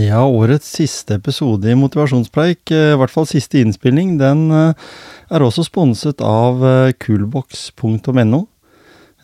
Ja, 0.00 0.22
årets 0.24 0.68
siste 0.78 1.18
episode 1.18 1.68
i 1.68 1.76
Motivasjonspreik, 1.76 2.70
eh, 2.72 2.94
i 2.94 2.98
hvert 3.00 3.12
fall 3.12 3.26
siste 3.28 3.58
innspilling, 3.60 4.14
den 4.20 4.46
eh, 4.54 4.86
er 5.28 5.44
også 5.44 5.66
sponset 5.66 6.22
av 6.24 6.62
eh, 6.64 6.92
coolbox.no. 7.04 8.46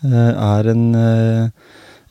Er 0.06 0.68
en, 0.68 0.82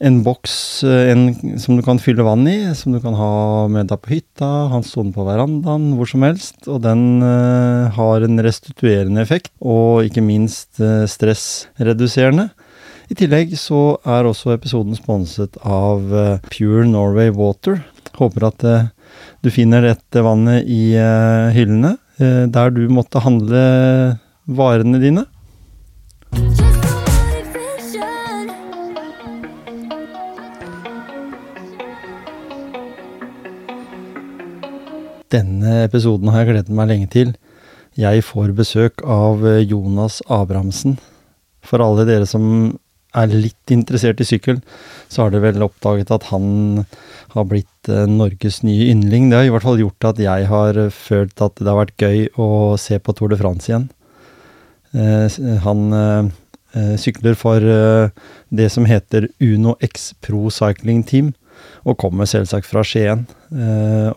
en 0.10 0.16
boks 0.26 0.56
en, 0.84 1.22
som 1.62 1.78
du 1.78 1.84
kan 1.86 2.02
fylle 2.02 2.26
vann 2.26 2.42
i, 2.50 2.58
som 2.76 2.96
du 2.96 3.00
kan 3.00 3.14
ha 3.16 3.68
med 3.72 3.92
deg 3.92 4.02
på 4.02 4.16
hytta, 4.16 4.50
ha 4.74 4.82
stående 4.84 5.14
på 5.16 5.24
verandaen, 5.28 5.92
hvor 5.96 6.10
som 6.10 6.26
helst. 6.26 6.66
Og 6.66 6.82
den 6.84 7.22
har 7.22 8.26
en 8.26 8.42
restituerende 8.44 9.22
effekt, 9.22 9.54
og 9.62 10.10
ikke 10.10 10.26
minst 10.26 10.82
stressreduserende. 10.82 12.50
I 13.14 13.20
tillegg 13.22 13.54
så 13.62 14.00
er 14.02 14.28
også 14.28 14.58
episoden 14.58 14.98
sponset 14.98 15.62
av 15.62 16.10
Pure 16.50 16.90
Norway 16.90 17.30
Water, 17.30 17.84
Håper 18.16 18.48
at 18.48 18.64
uh, 18.64 18.88
du 19.44 19.50
finner 19.52 19.84
dette 19.84 20.22
vannet 20.24 20.68
i 20.72 20.96
uh, 20.96 21.52
hyllene, 21.56 21.96
uh, 22.22 22.46
der 22.48 22.72
du 22.72 22.86
måtte 22.92 23.24
handle 23.24 23.64
varene 24.46 25.02
dine. 25.02 25.26
Denne 35.36 35.82
episoden 35.84 36.32
har 36.32 36.46
jeg 36.46 36.54
gledet 36.54 36.78
meg 36.78 36.88
lenge 36.94 37.12
til. 37.12 37.36
Jeg 38.00 38.24
får 38.24 38.56
besøk 38.56 39.04
av 39.04 39.44
Jonas 39.68 40.22
Abrahamsen. 40.32 40.96
For 41.66 41.84
alle 41.84 42.06
dere 42.08 42.28
som 42.30 42.78
er 43.16 43.34
litt 43.34 43.74
interessert 43.74 44.22
i 44.22 44.28
sykkel, 44.28 44.62
så 45.10 45.26
har 45.26 45.34
dere 45.34 45.52
vel 45.52 45.66
oppdaget 45.66 46.12
at 46.14 46.30
han 46.32 46.84
har 47.36 47.48
blitt 47.50 47.92
eh, 47.92 48.08
Norges 48.10 48.62
nye 48.66 48.90
yndling. 48.94 49.30
Det 49.30 49.40
har 49.40 49.50
i 49.50 49.54
hvert 49.54 49.66
fall 49.66 49.82
gjort 49.82 50.10
at 50.12 50.22
jeg 50.24 50.48
har 50.52 50.80
følt 50.96 51.44
at 51.44 51.60
det 51.60 51.70
har 51.70 51.82
vært 51.82 52.02
gøy 52.02 52.26
å 52.42 52.50
se 52.82 53.00
på 53.00 53.16
Tour 53.16 53.34
de 53.34 53.40
France 53.40 53.70
igjen. 53.70 53.90
Eh, 54.96 55.40
han 55.66 55.88
eh, 56.00 56.94
sykler 57.00 57.38
for 57.40 57.64
det 58.52 58.68
som 58.72 58.88
heter 58.88 59.30
Uno 59.44 59.78
X 59.84 60.14
Pro 60.24 60.50
Cycling 60.52 61.06
Team, 61.08 61.34
og 61.88 62.00
kommer 62.02 62.28
selvsagt 62.28 62.68
fra 62.68 62.82
Skien. 62.84 63.22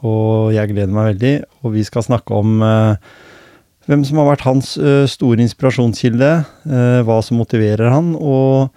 og 0.02 0.50
jeg 0.50 0.72
gleder 0.72 0.90
meg 0.90 1.12
veldig, 1.12 1.32
og 1.62 1.76
vi 1.76 1.84
skal 1.86 2.02
snakke 2.02 2.34
om 2.34 2.64
hvem 3.88 4.04
som 4.04 4.20
har 4.20 4.28
vært 4.28 4.46
hans 4.46 4.74
store 5.08 5.40
inspirasjonskilde, 5.42 6.30
hva 7.08 7.18
som 7.24 7.40
motiverer 7.40 7.88
han, 7.88 8.12
og 8.20 8.68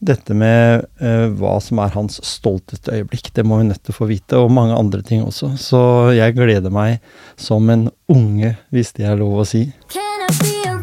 dette 0.00 0.34
med 0.36 0.86
uh, 1.02 1.28
hva 1.36 1.58
som 1.62 1.80
er 1.84 1.92
hans 1.94 2.18
stolteste 2.24 2.94
øyeblikk, 2.96 3.32
det 3.36 3.44
må 3.44 3.60
vi 3.60 3.68
nødt 3.68 3.82
til 3.84 3.94
å 3.94 3.98
få 4.00 4.08
vite, 4.10 4.40
og 4.40 4.52
mange 4.56 4.76
andre 4.76 5.04
ting 5.06 5.24
også. 5.26 5.52
Så 5.60 5.82
jeg 6.16 6.36
gleder 6.38 6.72
meg 6.72 6.98
som 7.40 7.68
en 7.72 7.88
unge, 8.10 8.56
hvis 8.72 8.94
det 8.96 9.10
er 9.10 9.20
lov 9.20 9.44
å 9.44 9.48
si. 9.48 9.66
Can 9.92 10.28
I 10.28 10.32
be 10.40 10.79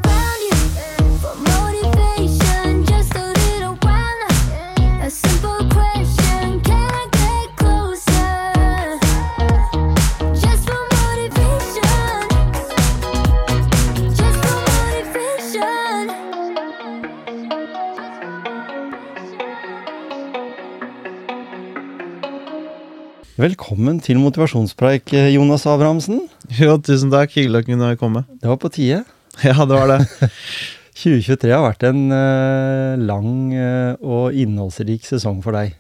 Velkommen 23.48 24.02
til 24.04 24.18
motivasjonspreik, 24.20 25.14
Jonas 25.32 25.64
Abrahamsen. 25.70 26.18
Jo, 26.58 26.74
tusen 26.84 27.12
takk. 27.14 27.32
Hyggelig 27.38 27.62
å 27.62 27.66
kunne 27.68 27.90
komme. 28.00 28.24
Det 28.42 28.50
var 28.50 28.58
på 28.60 28.72
tide. 28.74 29.04
Ja, 29.46 29.64
det 29.70 29.78
var 29.78 29.92
det. 29.92 30.28
2023 31.00 31.54
har 31.54 31.64
vært 31.64 31.86
en 31.88 32.02
uh, 32.12 32.98
lang 33.00 33.54
uh, 33.54 33.94
og 34.02 34.36
innholdsrik 34.36 35.06
sesong 35.08 35.40
for 35.46 35.56
deg. 35.56 35.78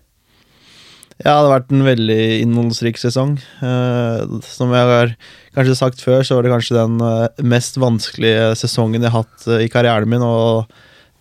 Ja, 1.17 1.33
det 1.33 1.33
har 1.33 1.51
vært 1.57 1.73
en 1.73 1.83
veldig 1.89 2.21
innholdsrik 2.45 3.01
sesong. 3.01 3.35
Uh, 3.59 4.37
som 4.45 4.71
jeg 4.71 4.91
har 4.93 5.15
kanskje 5.57 5.79
sagt 5.81 6.05
før, 6.05 6.21
så 6.23 6.37
var 6.37 6.47
det 6.47 6.53
kanskje 6.53 6.77
den 6.77 7.01
mest 7.51 7.81
vanskelige 7.83 8.53
sesongen 8.61 9.01
jeg 9.01 9.11
har 9.11 9.25
hatt 9.25 9.49
i 9.57 9.67
karrieren 9.73 10.13
min, 10.13 10.23
og 10.23 10.69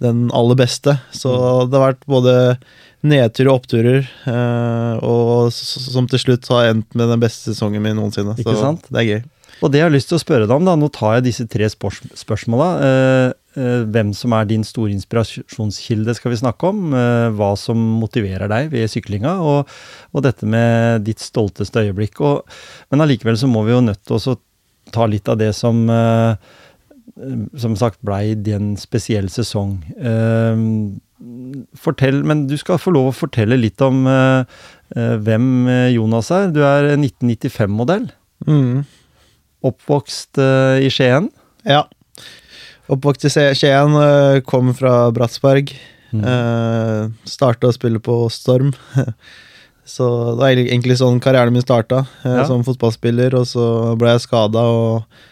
den 0.05 0.29
aller 0.37 0.63
beste. 0.63 0.99
Så 1.17 1.33
mm. 1.33 1.73
det 1.73 1.81
har 1.81 1.89
vært 1.89 2.07
både 2.07 2.37
nedturer 3.07 3.51
og 3.51 3.61
oppturer, 3.61 4.05
uh, 4.27 4.99
og 5.05 5.55
som 5.55 6.09
til 6.11 6.23
slutt 6.23 6.49
har 6.53 6.73
endt 6.73 6.97
med 6.99 7.11
den 7.13 7.23
beste 7.23 7.53
sesongen 7.53 7.85
min 7.85 7.97
noensinne. 7.99 8.37
Ikke 8.39 8.55
så 8.57 8.69
sant? 8.71 8.87
det 8.91 9.03
er 9.03 9.09
gøy. 9.09 9.25
Og 9.65 9.73
det 9.73 9.81
jeg 9.81 9.87
har 9.87 9.95
lyst 9.95 10.11
til 10.11 10.19
å 10.19 10.21
spørre 10.21 10.45
deg 10.45 10.53
om, 10.53 10.67
da, 10.69 10.75
nå 10.77 10.91
tar 10.93 11.17
jeg 11.17 11.29
disse 11.31 11.47
tre 11.49 11.69
spørs 11.73 12.03
spørsmåla. 12.21 12.67
Uh, 12.77 13.31
uh, 13.57 13.87
hvem 13.95 14.13
som 14.17 14.35
er 14.37 14.51
din 14.51 14.67
store 14.69 14.93
inspirasjonskilde, 14.93 16.17
skal 16.19 16.35
vi 16.35 16.43
snakke 16.43 16.73
om. 16.73 16.85
hva 17.39 17.55
som 17.61 17.81
motiverer 18.03 18.51
deg 18.53 18.69
ved 18.75 18.91
syklinga, 18.93 19.39
og, 19.41 19.73
og 20.13 20.27
dette 20.27 20.49
med 20.49 21.07
ditt 21.09 21.25
stolteste 21.25 21.87
øyeblikk. 21.87 22.21
Og, 22.21 22.61
men 22.93 23.07
allikevel 23.07 23.39
så 23.41 23.49
må 23.51 23.65
vi 23.67 23.75
jo 23.75 23.83
nødt 23.87 24.05
til 24.05 24.21
å 24.21 24.39
ta 24.95 25.09
litt 25.11 25.29
av 25.33 25.41
det 25.41 25.51
som 25.57 25.87
som 27.57 27.73
sagt 27.79 28.03
blei 28.05 28.35
din 28.37 28.75
spesiell 28.77 29.31
sesong. 29.33 29.79
Uh, 31.17 31.65
fortell, 31.79 32.23
men 32.27 32.47
du 32.51 32.57
skal 32.61 32.81
få 32.81 32.93
lov 32.95 33.11
å 33.11 33.17
fortelle 33.17 33.59
litt 33.61 33.81
om 33.85 34.05
uh, 34.09 34.45
uh, 34.97 35.17
hvem 35.25 35.67
eh, 35.73 35.91
Jonas 35.97 36.31
er. 36.35 36.51
Du 36.55 36.63
er 36.67 36.93
1995-modell. 36.97 38.09
Mm. 38.47 38.85
Oppvokst 39.67 40.41
uh, 40.43 40.77
i 40.83 40.91
Skien. 40.93 41.31
Ja. 41.67 41.85
Oppvokst 42.93 43.27
i 43.27 43.33
Skien, 43.33 43.97
kom 44.47 44.75
fra 44.77 45.07
Bratsberg. 45.15 45.73
Mm. 46.15 46.23
Uh, 46.23 47.29
starta 47.29 47.71
å 47.71 47.75
spille 47.75 48.01
på 48.03 48.27
Storm. 48.33 48.73
så 49.97 50.11
det 50.35 50.41
var 50.43 50.61
egentlig 50.61 50.99
sånn 51.01 51.19
karrieren 51.23 51.55
min 51.55 51.65
starta, 51.65 52.05
ja. 52.23 52.45
som 52.49 52.65
fotballspiller. 52.67 53.35
Og 53.41 53.49
så 53.51 53.67
ble 53.99 54.15
jeg 54.15 54.27
skada 54.29 54.69
og 54.71 55.25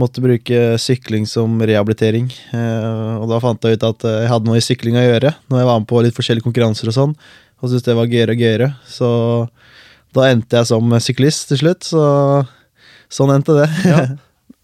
måtte 0.00 0.22
bruke 0.24 0.76
sykling 0.80 1.26
som 1.28 1.56
rehabilitering. 1.60 2.28
Eh, 2.52 3.14
og 3.16 3.28
da 3.30 3.40
fant 3.42 3.64
jeg 3.64 3.78
ut 3.78 3.86
at 3.88 4.06
eh, 4.06 4.18
jeg 4.24 4.32
hadde 4.32 4.50
noe 4.50 4.60
i 4.60 4.64
sykling 4.64 4.98
å 5.00 5.04
gjøre, 5.04 5.32
når 5.50 5.62
jeg 5.62 5.68
var 5.70 5.80
med 5.80 5.88
på 5.90 6.02
litt 6.04 6.16
forskjellige 6.16 6.46
konkurranser 6.46 6.92
og 6.92 6.96
sånn. 6.96 7.14
Og 7.56 7.70
syntes 7.70 7.86
det 7.86 7.96
var 7.96 8.10
gøyere 8.12 8.36
og 8.36 8.42
gøyere. 8.44 8.68
Så 8.88 9.08
da 10.16 10.28
endte 10.28 10.60
jeg 10.60 10.68
som 10.68 10.98
syklist 11.00 11.48
til 11.50 11.62
slutt. 11.62 11.88
Så 11.88 12.02
sånn 13.12 13.32
endte 13.38 13.56
det. 13.62 13.70
ja. 13.88 14.04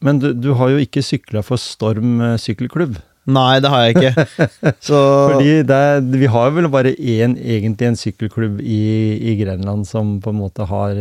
Men 0.02 0.18
du, 0.18 0.32
du, 0.34 0.48
har 0.58 0.72
jo 0.72 0.80
ikke 0.82 0.98
sykla 1.06 1.44
for 1.46 1.60
Storm 1.62 2.16
eh, 2.18 2.34
sykkelklubb? 2.42 2.96
Nei, 3.30 3.60
det 3.62 3.70
har 3.70 3.84
jeg 3.86 4.00
ikke. 4.00 4.24
Så... 4.88 4.98
Fordi 5.30 5.60
er, 5.62 6.00
vi 6.02 6.26
har 6.26 6.50
vel 6.56 6.66
bare 6.74 6.90
én, 6.98 7.36
egentlig 7.38 7.86
en 7.86 7.98
sykkelklubb 8.00 8.58
i, 8.58 8.80
i, 9.14 9.36
Grenland 9.38 9.86
som 9.86 10.16
på 10.20 10.34
en 10.34 10.40
måte 10.40 10.66
har 10.66 10.98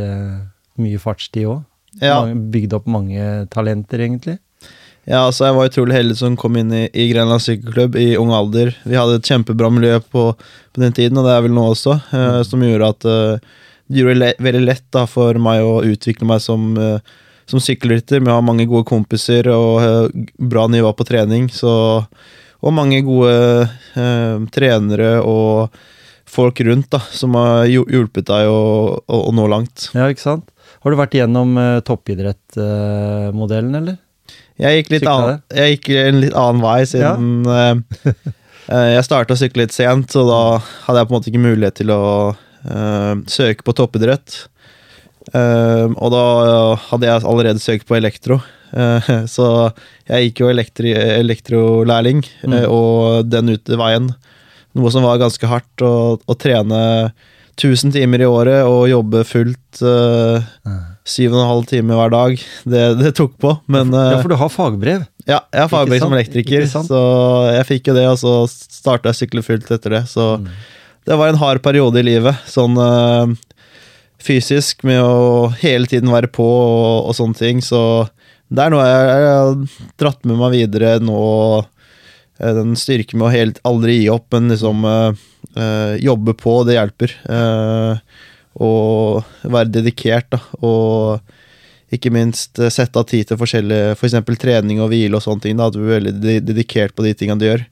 mye 0.77 1.01
fartstid 1.01 1.49
òg. 1.49 1.63
Ja. 1.99 2.21
Bygd 2.31 2.77
opp 2.77 2.87
mange 2.87 3.47
talenter, 3.51 3.99
egentlig. 4.05 4.37
Ja, 5.09 5.23
altså 5.25 5.47
jeg 5.47 5.55
var 5.57 5.69
utrolig 5.71 5.95
heldig 5.97 6.15
som 6.19 6.37
kom 6.37 6.55
inn 6.61 6.69
i, 6.77 6.83
i 6.93 7.07
Grenland 7.09 7.41
sykkelklubb 7.41 7.97
i 7.97 8.13
ung 8.21 8.29
alder. 8.37 8.75
Vi 8.85 8.95
hadde 8.95 9.17
et 9.17 9.27
kjempebra 9.27 9.71
miljø 9.73 9.97
på, 10.13 10.27
på 10.37 10.83
den 10.83 10.93
tiden, 10.93 11.17
og 11.17 11.25
det 11.25 11.33
er 11.33 11.43
vel 11.47 11.55
nå 11.57 11.65
også, 11.71 11.97
eh, 12.13 12.27
mm. 12.37 12.45
som 12.47 12.65
gjorde 12.65 12.91
at 12.93 13.07
eh, 13.09 13.57
det 13.91 13.99
gjorde 13.99 14.19
det 14.21 14.35
veldig 14.45 14.61
lett 14.63 14.85
da, 14.93 15.07
for 15.09 15.39
meg 15.41 15.65
å 15.65 15.81
utvikle 15.83 16.27
meg 16.29 16.43
som, 16.43 16.69
eh, 16.77 17.17
som 17.49 17.63
sykkelrytter. 17.63 18.21
Vi 18.21 18.31
har 18.31 18.45
mange 18.45 18.67
gode 18.69 18.87
kompiser 18.87 19.49
og 19.51 19.81
eh, 19.81 20.29
bra 20.37 20.67
nivå 20.71 20.93
på 20.95 21.07
trening. 21.09 21.49
Så, 21.51 21.73
og 22.61 22.77
mange 22.77 23.01
gode 23.03 23.33
eh, 23.97 24.45
trenere 24.53 25.17
og 25.25 25.73
folk 26.31 26.61
rundt 26.63 26.93
da, 26.93 27.01
som 27.11 27.35
har 27.35 27.65
hjulpet 27.67 28.29
deg 28.29 28.47
å, 28.53 28.61
å, 29.01 29.23
å 29.27 29.35
nå 29.35 29.49
langt. 29.51 29.89
Ja, 29.97 30.07
ikke 30.13 30.23
sant? 30.29 30.47
Har 30.81 30.93
du 30.93 30.97
vært 30.97 31.13
igjennom 31.13 31.53
uh, 31.59 31.79
toppidrettmodellen, 31.85 33.73
uh, 33.75 33.81
eller? 33.81 33.97
Jeg 34.61 34.81
gikk, 34.81 34.93
annen, 35.09 35.41
jeg 35.53 35.75
gikk 35.75 35.89
en 35.97 36.21
litt 36.21 36.37
annen 36.37 36.61
vei 36.61 36.81
siden 36.85 37.29
ja. 37.49 37.71
uh, 37.73 38.29
Jeg 38.93 39.05
starta 39.07 39.33
å 39.33 39.39
sykle 39.39 39.65
litt 39.65 39.73
sent, 39.75 40.13
så 40.13 40.23
da 40.27 40.41
hadde 40.87 41.01
jeg 41.01 41.09
på 41.09 41.13
en 41.13 41.17
måte 41.17 41.31
ikke 41.31 41.43
mulighet 41.43 41.77
til 41.81 41.93
å 41.93 42.01
søke 43.25 43.65
på 43.65 43.73
toppidrett. 43.73 44.35
og 45.33 46.09
da 46.13 46.25
hadde 46.77 47.07
jeg 47.09 47.23
allerede 47.25 47.63
søkt 47.63 47.87
på 47.89 47.97
elektro. 47.97 48.37
så 49.35 49.47
jeg 50.05 50.27
gikk 50.27 50.43
jo 50.43 50.51
elektri 50.51 50.93
elektrolærling, 50.93 52.21
mm. 52.45 52.59
og 52.69 53.25
den 53.33 53.55
ut 53.57 53.73
veien. 53.81 54.11
Noe 54.77 54.93
som 54.93 55.09
var 55.09 55.19
ganske 55.19 55.49
hardt, 55.49 55.81
å 55.81 56.37
trene 56.37 56.79
1000 57.61 57.93
timer 57.93 58.23
i 58.23 58.29
året 58.29 58.65
og 58.65 58.89
jobbe 58.89 59.21
fullt 59.27 59.81
uh, 59.85 60.41
syv 61.05 61.35
og 61.35 61.41
en 61.43 61.49
halv 61.51 61.67
time 61.69 61.97
hver 61.97 62.13
dag. 62.13 62.43
Det, 62.73 62.83
det 63.01 63.13
tok 63.17 63.37
på, 63.41 63.53
men 63.71 63.93
uh, 63.93 64.15
Ja, 64.15 64.19
for 64.23 64.33
du 64.33 64.37
har 64.39 64.53
fagbrev? 64.53 65.05
Ja, 65.27 65.43
jeg 65.53 65.61
har 65.61 65.71
fagbrev 65.71 66.01
som 66.01 66.15
elektriker, 66.17 66.65
så 66.65 67.01
jeg 67.53 67.67
fikk 67.69 67.91
jo 67.91 67.97
det, 67.97 68.07
og 68.09 68.17
så 68.21 68.35
starta 68.49 69.11
jeg 69.11 69.21
sykle 69.21 69.45
fullt 69.45 69.69
etter 69.73 69.99
det. 69.99 70.03
Så 70.09 70.33
mm. 70.41 70.47
det 71.09 71.19
var 71.21 71.29
en 71.29 71.41
hard 71.41 71.61
periode 71.65 72.01
i 72.01 72.07
livet. 72.09 72.41
Sånn 72.49 72.79
uh, 72.81 73.29
fysisk 74.21 74.85
med 74.87 75.01
å 75.03 75.51
hele 75.61 75.89
tiden 75.89 76.11
være 76.13 76.31
på 76.33 76.45
og, 76.45 77.11
og 77.11 77.17
sånne 77.17 77.37
ting. 77.37 77.61
Så 77.65 77.81
det 78.51 78.65
er 78.65 78.73
noe 78.73 78.87
jeg, 78.87 79.11
jeg 79.11 79.35
har 79.37 79.85
dratt 80.01 80.25
med 80.27 80.41
meg 80.41 80.57
videre 80.57 80.95
nå. 81.03 81.21
Eh, 82.41 82.53
den 82.57 82.73
styrken 82.79 83.21
med 83.21 83.29
å 83.29 83.35
helt, 83.35 83.61
aldri 83.67 83.99
gi 84.01 84.09
opp, 84.13 84.27
men 84.33 84.51
liksom 84.51 84.85
øh, 84.87 85.27
jobbe 86.01 86.35
på, 86.37 86.55
det 86.67 86.77
hjelper. 86.77 87.13
Uh, 87.27 87.99
og 88.61 89.27
være 89.43 89.71
dedikert, 89.71 90.29
da. 90.31 90.39
Og 90.63 91.95
ikke 91.95 92.11
minst 92.13 92.59
sette 92.71 92.99
av 92.99 93.07
tid 93.09 93.27
til 93.27 93.39
forskjellige 93.39 93.97
f.eks. 93.97 94.17
For 94.23 94.39
trening 94.39 94.79
og 94.83 94.91
hvile 94.91 95.17
og 95.17 95.23
sånne 95.25 95.43
ting. 95.43 95.59
da, 95.59 95.67
At 95.67 95.75
du 95.75 95.83
er 95.83 95.97
veldig 95.99 96.39
dedikert 96.47 96.95
på 96.95 97.03
de 97.03 97.13
tingene 97.17 97.41
du 97.41 97.47
gjør. 97.49 97.65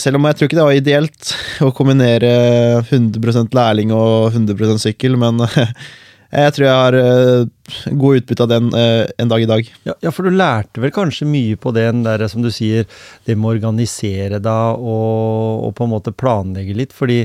Selv 0.00 0.16
om 0.16 0.26
jeg 0.26 0.38
tror 0.38 0.48
ikke 0.48 0.58
det 0.58 0.66
var 0.66 0.78
ideelt 0.78 1.32
å 1.66 1.72
kombinere 1.74 2.30
100 2.86 3.50
lærling 3.54 3.90
og 3.92 4.30
100 4.30 4.78
sykkel, 4.82 5.18
men 5.20 5.42
jeg 6.30 6.54
tror 6.54 6.66
jeg 6.66 6.78
har 6.78 6.96
uh, 6.96 7.94
god 7.98 8.20
utbytte 8.20 8.44
av 8.46 8.50
den 8.52 8.68
uh, 8.74 9.06
en 9.18 9.32
dag 9.32 9.42
i 9.42 9.48
dag. 9.50 9.70
Ja, 9.88 9.96
ja, 10.06 10.12
for 10.14 10.26
du 10.26 10.34
lærte 10.34 10.82
vel 10.82 10.92
kanskje 10.94 11.26
mye 11.26 11.58
på 11.58 11.72
den 11.74 12.04
der, 12.06 12.22
som 12.30 12.44
du 12.44 12.52
sier, 12.54 12.86
det 13.26 13.34
med 13.36 13.50
å 13.50 13.56
organisere 13.56 14.38
deg 14.42 14.84
og, 14.84 15.66
og, 15.66 15.74
på 15.78 15.86
en 15.86 15.92
måte 15.96 16.14
planlegge 16.14 16.76
litt. 16.78 16.94
Fordi 16.96 17.24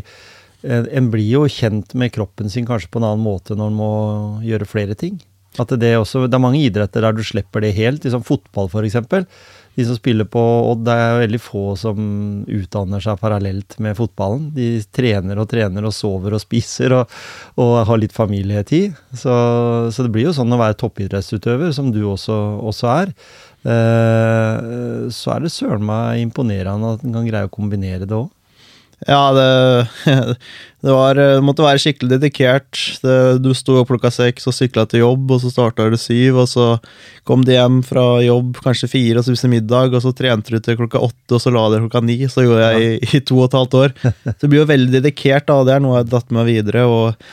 en 0.66 1.12
blir 1.14 1.28
jo 1.30 1.44
kjent 1.52 1.94
med 1.94 2.10
kroppen 2.16 2.50
sin 2.50 2.66
kanskje 2.66 2.90
på 2.90 2.98
en 2.98 3.06
annen 3.12 3.22
måte 3.22 3.54
når 3.54 3.70
en 3.70 3.78
må 3.78 3.90
gjøre 4.42 4.66
flere 4.66 4.96
ting. 4.98 5.20
At 5.62 5.70
det, 5.80 5.92
også, 6.00 6.26
det 6.26 6.36
er 6.36 6.42
mange 6.42 6.64
idretter 6.66 7.06
der 7.06 7.14
du 7.16 7.22
slipper 7.24 7.62
det 7.64 7.76
helt, 7.78 8.04
liksom 8.04 8.26
fotball 8.26 8.72
f.eks 8.72 8.98
de 9.76 9.86
som 9.88 9.98
spiller 9.98 10.28
på 10.32 10.42
Odd, 10.72 10.86
det 10.88 10.94
er 10.96 11.18
veldig 11.20 11.40
få 11.44 11.64
som 11.80 11.98
utdanner 12.48 13.04
seg 13.04 13.20
parallelt 13.20 13.76
med 13.84 13.98
fotballen. 13.98 14.48
De 14.56 14.70
trener 14.96 15.42
og 15.42 15.50
trener 15.52 15.88
og 15.88 15.96
sover 15.96 16.38
og 16.38 16.44
spiser 16.44 16.96
og, 16.96 17.18
og 17.60 17.74
har 17.90 18.00
litt 18.00 18.16
familietid. 18.16 18.96
Så, 19.12 19.34
så, 19.92 20.06
det 20.06 20.14
blir 20.16 20.30
jo 20.30 20.36
sånn 20.38 20.56
å 20.56 20.62
være 20.62 20.80
toppidrettsutøver, 20.80 21.76
som 21.76 21.92
du 21.92 22.02
også, 22.08 22.38
også 22.72 22.92
er. 22.94 23.14
Eh, 23.66 25.12
så 25.12 25.36
er 25.36 25.44
det 25.44 25.54
søren 25.54 25.86
meg 25.88 26.24
imponerende 26.24 26.96
at 26.96 27.06
en 27.06 27.20
kan 27.20 27.28
greie 27.28 27.50
å 27.50 27.54
kombinere 27.54 28.08
det 28.08 28.16
òg. 28.16 28.32
Ja, 29.04 29.34
det, 29.36 29.48
det, 30.86 30.92
var, 30.92 31.18
det, 31.20 31.42
måtte 31.46 31.66
være 31.66 31.82
skikkelig 31.84 32.16
dedikert. 32.16 32.80
Det, 33.04 33.16
du 33.44 33.52
sto 33.58 33.78
opp 33.82 33.92
klokka 33.92 34.12
seks 34.14 34.48
og 34.50 34.56
sykla 34.56 34.86
til 34.90 35.04
jobb, 35.04 35.34
og 35.36 35.42
så 35.44 35.52
starta 35.52 35.90
du 35.92 35.98
syv, 36.00 36.40
og 36.46 36.48
så 36.50 36.68
kom 37.28 37.44
de 37.46 37.58
hjem 37.58 37.82
fra 37.86 38.06
jobb 38.24 38.62
kanskje 38.64 38.92
fire 38.92 39.22
og 39.22 39.28
spiste 39.28 39.52
middag, 39.52 39.96
og 39.96 40.06
så 40.06 40.14
trente 40.16 40.56
du 40.56 40.62
til 40.64 40.80
klokka 40.80 41.04
åtte, 41.04 41.36
og 41.36 41.44
så 41.44 41.54
la 41.54 41.68
deg 41.74 41.86
klokka 41.86 42.06
ni. 42.06 42.22
Så 42.32 42.46
gjorde 42.48 42.70
jeg 42.72 42.86
i, 42.86 43.12
i, 43.20 43.26
to 43.26 43.42
og 43.42 43.50
et 43.50 43.60
halvt 43.60 43.82
år. 43.82 43.98
Så 44.32 44.40
det 44.46 44.54
blir 44.54 44.64
jo 44.64 44.72
veldig 44.72 44.96
dedikert, 45.02 45.50
da, 45.52 45.60
det 45.68 45.76
er 45.76 45.84
noe 45.84 46.00
jeg 46.00 46.06
har 46.06 46.16
dratt 46.16 46.34
med 46.40 46.50
videre. 46.50 46.88
og 46.88 47.28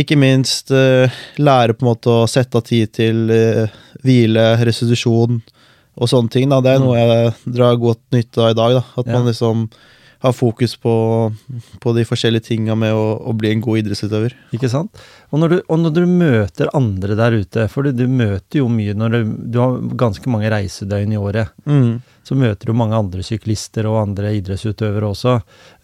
ikke 0.00 0.16
minst 0.18 0.70
uh, 0.70 1.10
lære 1.42 1.74
på 1.74 1.84
en 1.84 1.90
måte 1.90 2.12
å 2.12 2.28
sette 2.30 2.60
av 2.60 2.66
tid 2.66 2.92
til 2.94 3.24
uh, 3.26 3.80
hvile, 4.06 4.52
restitusjon 4.62 5.40
og 6.00 6.10
sånne 6.10 6.32
ting. 6.32 6.50
da, 6.50 6.60
Det 6.64 6.74
er 6.74 6.82
noe 6.82 6.96
mm. 6.96 7.00
jeg 7.00 7.54
drar 7.56 7.80
godt 7.80 8.02
nytte 8.14 8.44
av 8.44 8.52
i 8.52 8.58
dag. 8.58 8.76
da, 8.78 8.84
At 9.02 9.10
man 9.10 9.26
liksom 9.28 9.66
ha 10.20 10.32
fokus 10.32 10.76
på, 10.76 10.92
på, 11.80 11.92
de 11.96 12.04
forskjellige 12.04 12.50
tinga 12.50 12.76
med 12.76 12.92
å, 12.92 13.04
å, 13.24 13.32
bli 13.36 13.54
en 13.54 13.62
god 13.64 13.80
idrettsutøver. 13.80 14.34
Ikke 14.56 14.68
sant? 14.68 15.00
Og 15.32 15.40
når, 15.40 15.52
du, 15.52 15.58
og 15.64 15.78
når 15.80 15.94
du 15.96 16.06
møter 16.10 16.72
andre 16.76 17.16
der 17.16 17.38
ute, 17.40 17.66
for 17.72 17.86
du, 17.86 17.94
du 17.96 18.04
møter 18.04 18.60
jo 18.60 18.68
mye 18.68 18.92
når 18.98 19.14
du, 19.14 19.20
du, 19.54 19.60
har 19.62 19.78
ganske 20.00 20.32
mange 20.32 20.50
reisedøgn 20.52 21.14
i 21.14 21.20
året, 21.20 21.54
mm. 21.64 22.02
så 22.26 22.36
møter 22.36 22.68
du 22.68 22.76
mange 22.76 22.98
andre 22.98 23.24
syklister 23.24 23.88
og 23.88 23.96
andre 24.02 24.34
idrettsutøvere 24.36 25.08
også. 25.08 25.38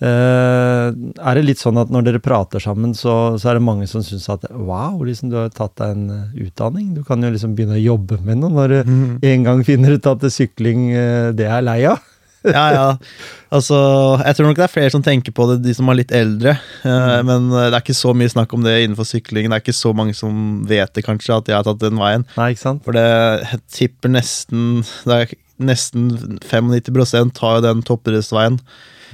Eh, 0.05 0.88
er 0.93 1.38
det 1.38 1.44
litt 1.47 1.62
sånn 1.62 1.81
at 1.81 1.94
når 1.94 2.11
dere 2.11 2.25
prater 2.27 2.61
sammen, 2.61 2.93
så, 2.99 3.38
så 3.41 3.53
er 3.53 3.56
det 3.56 3.65
mange 3.65 3.88
som 3.88 4.05
syns 4.05 4.29
at 4.35 4.44
wow, 4.53 4.99
liksom 5.06 5.33
du 5.33 5.38
har 5.41 5.55
tatt 5.55 5.79
deg 5.81 5.94
en 5.97 6.11
eh, 6.12 6.43
utdanning? 6.44 6.93
Du 6.99 7.00
kan 7.09 7.25
jo 7.25 7.33
liksom 7.33 7.56
begynne 7.56 7.79
å 7.81 7.87
jobbe 7.87 8.21
med 8.27 8.43
noe 8.43 8.53
når 8.59 8.75
du 8.75 8.93
mm. 8.93 9.09
en 9.33 9.49
gang 9.49 9.65
finner 9.65 9.97
ut 9.97 10.11
at 10.12 10.29
sykling, 10.35 10.91
eh, 10.93 11.31
det 11.37 11.49
er 11.49 11.65
lei 11.65 11.81
av? 11.88 12.05
Ja, 12.54 12.64
ja. 12.75 12.87
Altså, 13.56 13.76
jeg 14.20 14.37
tror 14.37 14.48
nok 14.48 14.58
det 14.58 14.64
er 14.66 14.72
flere 14.72 14.93
som 14.93 15.04
tenker 15.04 15.34
på 15.34 15.46
det, 15.50 15.60
de 15.64 15.75
som 15.76 15.88
er 15.90 16.00
litt 16.00 16.12
eldre. 16.14 16.56
Mm. 16.82 17.28
men 17.28 17.48
det 17.54 17.69
er 17.70 17.81
ikke 17.81 17.96
så 17.96 18.12
mye 18.16 18.32
snakk 18.32 18.52
om 18.56 18.66
det 18.66 18.75
innenfor 18.82 19.08
syklingen. 19.08 19.52
Det 19.52 19.60
er 19.60 19.64
ikke 19.64 19.76
så 19.76 19.93
mange 19.96 20.16
som 20.19 20.64
vet 20.69 20.93
det, 20.96 21.06
kanskje, 21.06 21.38
at 21.38 21.50
jeg 21.50 21.58
har 21.58 21.66
tatt 21.66 21.82
den 21.82 22.00
veien. 22.00 22.26
Nei, 22.37 22.50
ikke 22.54 22.64
sant? 22.64 22.84
For 22.87 22.96
det 22.96 23.06
jeg 23.06 23.62
tipper 23.76 24.12
nesten 24.16 24.82
Det 25.06 25.16
er 25.16 25.34
nesten 25.56 26.10
95 26.44 27.32
tar 27.37 27.58
jo 27.58 27.64
den 27.64 27.82
toppidrettsveien. 27.87 28.58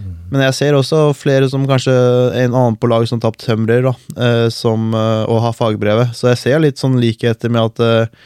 Mm. 0.00 0.12
Men 0.32 0.44
jeg 0.48 0.56
ser 0.56 0.74
også 0.74 1.02
flere 1.14 1.48
som 1.52 1.68
kanskje 1.68 1.94
en 2.40 2.56
annen 2.56 2.78
på 2.80 2.88
lag 2.90 3.04
som 3.06 3.20
har 3.20 3.28
tapt 3.28 3.44
tømrer, 3.44 3.84
da, 3.86 3.92
uh, 4.16 4.48
som, 4.50 4.90
og 4.96 5.42
har 5.44 5.54
fagbrevet. 5.56 6.16
Så 6.18 6.32
jeg 6.32 6.40
ser 6.40 6.64
litt 6.64 6.82
sånn 6.82 6.98
likheter 7.02 7.52
med 7.52 7.70
at 7.70 8.16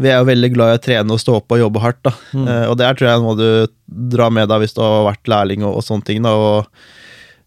vi 0.00 0.10
er 0.10 0.18
jo 0.18 0.28
veldig 0.28 0.50
glad 0.54 0.72
i 0.72 0.78
å 0.78 0.82
trene 0.82 1.14
og 1.14 1.22
stå 1.22 1.36
opp 1.38 1.54
og 1.54 1.60
jobbe 1.60 1.82
hardt. 1.84 2.00
da. 2.06 2.12
Mm. 2.32 2.48
Eh, 2.48 2.64
og 2.70 2.76
det 2.80 2.86
er 2.86 2.98
tror 2.98 3.10
jeg 3.10 3.22
noe 3.24 3.38
du 3.38 3.46
drar 4.14 4.32
med 4.34 4.50
deg 4.50 4.64
hvis 4.64 4.74
du 4.74 4.82
har 4.82 5.06
vært 5.06 5.30
lærling 5.30 5.66
og, 5.66 5.78
og 5.78 5.86
sånne 5.86 6.08
ting. 6.08 6.24
da, 6.24 6.34
og, 6.34 6.88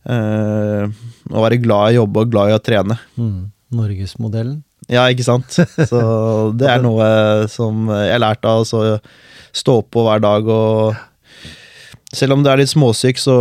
eh, 0.07 0.87
Å 1.27 1.43
være 1.43 1.59
glad 1.63 1.91
i 1.91 1.97
å 1.97 2.03
jobbe 2.03 2.23
og 2.23 2.31
glad 2.31 2.53
i 2.53 2.55
å 2.55 2.63
trene. 2.63 2.99
Mm. 3.19 3.51
Norgesmodellen. 3.77 4.61
Ja, 4.87 5.03
ikke 5.11 5.25
sant. 5.27 5.57
Så 5.59 5.99
det 6.59 6.71
er 6.71 6.83
noe 6.83 7.09
som 7.51 7.89
jeg 7.91 8.23
lærte 8.23 8.47
av 8.53 8.63
å 8.63 8.87
stå 9.57 9.79
opp 9.81 9.91
på 9.91 10.05
hver 10.07 10.23
dag 10.23 10.47
og 10.47 10.95
selv 12.15 12.37
om 12.37 12.43
du 12.43 12.47
er 12.47 12.61
litt 12.61 12.71
småsyk, 12.71 13.19
så, 13.19 13.35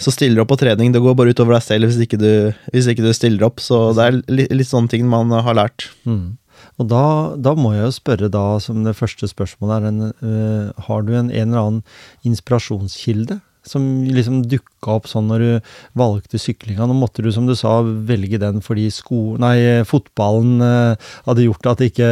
så 0.00 0.12
stiller 0.14 0.38
du 0.38 0.44
opp 0.46 0.54
på 0.54 0.60
trening. 0.62 0.94
Det 0.94 1.02
går 1.04 1.16
bare 1.18 1.34
utover 1.36 1.58
deg 1.58 1.66
selv 1.66 1.90
hvis 1.90 2.00
ikke 2.06 2.18
du, 2.20 2.30
hvis 2.72 2.88
ikke 2.88 3.04
du 3.04 3.12
stiller 3.12 3.44
opp. 3.50 3.60
Så 3.60 3.90
det 3.96 4.06
er 4.06 4.18
litt, 4.32 4.54
litt 4.56 4.70
sånne 4.70 4.88
ting 4.92 5.04
man 5.10 5.34
har 5.34 5.58
lært. 5.58 5.90
Mm. 6.08 6.38
Og 6.76 6.88
da, 6.90 7.02
da, 7.40 7.54
må 7.56 7.72
jeg 7.72 7.86
jo 7.86 7.96
spørre, 7.96 8.30
da, 8.32 8.44
som 8.60 8.84
det 8.84 8.96
første 8.98 9.28
spørsmålet 9.30 9.76
er, 9.76 9.90
en, 9.90 10.08
uh, 10.20 10.86
har 10.88 11.04
du 11.06 11.14
en, 11.14 11.30
en, 11.30 11.52
eller 11.52 11.62
annen 11.62 11.84
inspirasjonskilde? 12.28 13.40
Som 13.66 13.86
liksom 14.14 14.44
dukka 14.46 14.92
opp 14.94 15.08
sånn 15.10 15.26
når 15.26 15.42
du 15.42 15.70
valgte 15.98 16.38
syklinga. 16.38 16.86
Nå 16.86 16.94
måtte 16.94 17.24
du, 17.24 17.32
som 17.34 17.48
du 17.48 17.54
sa, 17.58 17.80
velge 17.82 18.38
den 18.38 18.60
fordi 18.62 18.84
sko, 18.94 19.34
nei, 19.42 19.56
fotballen 19.88 20.62
uh, 20.62 21.08
hadde 21.26 21.48
gjort 21.48 21.72
at 21.72 21.82
ikke 21.88 22.10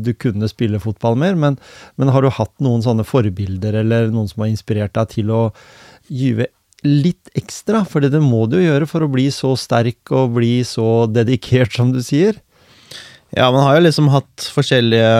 du 0.00 0.10
kunne 0.18 0.50
spille 0.50 0.82
fotball 0.82 1.20
mer. 1.20 1.38
Men, 1.38 1.60
men 2.00 2.10
har 2.14 2.24
du 2.24 2.32
hatt 2.32 2.54
noen 2.64 2.82
sånne 2.86 3.06
forbilder, 3.06 3.82
eller 3.84 4.10
noen 4.14 4.32
som 4.32 4.42
har 4.42 4.50
inspirert 4.50 4.96
deg 4.96 5.12
til 5.18 5.34
å 5.34 5.42
gyve 6.08 6.48
litt 6.86 7.30
ekstra, 7.36 7.84
for 7.88 8.04
det 8.04 8.20
må 8.22 8.44
du 8.50 8.58
jo 8.58 8.66
gjøre 8.66 8.88
for 8.88 9.04
å 9.04 9.10
bli 9.10 9.28
så 9.34 9.54
sterk 9.58 10.12
og 10.14 10.36
bli 10.36 10.60
så 10.66 11.06
dedikert 11.10 11.76
som 11.76 11.92
du 11.94 12.02
sier. 12.04 12.40
Ja, 13.36 13.50
man 13.52 13.66
har 13.66 13.76
jo 13.78 13.84
liksom 13.86 14.08
hatt 14.12 14.46
forskjellige 14.54 15.10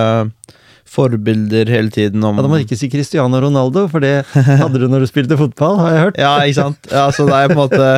forbilder 0.97 1.69
hele 1.69 1.91
tiden 1.93 2.25
om 2.25 2.39
Ja, 2.39 2.45
Da 2.47 2.49
må 2.51 2.59
du 2.59 2.65
ikke 2.65 2.79
si 2.79 2.89
Cristiano 2.93 3.41
Ronaldo, 3.43 3.87
for 3.93 4.05
det 4.05 4.23
hadde 4.33 4.81
du 4.81 4.87
når 4.89 5.05
du 5.05 5.11
spilte 5.11 5.39
fotball, 5.39 5.81
har 5.83 5.93
jeg 5.93 6.05
hørt. 6.07 6.21
ja, 6.23 6.35
ikke 6.47 6.61
sant. 6.63 6.91
Ja, 6.93 7.09
så 7.13 7.27
det 7.29 7.37
er 7.37 7.51
på 7.53 7.59
en 7.59 7.65
måte 7.65 7.89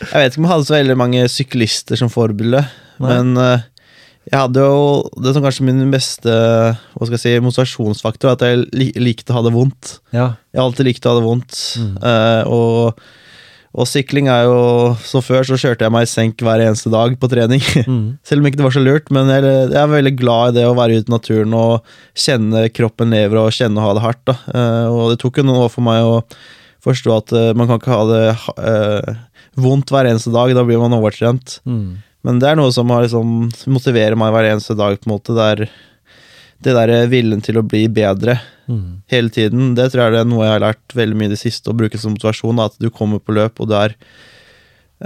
Jeg 0.00 0.14
vet 0.16 0.32
ikke 0.32 0.40
om 0.40 0.46
jeg 0.48 0.54
hadde 0.54 0.68
så 0.70 0.78
veldig 0.78 0.96
mange 0.96 1.26
syklister 1.28 1.98
som 2.00 2.08
forbilde, 2.12 2.62
men 3.04 3.34
uh, 3.36 3.60
jeg 4.30 4.38
hadde 4.38 4.62
jo 4.64 4.80
det 5.20 5.34
som 5.36 5.44
kanskje 5.44 5.66
min 5.66 5.92
beste 5.92 6.32
hva 6.32 7.06
skal 7.06 7.16
jeg 7.18 7.22
si, 7.22 7.32
motivasjonsfaktor, 7.44 8.32
at 8.32 8.44
jeg 8.46 8.94
likte 9.00 9.34
å 9.34 9.38
ha 9.38 9.42
det 9.44 9.52
vondt. 9.52 9.98
Ja. 10.16 10.30
Jeg 10.52 10.60
har 10.60 10.68
alltid 10.70 10.88
likt 10.88 11.04
å 11.04 11.12
ha 11.12 11.18
det 11.20 11.26
vondt. 11.26 11.58
Mm. 11.80 11.92
Uh, 12.00 12.42
og 12.48 13.04
og 13.70 13.86
sykling 13.86 14.26
er 14.30 14.48
jo 14.48 14.62
Så 15.06 15.20
før 15.22 15.46
så 15.46 15.58
kjørte 15.60 15.86
jeg 15.86 15.94
meg 15.94 16.06
i 16.06 16.10
senk 16.10 16.42
hver 16.42 16.62
eneste 16.64 16.90
dag 16.92 17.16
på 17.18 17.30
trening. 17.30 17.62
Mm. 17.90 18.20
Selv 18.26 18.42
om 18.42 18.46
ikke 18.46 18.58
det 18.60 18.64
var 18.66 18.74
så 18.74 18.82
lurt, 18.82 19.08
men 19.14 19.30
jeg, 19.32 19.42
jeg, 19.42 19.78
er 19.80 19.88
veldig 19.90 20.12
glad 20.18 20.50
i 20.50 20.54
det 20.58 20.66
å 20.68 20.74
være 20.76 21.00
ute 21.00 21.10
i 21.10 21.14
naturen 21.14 21.54
og 21.56 21.88
kjenne 22.18 22.62
kroppen 22.70 23.14
lever 23.14 23.40
og 23.40 23.54
kjenne 23.56 23.80
å 23.80 23.86
ha 23.86 23.94
det 23.96 24.02
hardt. 24.04 24.32
Uh, 24.52 24.86
og 24.92 25.02
det 25.10 25.18
tok 25.22 25.40
jo 25.40 25.46
noen 25.46 25.64
år 25.64 25.72
for 25.72 25.86
meg 25.86 26.06
å 26.06 26.20
forstå 26.84 27.16
at 27.16 27.34
uh, 27.34 27.48
man 27.58 27.70
kan 27.70 27.80
ikke 27.80 27.96
ha 27.96 28.04
det 28.10 28.22
uh, 28.60 29.22
vondt 29.58 29.90
hver 29.90 30.10
eneste 30.10 30.32
dag, 30.34 30.52
da 30.54 30.64
blir 30.66 30.78
man 30.82 30.94
overtrent. 30.96 31.58
Mm. 31.64 31.98
Men 32.26 32.42
det 32.42 32.50
er 32.50 32.60
noe 32.60 32.70
som 32.74 32.90
har, 32.92 33.06
liksom, 33.06 33.48
motiverer 33.72 34.18
meg 34.20 34.34
hver 34.36 34.50
eneste 34.52 34.76
dag, 34.78 35.00
på 35.00 35.08
en 35.08 35.14
måte. 35.16 35.36
Der 35.38 35.64
det 36.64 36.74
der 36.76 36.92
viljen 37.10 37.42
til 37.44 37.60
å 37.60 37.66
bli 37.66 37.86
bedre 37.92 38.36
mm. 38.68 39.02
hele 39.10 39.32
tiden, 39.32 39.72
det 39.78 39.90
tror 39.90 40.06
jeg 40.06 40.16
det 40.16 40.24
er 40.24 40.28
noe 40.28 40.44
jeg 40.46 40.56
har 40.56 40.64
lært 40.66 40.96
veldig 40.96 41.16
mye 41.18 41.30
i 41.30 41.34
det 41.34 41.40
siste, 41.40 41.72
å 41.72 41.76
bruke 41.76 42.00
som 42.00 42.14
motivasjon. 42.16 42.60
At 42.62 42.76
du 42.80 42.90
kommer 42.92 43.22
på 43.22 43.36
løp, 43.36 43.62
og 43.62 43.70
du 43.70 43.76
er 43.78 43.96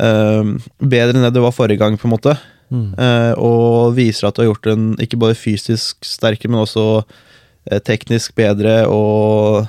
øh, 0.02 0.56
bedre 0.82 1.14
enn 1.14 1.28
det 1.28 1.34
du 1.36 1.42
var 1.44 1.54
forrige 1.54 1.82
gang, 1.82 1.98
på 2.00 2.10
en 2.10 2.14
måte. 2.16 2.34
Mm. 2.74 2.88
Uh, 2.96 3.32
og 3.38 3.94
viser 3.94 4.26
at 4.26 4.34
du 4.34 4.42
har 4.42 4.48
gjort 4.48 4.66
en 4.72 4.86
ikke 5.02 5.20
bare 5.20 5.38
fysisk 5.38 6.02
sterkere, 6.08 6.50
men 6.50 6.64
også 6.64 6.86
uh, 7.04 7.80
teknisk 7.86 8.34
bedre 8.38 8.82
og 8.90 9.68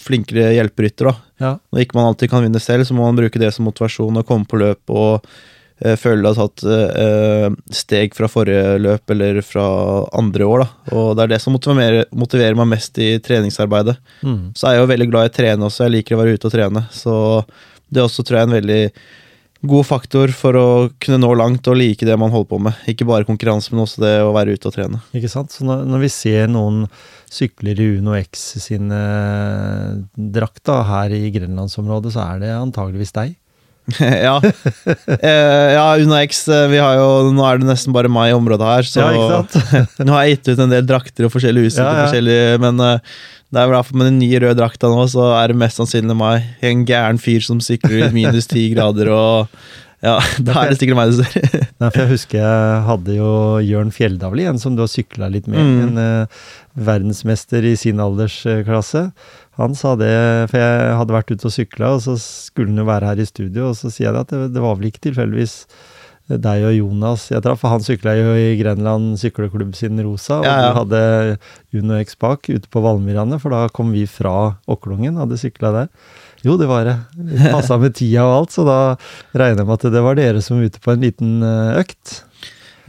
flinkere 0.00 0.54
hjelperytter. 0.56 1.10
Ja. 1.42 1.56
Når 1.68 1.82
ikke 1.82 1.98
man 1.98 2.08
alltid 2.08 2.30
kan 2.32 2.46
vinne 2.46 2.62
selv, 2.62 2.86
så 2.88 2.96
må 2.96 3.04
man 3.04 3.18
bruke 3.18 3.40
det 3.42 3.50
som 3.52 3.66
motivasjon 3.68 4.22
og 4.22 4.24
komme 4.28 4.48
på 4.48 4.60
løp 4.62 4.94
og 4.94 5.26
Eh, 5.26 5.61
føler 5.98 6.22
du 6.22 6.28
har 6.30 6.38
tatt 6.38 6.64
eh, 6.68 7.46
steg 7.74 8.14
fra 8.16 8.28
forrige 8.30 8.76
løp 8.82 9.14
eller 9.14 9.40
fra 9.46 9.64
andre 10.18 10.46
år. 10.46 10.62
Da. 10.64 10.96
Og 10.98 11.08
det 11.16 11.24
er 11.24 11.32
det 11.34 11.40
som 11.42 11.56
motiverer, 11.56 12.06
motiverer 12.14 12.58
meg 12.58 12.70
mest 12.74 13.00
i 13.02 13.14
treningsarbeidet. 13.24 13.96
Mm. 14.22 14.52
Så 14.58 14.68
er 14.68 14.76
jeg 14.76 14.84
jo 14.84 14.92
veldig 14.92 15.08
glad 15.10 15.26
i 15.26 15.32
å 15.32 15.36
trene 15.40 15.68
også, 15.68 15.86
jeg 15.86 15.96
liker 15.98 16.16
å 16.16 16.22
være 16.22 16.36
ute 16.36 16.48
og 16.48 16.54
trene. 16.54 16.84
Så 16.94 17.16
det 17.92 18.00
er 18.00 18.08
også 18.08 18.24
tror 18.26 18.40
jeg 18.40 18.50
en 18.50 18.56
veldig 18.60 18.82
god 19.62 19.86
faktor 19.86 20.32
for 20.34 20.58
å 20.58 20.68
kunne 21.02 21.20
nå 21.22 21.28
langt 21.38 21.68
og 21.70 21.76
like 21.78 22.06
det 22.06 22.16
man 22.18 22.32
holder 22.34 22.50
på 22.50 22.60
med. 22.66 22.78
Ikke 22.90 23.06
bare 23.06 23.26
konkurranse, 23.28 23.70
men 23.72 23.84
også 23.84 24.02
det 24.02 24.14
å 24.24 24.32
være 24.34 24.56
ute 24.56 24.70
og 24.70 24.74
trene. 24.74 25.02
Ikke 25.14 25.30
sant? 25.30 25.54
Så 25.54 25.66
når, 25.66 25.84
når 25.86 26.02
vi 26.02 26.10
ser 26.14 26.50
noen 26.50 26.86
sykler 27.32 27.78
i 27.80 27.92
Uno 27.98 28.16
X 28.18 28.42
sine 28.64 28.98
drakter 30.14 30.82
her 30.88 31.14
i 31.14 31.30
grenlandsområdet, 31.34 32.14
så 32.16 32.26
er 32.26 32.42
det 32.42 32.50
antageligvis 32.56 33.14
deg. 33.16 33.36
ja. 33.98 34.36
Eh, 35.18 35.72
ja, 35.74 35.86
Una 35.98 36.22
X 36.22 36.44
eh, 36.48 36.68
vi 36.70 36.78
har 36.78 36.96
jo, 37.00 37.32
Nå 37.34 37.42
er 37.48 37.58
det 37.58 37.66
nesten 37.66 37.94
bare 37.94 38.10
meg 38.12 38.30
i 38.30 38.36
området 38.36 38.68
her, 38.68 38.88
så 38.88 39.08
ja, 39.10 39.40
nå 40.06 40.14
har 40.14 40.26
jeg 40.26 40.36
gitt 40.36 40.52
ut 40.52 40.64
en 40.66 40.74
del 40.74 40.86
drakter 40.86 41.26
og 41.26 41.34
forskjellige 41.34 41.72
utstyr. 41.72 41.88
Ja, 41.88 42.06
ja. 42.06 42.60
Men 42.62 42.78
uh, 42.78 42.98
det 43.52 43.60
er 43.60 43.68
i 43.68 43.72
hvert 43.74 43.88
fall 43.88 44.00
med 44.00 44.08
den 44.12 44.20
nye 44.22 44.38
røde 44.40 44.56
drakta 44.56 44.88
nå, 44.88 45.02
så 45.12 45.26
er 45.36 45.52
det 45.52 45.58
mest 45.60 45.80
sannsynlig 45.80 46.16
meg. 46.16 46.46
En 46.64 46.86
gæren 46.88 47.20
fyr 47.20 47.42
som 47.44 47.60
sykler 47.60 48.06
i 48.06 48.12
minus 48.14 48.48
ti 48.48 48.68
grader 48.72 49.10
og 49.12 49.62
ja, 50.02 50.16
da 50.46 50.56
er 50.64 50.72
det 50.72 50.80
sikkert 50.80 50.98
meg 50.98 51.12
du 51.12 51.20
ser. 51.22 51.62
Nei, 51.80 51.88
for 51.88 52.00
jeg 52.02 52.10
husker 52.10 52.42
jeg 52.42 52.82
hadde 52.88 53.14
jo 53.16 53.30
Jørn 53.62 53.92
Fjelldavli, 53.94 54.48
en 54.50 54.58
som 54.58 54.74
du 54.74 54.82
har 54.82 54.90
sykla 54.90 55.30
litt 55.30 55.46
med. 55.50 55.62
Mm. 55.62 55.80
En 55.86 56.02
uh, 56.02 56.42
verdensmester 56.74 57.64
i 57.68 57.76
sin 57.78 58.02
aldersklasse. 58.02 59.06
Han 59.60 59.78
sa 59.78 59.94
det, 60.00 60.12
for 60.50 60.58
jeg 60.58 60.98
hadde 60.98 61.16
vært 61.16 61.32
ute 61.34 61.48
og 61.48 61.54
sykla, 61.54 61.94
og 61.94 62.04
så 62.06 62.16
skulle 62.18 62.72
han 62.72 62.82
jo 62.82 62.88
være 62.88 63.12
her 63.12 63.22
i 63.22 63.28
studio, 63.28 63.70
og 63.70 63.78
så 63.78 63.92
sier 63.92 64.10
jeg 64.10 64.24
at 64.24 64.32
det, 64.32 64.46
det 64.56 64.64
var 64.64 64.78
vel 64.78 64.90
ikke 64.90 65.06
tilfeldigvis 65.10 65.60
deg 66.30 66.64
og 66.64 66.74
Jonas 66.76 67.26
jeg 67.32 67.42
traff. 67.44 67.60
For 67.62 67.74
han 67.74 67.84
sykla 67.84 68.14
jo 68.16 68.34
i 68.38 68.56
Grenland 68.60 69.16
sykleklubb 69.20 69.74
sin 69.78 70.00
Rosa, 70.02 70.40
og 70.40 70.48
ja, 70.48 70.56
ja. 70.56 70.66
du 70.66 70.80
hadde 70.80 71.82
Uno 71.82 71.98
X 72.00 72.18
bak 72.18 72.48
ute 72.50 72.70
på 72.72 72.82
Valmyrane, 72.84 73.38
for 73.42 73.54
da 73.54 73.66
kom 73.74 73.92
vi 73.94 74.06
fra 74.10 74.56
Åklungen, 74.70 75.20
hadde 75.20 75.40
sykla 75.40 75.74
der. 75.76 75.92
Jo, 76.42 76.56
det 76.60 76.68
var 76.70 76.86
det. 76.88 76.96
Det 77.14 77.52
Passa 77.54 77.78
med 77.78 77.94
tida 77.98 78.26
og 78.26 78.36
alt, 78.40 78.54
så 78.54 78.66
da 78.66 78.78
regner 79.32 79.62
jeg 79.62 79.68
med 79.68 79.78
at 79.78 79.94
det 79.94 80.04
var 80.04 80.18
dere 80.18 80.42
som 80.44 80.58
var 80.58 80.70
ute 80.70 80.82
på 80.82 80.94
en 80.94 81.06
liten 81.06 81.34
eh, 81.46 81.80
økt. 81.82 82.22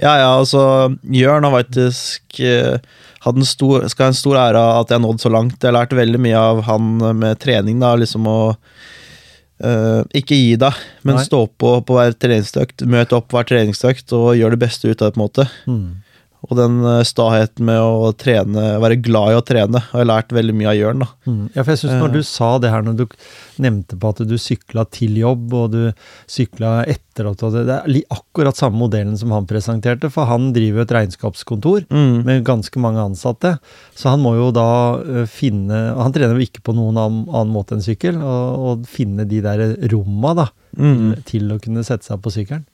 Ja, 0.02 0.16
ja, 0.18 0.32
altså 0.34 0.64
Jørn 1.14 1.46
har 1.46 1.54
faktisk 1.54 2.42
hadde 3.24 3.44
en 3.44 3.48
stor, 3.48 3.86
skal 3.92 4.10
ha 4.10 4.12
en 4.12 4.18
stor 4.18 4.40
ære 4.42 4.60
av 4.60 4.82
at 4.82 4.92
jeg 4.92 5.00
har 5.00 5.06
nådd 5.06 5.22
så 5.22 5.32
langt. 5.32 5.60
Jeg 5.62 5.70
har 5.70 5.78
lært 5.78 5.96
veldig 5.96 6.20
mye 6.26 6.40
av 6.40 6.64
han 6.68 6.90
med 7.20 7.40
trening, 7.44 7.80
da, 7.84 7.96
liksom 8.00 8.28
å 8.30 8.40
Uh, 9.64 10.04
ikke 10.18 10.36
gi 10.36 10.56
deg, 10.60 10.80
men 11.08 11.16
Nei. 11.16 11.24
stå 11.24 11.46
på 11.62 11.70
på 11.88 11.96
hver 11.96 12.16
treningsøkt. 12.20 12.84
Møte 12.90 13.16
opp 13.16 13.32
hver 13.32 13.46
treningsøkt 13.48 14.12
og 14.18 14.34
gjøre 14.36 14.58
det 14.58 14.64
beste 14.66 14.90
ut 14.90 15.00
av 15.00 15.08
det. 15.08 15.14
på 15.14 15.22
en 15.22 15.24
måte. 15.24 15.46
Mm. 15.70 16.03
Og 16.44 16.58
den 16.60 16.82
uh, 16.84 17.00
staheten 17.08 17.64
med 17.70 17.80
å 17.80 18.10
trene, 18.20 18.64
være 18.84 18.98
glad 19.04 19.32
i 19.32 19.38
å 19.38 19.44
trene, 19.48 19.80
har 19.92 20.02
jeg 20.02 20.10
lært 20.10 20.34
veldig 20.36 20.56
mye 20.60 20.72
av 20.74 20.76
Jørn. 20.76 21.04
da. 21.06 21.08
Mm. 21.30 21.44
Ja, 21.54 21.64
for 21.64 21.72
jeg 21.72 21.82
synes 21.84 22.02
Når 22.02 22.16
du 22.18 22.20
sa 22.28 22.50
det 22.60 22.72
her, 22.74 22.84
når 22.84 22.98
du 23.00 23.06
nevnte 23.64 24.00
på 24.00 24.12
at 24.12 24.24
du 24.28 24.34
sykla 24.42 24.84
til 24.92 25.16
jobb, 25.22 25.54
og 25.56 25.70
du 25.72 25.82
sykla 26.28 26.74
etter 26.90 27.30
at 27.30 27.40
du 27.40 27.56
Det 27.56 27.78
er 27.78 27.88
akkurat 28.12 28.60
samme 28.60 28.82
modellen 28.82 29.16
som 29.20 29.32
han 29.32 29.48
presenterte, 29.48 30.10
for 30.12 30.28
han 30.28 30.52
driver 30.56 30.84
et 30.84 30.96
regnskapskontor 30.98 31.86
mm. 31.88 32.26
med 32.28 32.44
ganske 32.48 32.82
mange 32.82 33.00
ansatte. 33.00 33.56
Så 33.96 34.12
han 34.12 34.24
må 34.24 34.36
jo 34.36 34.50
da 34.56 34.68
finne 35.30 35.94
Han 35.96 36.12
trener 36.16 36.36
jo 36.36 36.44
ikke 36.44 36.66
på 36.66 36.76
noen 36.76 36.98
annen, 37.00 37.24
annen 37.30 37.54
måte 37.54 37.78
enn 37.78 37.86
sykkel, 37.86 38.20
og, 38.20 38.68
og, 38.68 38.90
finne 38.90 39.24
de 39.30 39.40
der 39.46 39.64
romma 39.94 40.34
da, 40.42 40.48
mm. 40.76 41.24
til 41.30 41.54
å 41.54 41.60
kunne 41.64 41.86
sette 41.88 42.10
seg 42.10 42.20
på 42.20 42.34
sykkelen. 42.36 42.68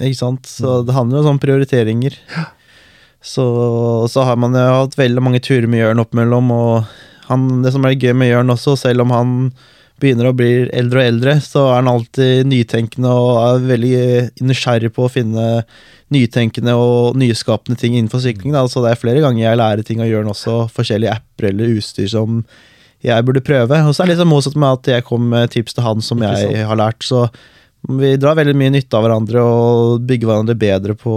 Ikke 0.00 0.16
sant. 0.16 0.48
Så 0.48 0.80
det 0.86 0.94
handler 0.96 1.20
jo 1.20 1.34
om 1.34 1.42
prioriteringer. 1.42 2.16
Ja. 2.32 2.46
Så, 3.20 3.44
så, 4.08 4.24
har 4.24 4.38
man 4.40 4.56
jo 4.56 4.64
hatt 4.64 4.96
veldig 4.96 5.22
mange 5.22 5.42
turer 5.44 5.68
med 5.68 5.82
Jørn 5.82 6.00
oppimellom, 6.00 6.48
og 6.54 7.28
han, 7.28 7.50
det 7.64 7.74
som 7.74 7.84
er 7.84 7.98
gøy 7.98 8.14
med 8.16 8.32
Jørn 8.32 8.54
også, 8.54 8.78
selv 8.80 9.04
om 9.04 9.12
han 9.12 9.34
begynner 10.00 10.30
å 10.30 10.36
bli 10.36 10.48
eldre 10.72 11.02
og 11.02 11.08
eldre, 11.10 11.34
så 11.44 11.66
er 11.68 11.82
han 11.82 11.90
alltid 11.92 12.48
nytenkende 12.48 13.12
og 13.12 13.30
er 13.42 13.66
veldig 13.68 13.98
nysgjerrig 14.48 14.92
på 14.96 15.04
å 15.04 15.12
finne 15.12 15.46
nytenkende 16.14 16.74
og 16.80 17.18
nyskapende 17.20 17.76
ting 17.78 17.98
innenfor 17.98 18.22
sykling. 18.24 18.54
Da. 18.56 18.64
Så 18.70 18.80
det 18.80 18.94
er 18.94 19.02
flere 19.02 19.22
ganger 19.24 19.44
jeg 19.44 19.60
lærer 19.60 19.86
ting 19.86 20.00
av 20.02 20.08
Jørn 20.08 20.32
også, 20.32 20.62
forskjellige 20.72 21.18
apper 21.20 21.50
eller 21.50 21.76
utstyr 21.76 22.08
som 22.10 22.40
jeg 23.04 23.26
burde 23.28 23.44
prøve. 23.44 23.84
Og 23.84 23.94
så 23.96 24.04
er 24.04 24.12
det 24.12 24.18
sånn 24.20 24.32
motsatt 24.32 24.56
med 24.56 24.80
at 24.80 24.92
jeg 24.94 25.08
kom 25.08 25.28
med 25.32 25.52
tips 25.52 25.76
til 25.76 25.86
han 25.86 26.04
som 26.04 26.24
jeg 26.24 26.64
har 26.66 26.80
lært. 26.80 27.04
Så 27.04 27.26
vi 28.00 28.16
drar 28.20 28.40
veldig 28.40 28.56
mye 28.56 28.74
nytte 28.74 28.96
av 28.96 29.06
hverandre 29.06 29.44
og 29.44 30.08
bygger 30.08 30.32
hverandre 30.32 30.58
bedre 30.64 30.96
på 30.98 31.14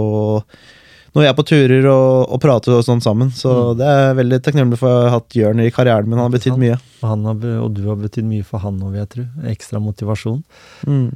når 1.14 1.22
vi 1.22 1.28
er 1.30 1.36
på 1.38 1.44
turer 1.46 1.84
og, 1.86 2.24
og 2.34 2.40
prater 2.42 2.74
og 2.74 2.82
sånn 2.86 3.02
sammen. 3.02 3.30
Så 3.34 3.52
mm. 3.52 3.76
det 3.78 3.90
er 3.90 4.16
veldig 4.18 4.40
takknemlig 4.42 4.80
for 4.80 4.90
å 4.90 5.04
ha 5.06 5.12
hatt 5.14 5.36
Jørn 5.38 5.62
i 5.62 5.70
karrieren 5.74 6.08
min. 6.10 6.18
Han 6.18 6.26
har 6.26 6.34
betydd 6.34 6.58
mye. 6.58 6.78
Og, 6.98 7.06
har, 7.06 7.44
og, 7.60 7.68
du 7.76 7.84
har 7.86 8.00
betydd 8.00 8.26
mye 8.26 8.46
for 8.48 8.64
han 8.64 8.80
òg, 8.82 8.90
vil 8.90 9.02
jeg 9.04 9.10
tro. 9.12 9.26
Ekstra 9.52 9.82
motivasjon. 9.84 10.42
Mm. 10.90 11.06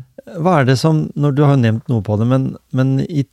Hva 0.45 0.61
er 0.61 0.69
det 0.69 0.77
som 0.79 1.07
Når 1.17 1.35
du 1.35 1.43
har 1.49 1.59
nevnt 1.59 1.89
noe 1.91 2.05
på 2.05 2.19
det, 2.21 2.29
men, 2.31 2.51
men 2.77 2.99
i, 3.09 3.25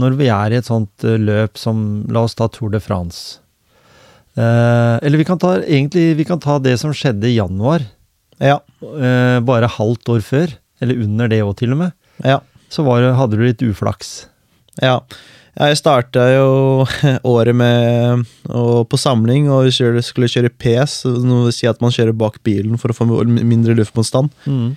når 0.00 0.16
vi 0.20 0.30
er 0.32 0.54
i 0.54 0.60
et 0.60 0.68
sånt 0.68 1.04
eh, 1.06 1.20
løp 1.20 1.60
som 1.60 2.04
La 2.14 2.24
oss 2.24 2.38
ta 2.38 2.48
Tour 2.48 2.72
de 2.72 2.80
France. 2.80 3.42
Eh, 4.34 4.96
eller 5.04 5.20
vi 5.20 5.28
kan, 5.28 5.38
ta, 5.38 5.58
egentlig, 5.60 6.14
vi 6.18 6.26
kan 6.26 6.40
ta 6.42 6.56
det 6.62 6.78
som 6.80 6.94
skjedde 6.96 7.28
i 7.28 7.36
januar. 7.36 7.84
Ja. 8.40 8.62
Eh, 8.80 9.38
bare 9.44 9.70
halvt 9.76 10.16
år 10.16 10.24
før. 10.24 10.56
Eller 10.80 11.04
under 11.04 11.28
det 11.30 11.44
òg, 11.44 11.54
til 11.60 11.76
og 11.76 11.84
med. 11.84 11.94
Ja. 12.24 12.40
Så 12.72 12.82
var, 12.86 13.04
hadde 13.20 13.36
du 13.36 13.44
litt 13.44 13.62
uflaks. 13.62 14.24
Ja. 14.82 15.02
Jeg 15.54 15.78
starta 15.78 16.24
jo 16.34 16.48
året 17.34 17.54
med 17.54 18.24
og 18.50 18.88
på 18.90 18.98
samling 18.98 19.46
og 19.52 19.70
skulle 19.74 20.30
kjøre 20.30 20.50
PS, 20.50 21.04
noe 21.22 21.48
vil 21.48 21.54
si 21.54 21.68
at 21.70 21.80
man 21.84 21.94
kjører 21.94 22.16
bak 22.16 22.40
bilen 22.46 22.80
for 22.80 22.90
å 22.90 22.96
få 22.96 23.06
mindre 23.24 23.76
luftmotstand. 23.78 24.34
Mm. 24.50 24.74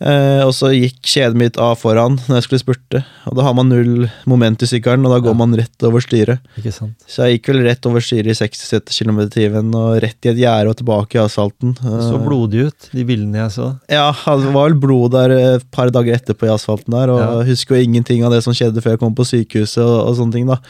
Eh, 0.00 0.40
og 0.46 0.54
så 0.56 0.70
gikk 0.72 1.04
kjedet 1.04 1.36
mitt 1.36 1.58
av 1.60 1.74
foran 1.76 2.16
når 2.24 2.38
jeg 2.38 2.46
skulle 2.46 2.62
spurte. 2.62 3.02
Og 3.28 3.36
da 3.36 3.44
har 3.44 3.56
man 3.56 3.68
null 3.68 4.06
moment 4.30 4.62
i 4.64 4.68
sykkelen, 4.68 5.04
og 5.04 5.12
da 5.12 5.18
går 5.20 5.34
ja. 5.34 5.38
man 5.42 5.56
rett 5.60 5.86
over 5.86 6.04
styret. 6.04 6.46
Så 7.04 7.26
jeg 7.28 7.38
gikk 7.38 7.50
vel 7.52 7.60
rett 7.66 7.88
over 7.90 8.04
styret 8.04 8.32
i 8.32 8.38
60-70 8.38 8.96
km 8.96 9.20
i 9.26 9.30
timen 9.34 9.74
og 9.76 9.98
rett 10.04 10.28
i 10.28 10.32
et 10.32 10.40
gjerde 10.40 10.72
og 10.72 10.78
tilbake 10.80 11.18
i 11.18 11.22
asfalten. 11.22 11.76
Det 11.80 12.06
så 12.06 12.20
blodig 12.22 12.70
ut, 12.70 12.88
de 12.94 13.04
bildene 13.08 13.42
jeg 13.44 13.56
så. 13.58 13.72
Ja, 13.92 14.08
det 14.14 14.54
var 14.54 14.70
vel 14.70 14.78
blod 14.80 15.12
der 15.16 15.36
et 15.36 15.68
par 15.74 15.92
dager 15.92 16.16
etterpå 16.16 16.48
i 16.48 16.54
asfalten 16.54 16.96
der, 16.96 17.12
og 17.12 17.20
ja. 17.20 17.44
husker 17.50 17.76
jo 17.76 17.84
ingenting 17.90 18.24
av 18.24 18.32
det 18.32 18.40
som 18.46 18.56
skjedde 18.56 18.80
før 18.80 18.96
jeg 18.96 19.04
kom 19.04 19.16
på 19.16 19.28
sykehuset 19.28 19.84
og, 19.84 19.98
og 20.06 20.16
sånne 20.16 20.38
ting, 20.38 20.48
da. 20.48 20.60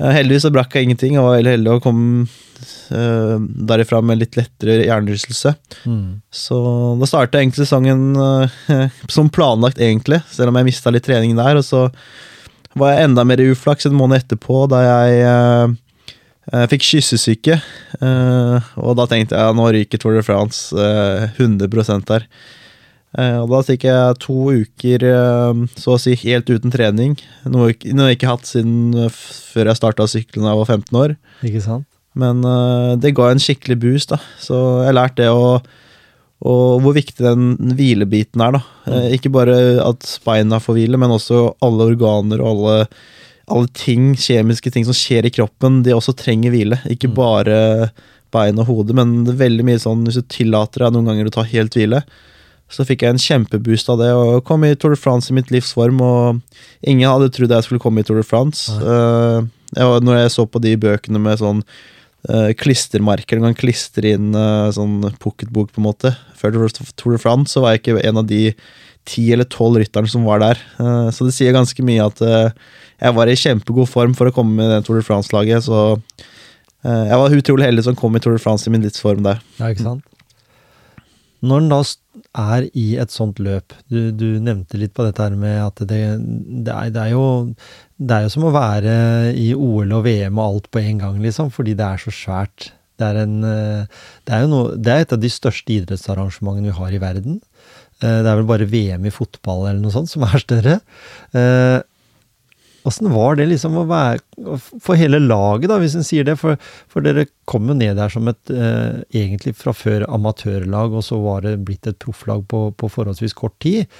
Heldigvis 0.00 0.46
så 0.46 0.50
brakk 0.52 0.74
jeg 0.74 0.88
ingenting. 0.88 1.16
Jeg 1.16 1.24
var 1.24 1.36
veldig 1.36 1.52
heldig 1.56 1.74
å 1.74 1.82
komme 1.82 2.24
uh, 2.24 3.36
derifra 3.70 4.00
med 4.04 4.22
litt 4.22 4.38
lettere 4.38 4.80
hjernerystelse. 4.86 5.54
Mm. 5.84 6.22
Så 6.32 6.58
da 7.00 7.08
starta 7.08 7.42
egentlig 7.42 7.66
sesongen 7.66 8.16
uh, 8.16 8.62
som 9.12 9.30
planlagt, 9.32 9.80
egentlig, 9.82 10.22
selv 10.32 10.52
om 10.52 10.60
jeg 10.60 10.70
mista 10.72 10.92
litt 10.94 11.06
trening 11.06 11.36
der. 11.38 11.60
Og 11.60 11.66
så 11.66 11.86
var 12.78 12.94
jeg 12.94 13.10
enda 13.10 13.26
mer 13.28 13.42
uflaks 13.44 13.86
en 13.88 13.98
måned 13.98 14.22
etterpå, 14.22 14.64
da 14.72 14.82
jeg 14.86 15.22
uh, 15.28 16.64
fikk 16.72 16.88
kyssesyke. 16.88 17.60
og 18.02 18.96
da 18.98 19.04
tenkte 19.06 19.38
jeg 19.38 19.54
nå 19.54 19.68
ryker 19.76 20.00
Tour 20.02 20.16
de 20.16 20.24
France 20.26 20.74
100% 20.74 22.08
der. 22.08 22.26
Og 23.12 23.50
da 23.50 23.58
fikk 23.60 23.82
jeg 23.84 24.16
to 24.22 24.34
uker 24.64 25.02
så 25.76 25.94
å 25.94 26.00
si 26.00 26.14
helt 26.22 26.48
uten 26.48 26.72
trening, 26.72 27.18
noe 27.44 27.74
jeg 27.74 28.16
ikke 28.16 28.28
har 28.30 28.38
hatt 28.38 28.48
siden 28.48 29.10
før 29.12 29.68
jeg 29.68 29.76
starta 29.76 30.06
sykkelen 30.08 30.46
da 30.46 30.54
jeg 30.54 30.60
var 30.62 30.70
15 30.78 31.00
år. 31.02 31.14
Ikke 31.44 31.60
sant? 31.60 31.84
Men 32.16 32.40
det 33.04 33.12
ga 33.18 33.28
en 33.28 33.42
skikkelig 33.42 33.76
boost, 33.84 34.14
da. 34.14 34.20
Så 34.40 34.56
jeg 34.86 34.96
lærte 34.96 35.26
det 35.26 35.28
å 35.28 35.60
og 36.42 36.82
hvor 36.82 36.94
viktig 36.96 37.22
den 37.22 37.74
hvilebiten 37.78 38.42
er. 38.42 38.56
da. 38.56 38.62
Mm. 38.86 38.94
Eh, 38.96 39.08
ikke 39.18 39.32
bare 39.34 39.58
at 39.82 40.06
beina 40.26 40.58
får 40.62 40.78
hvile, 40.78 40.98
men 40.98 41.14
også 41.14 41.44
alle 41.62 41.86
organer 41.92 42.42
og 42.42 42.48
alle, 42.52 42.88
alle, 43.46 43.70
ting, 43.78 44.12
kjemiske 44.18 44.72
ting 44.74 44.86
som 44.88 44.96
skjer 44.96 45.28
i 45.28 45.34
kroppen, 45.34 45.82
de 45.86 45.94
også 45.94 46.16
trenger 46.18 46.54
hvile. 46.54 46.80
Ikke 46.90 47.12
mm. 47.12 47.14
bare 47.18 47.60
bein 48.34 48.58
og 48.58 48.66
hode, 48.70 48.96
men 48.96 49.22
veldig 49.28 49.66
mye 49.68 49.80
sånn 49.82 50.06
hvis 50.06 50.18
du 50.18 50.26
tillater 50.26 50.86
deg 50.86 50.96
noen 50.96 51.12
ganger 51.12 51.30
å 51.30 51.34
ta 51.36 51.46
helt 51.46 51.76
hvile. 51.78 52.02
Så 52.72 52.86
fikk 52.88 53.04
jeg 53.04 53.12
en 53.12 53.20
kjempeboost 53.20 53.90
av 53.92 54.00
det, 54.00 54.10
og 54.16 54.44
kom 54.48 54.64
i 54.64 54.74
Tour 54.74 54.94
de 54.94 55.00
France 55.00 55.28
i 55.28 55.36
mitt 55.36 55.50
livs 55.52 55.74
form. 55.76 56.00
Og 56.00 56.38
ingen 56.80 57.08
hadde 57.08 57.32
trodd 57.34 57.52
jeg 57.52 57.66
skulle 57.66 57.82
komme 57.82 58.00
i 58.00 58.06
Tour 58.08 58.22
de 58.22 58.26
France. 58.26 58.72
Uh, 58.80 59.44
jeg, 59.76 60.04
når 60.04 60.22
jeg 60.22 60.32
så 60.36 60.46
på 60.48 60.62
de 60.62 60.72
bøkene 60.80 61.20
med 61.20 61.40
sånn 61.40 61.60
uh, 62.30 62.50
klistremerker. 62.58 63.38
Du 63.38 63.44
kan 63.44 63.58
klistre 63.58 64.14
inn 64.16 64.32
uh, 64.36 64.70
sånn 64.74 65.00
pocketbok, 65.22 65.72
på 65.72 65.82
en 65.82 65.88
måte. 65.90 66.14
Før 66.38 66.56
Tour 66.96 67.16
de 67.16 67.20
France 67.20 67.52
så 67.52 67.64
var 67.64 67.74
jeg 67.74 67.82
ikke 67.82 68.00
en 68.08 68.22
av 68.22 68.28
de 68.30 68.44
ti 69.08 69.26
eller 69.34 69.48
tolv 69.50 69.80
rytterne 69.82 70.08
som 70.08 70.24
var 70.28 70.40
der. 70.40 70.60
Uh, 70.78 71.08
så 71.12 71.26
det 71.26 71.34
sier 71.36 71.56
ganske 71.56 71.84
mye 71.84 72.06
at 72.08 72.22
jeg 72.22 73.16
var 73.18 73.28
i 73.28 73.36
kjempegod 73.38 73.90
form 73.90 74.14
for 74.16 74.30
å 74.30 74.34
komme 74.34 74.56
med 74.60 74.70
det 74.72 74.84
Tour 74.86 75.00
de 75.00 75.04
France-laget. 75.04 75.66
Så 75.66 75.98
jeg 76.82 77.18
var 77.18 77.34
utrolig 77.34 77.66
heldig 77.66 77.84
som 77.86 77.98
kom 77.98 78.16
i 78.16 78.22
Tour 78.22 78.36
de 78.38 78.42
France 78.42 78.66
i 78.66 78.72
min 78.74 78.82
livsform 78.82 79.22
der. 79.26 79.42
Ja, 79.58 79.68
ikke 79.70 79.84
sant? 79.88 80.08
Når 81.42 81.64
den 81.64 81.72
da 81.72 81.80
er 82.38 82.66
i 82.78 82.86
et 83.00 83.12
sånt 83.12 83.40
løp 83.42 83.74
Du, 83.92 84.10
du 84.10 84.40
nevnte 84.40 84.80
litt 84.80 84.94
på 84.96 85.04
dette 85.04 85.24
her 85.24 85.34
med 85.36 85.58
at 85.60 85.82
det, 85.84 86.00
det, 86.64 86.72
er, 86.72 86.92
det, 86.94 87.02
er, 87.02 87.10
jo 87.12 87.24
det 88.00 88.16
er 88.16 88.26
jo 88.26 88.32
som 88.32 88.46
å 88.48 88.54
være 88.54 88.94
i 89.36 89.50
OL 89.54 89.92
og 89.98 90.06
VM 90.06 90.40
og 90.40 90.46
alt 90.46 90.70
på 90.72 90.82
en 90.82 91.02
gang, 91.02 91.20
liksom, 91.22 91.52
fordi 91.52 91.76
det 91.78 91.86
er 91.86 92.02
så 92.02 92.14
svært. 92.14 92.72
Det 93.00 93.08
er, 93.08 93.22
en, 93.24 93.38
eh, 93.44 94.02
er 94.32 94.48
noe, 94.50 94.76
er 94.80 95.04
et 95.04 95.14
av 95.14 95.20
de 95.20 95.30
største 95.32 95.74
idrettsarrangementene 95.76 96.70
vi 96.70 96.76
har 96.78 96.92
i 96.92 97.02
verden. 97.02 97.40
det 98.02 98.26
er 98.26 98.34
vel 98.34 98.48
bare 98.48 98.66
VM 98.66 99.04
i 99.06 99.14
fotball 99.14 99.68
eller 99.68 99.80
noe 99.82 99.94
sånt 99.94 100.10
som 100.10 100.24
er 100.26 100.40
større. 100.42 100.78
Åssen 102.88 103.12
var 103.12 103.36
det 103.38 103.46
liksom 103.46 103.76
å 103.78 103.84
være 103.86 104.58
For 104.82 104.98
hele 104.98 105.20
laget, 105.22 105.68
da, 105.70 105.78
hvis 105.78 105.94
en 105.98 106.06
sier 106.06 106.26
det. 106.26 106.34
For, 106.40 106.58
for, 106.90 107.04
dere 107.04 107.28
kom 107.48 107.70
jo 107.70 107.76
ned 107.78 107.98
der 108.00 108.10
som 108.12 108.26
et 108.30 108.52
eh, 108.52 109.02
egentlig 109.22 109.54
fra 109.58 109.74
før 109.76 110.06
amatørlag, 110.10 110.96
og 110.98 111.06
så 111.06 111.20
var 111.22 111.46
det 111.46 111.60
blitt 111.66 111.86
et 111.86 112.00
profflag 112.02 112.44
på, 112.50 112.64
på, 112.74 112.90
forholdsvis 112.90 113.36
kort 113.38 113.54
tid. 113.62 113.90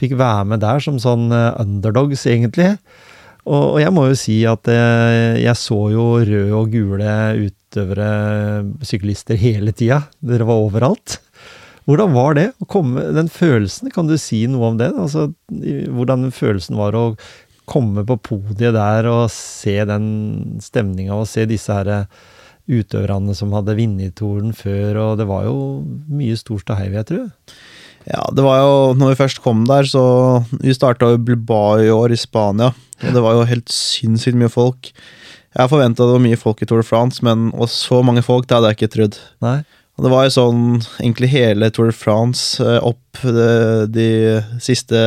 Fikk 0.00 0.16
være 0.20 0.48
med 0.54 0.64
der 0.64 0.82
som 0.82 0.98
sånn 1.02 1.30
eh, 1.30 1.50
underdogs, 1.62 2.26
egentlig. 2.26 2.72
Og, 3.42 3.74
og, 3.74 3.78
jeg 3.82 3.94
må 3.94 4.06
jo 4.10 4.18
si 4.18 4.38
at 4.46 4.70
eh, 4.70 5.42
jeg 5.42 5.58
så 5.58 5.80
jo 5.94 6.06
røde 6.22 6.54
og 6.58 6.74
gule 6.74 7.16
utøvere, 7.46 8.12
syklister, 8.86 9.38
hele 9.38 9.74
tida. 9.74 10.04
Dere 10.22 10.46
var 10.48 10.66
overalt. 10.66 11.20
Hvordan 11.88 12.12
var 12.14 12.36
det? 12.38 12.46
å 12.62 12.66
komme, 12.70 13.02
Den 13.14 13.28
følelsen, 13.32 13.90
kan 13.90 14.06
du 14.06 14.14
si 14.20 14.44
noe 14.46 14.70
om 14.70 14.78
det? 14.78 14.92
Altså, 14.94 15.32
hvordan 15.50 16.30
følelsen 16.34 16.78
var 16.78 16.94
å 16.94 17.04
komme 17.70 18.04
på 18.06 18.18
podiet 18.22 18.74
der 18.76 19.08
og 19.10 19.26
se 19.32 19.76
den 19.88 20.06
stemninga 20.62 21.16
og 21.16 21.28
se 21.30 21.46
disse 21.48 21.74
her 21.74 22.06
utøverne 22.70 23.34
som 23.34 23.52
hadde 23.56 23.76
vunnet 23.78 24.14
Toren 24.18 24.52
før, 24.54 24.98
og 25.02 25.20
det 25.20 25.26
var 25.28 25.46
jo 25.48 25.56
mye 26.12 26.36
stor 26.38 26.62
ståhei, 26.62 26.88
vil 26.90 27.00
jeg 27.00 27.08
tro. 27.10 27.22
Ja, 28.02 28.22
det 28.34 28.42
var 28.42 28.58
jo 28.58 28.94
Når 28.98 29.12
vi 29.12 29.18
først 29.20 29.42
kom 29.44 29.60
der, 29.68 29.86
så 29.86 30.42
Vi 30.58 30.74
starta 30.74 31.12
jo 31.12 31.20
Bilbao 31.22 31.78
i 31.78 31.90
år, 31.90 32.10
i 32.10 32.18
Spania. 32.18 32.72
Og 33.02 33.14
det 33.14 33.22
var 33.22 33.36
jo 33.36 33.46
helt 33.46 33.70
sinnssykt 33.70 34.38
mye 34.38 34.50
folk. 34.50 34.90
Jeg 35.52 35.70
forventa 35.70 36.06
det 36.06 36.16
var 36.16 36.24
mye 36.24 36.38
folk 36.38 36.62
i 36.62 36.66
Tour 36.66 36.80
de 36.80 36.86
France, 36.86 37.22
men 37.22 37.50
så 37.68 38.02
mange 38.02 38.22
folk, 38.22 38.46
det 38.46 38.56
hadde 38.56 38.70
jeg 38.72 38.78
ikke 38.78 38.92
trodd. 38.94 39.18
Nei. 39.44 39.62
Og 39.98 40.06
det 40.06 40.12
var 40.12 40.24
jo 40.24 40.34
sånn 40.34 40.62
egentlig 41.02 41.32
hele 41.34 41.70
Tour 41.70 41.90
de 41.90 41.96
France 41.96 42.62
eh, 42.62 42.78
opp 42.80 43.20
de, 43.22 43.48
de 43.92 44.08
siste 44.62 45.02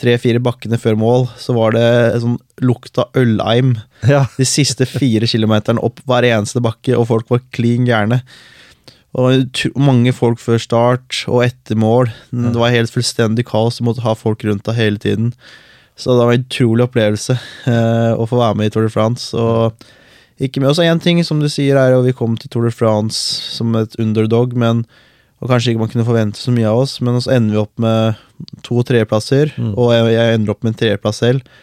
tre-fire 0.00 0.40
bakkene 0.42 0.78
før 0.80 0.96
mål, 1.00 1.26
så 1.40 1.54
var 1.56 1.76
det 1.76 1.84
sånn 2.22 2.38
lukt 2.64 2.98
av 3.00 3.12
øleim 3.18 3.74
ja. 4.08 4.24
de 4.38 4.46
siste 4.48 4.88
fire 4.88 5.28
kilometerne 5.28 5.82
opp 5.84 6.00
hver 6.08 6.26
eneste 6.28 6.62
bakke, 6.64 6.96
og 6.96 7.08
folk 7.10 7.30
var 7.32 7.44
klin 7.54 7.88
gærne. 7.88 8.22
Og 9.18 9.64
mange 9.74 10.12
folk 10.14 10.38
før 10.38 10.60
start 10.62 11.24
og 11.26 11.42
etter 11.48 11.78
mål. 11.78 12.12
Det 12.30 12.54
var 12.54 12.70
helt 12.70 12.92
fullstendig 12.94 13.48
kaos. 13.48 13.80
Du 13.80 13.88
måtte 13.88 14.04
ha 14.04 14.14
folk 14.14 14.44
rundt 14.46 14.68
deg 14.68 14.78
hele 14.78 15.02
tiden. 15.02 15.32
Så 15.98 16.14
det 16.14 16.26
var 16.26 16.36
en 16.36 16.44
utrolig 16.44 16.86
opplevelse 16.86 17.34
eh, 17.68 18.12
å 18.14 18.26
få 18.30 18.38
være 18.38 18.56
med 18.60 18.70
i 18.70 18.72
Tour 18.72 18.86
de 18.86 18.92
France. 18.94 19.34
Og 19.36 19.74
ikke 20.40 20.62
med 20.62 20.70
oss 20.70 20.80
én 20.80 21.02
ting, 21.02 21.20
som 21.26 21.42
du 21.42 21.48
sier, 21.50 21.76
er 21.76 21.96
at 21.96 22.06
vi 22.06 22.16
kom 22.16 22.38
til 22.40 22.52
Tour 22.52 22.68
de 22.68 22.72
France 22.72 23.18
som 23.58 23.74
et 23.76 23.98
underdog, 24.00 24.54
men 24.56 24.86
og 25.40 25.48
kanskje 25.48 25.72
ikke 25.72 25.82
man 25.82 25.90
kunne 25.92 26.06
forvente 26.06 26.40
så 26.40 26.52
mye 26.52 26.68
av 26.68 26.82
oss, 26.82 26.98
men 27.04 27.16
så 27.22 27.32
ender 27.36 27.56
vi 27.56 27.62
opp 27.62 27.80
med 27.80 28.20
to- 28.66 28.84
tredjeplasser, 28.84 29.54
mm. 29.56 29.72
og 29.72 29.92
jeg, 29.94 30.14
jeg, 30.14 30.36
ender 30.36 30.52
opp 30.52 30.64
med 30.64 30.74
en 30.74 30.80
tredjeplass 30.82 31.20
selv. 31.24 31.60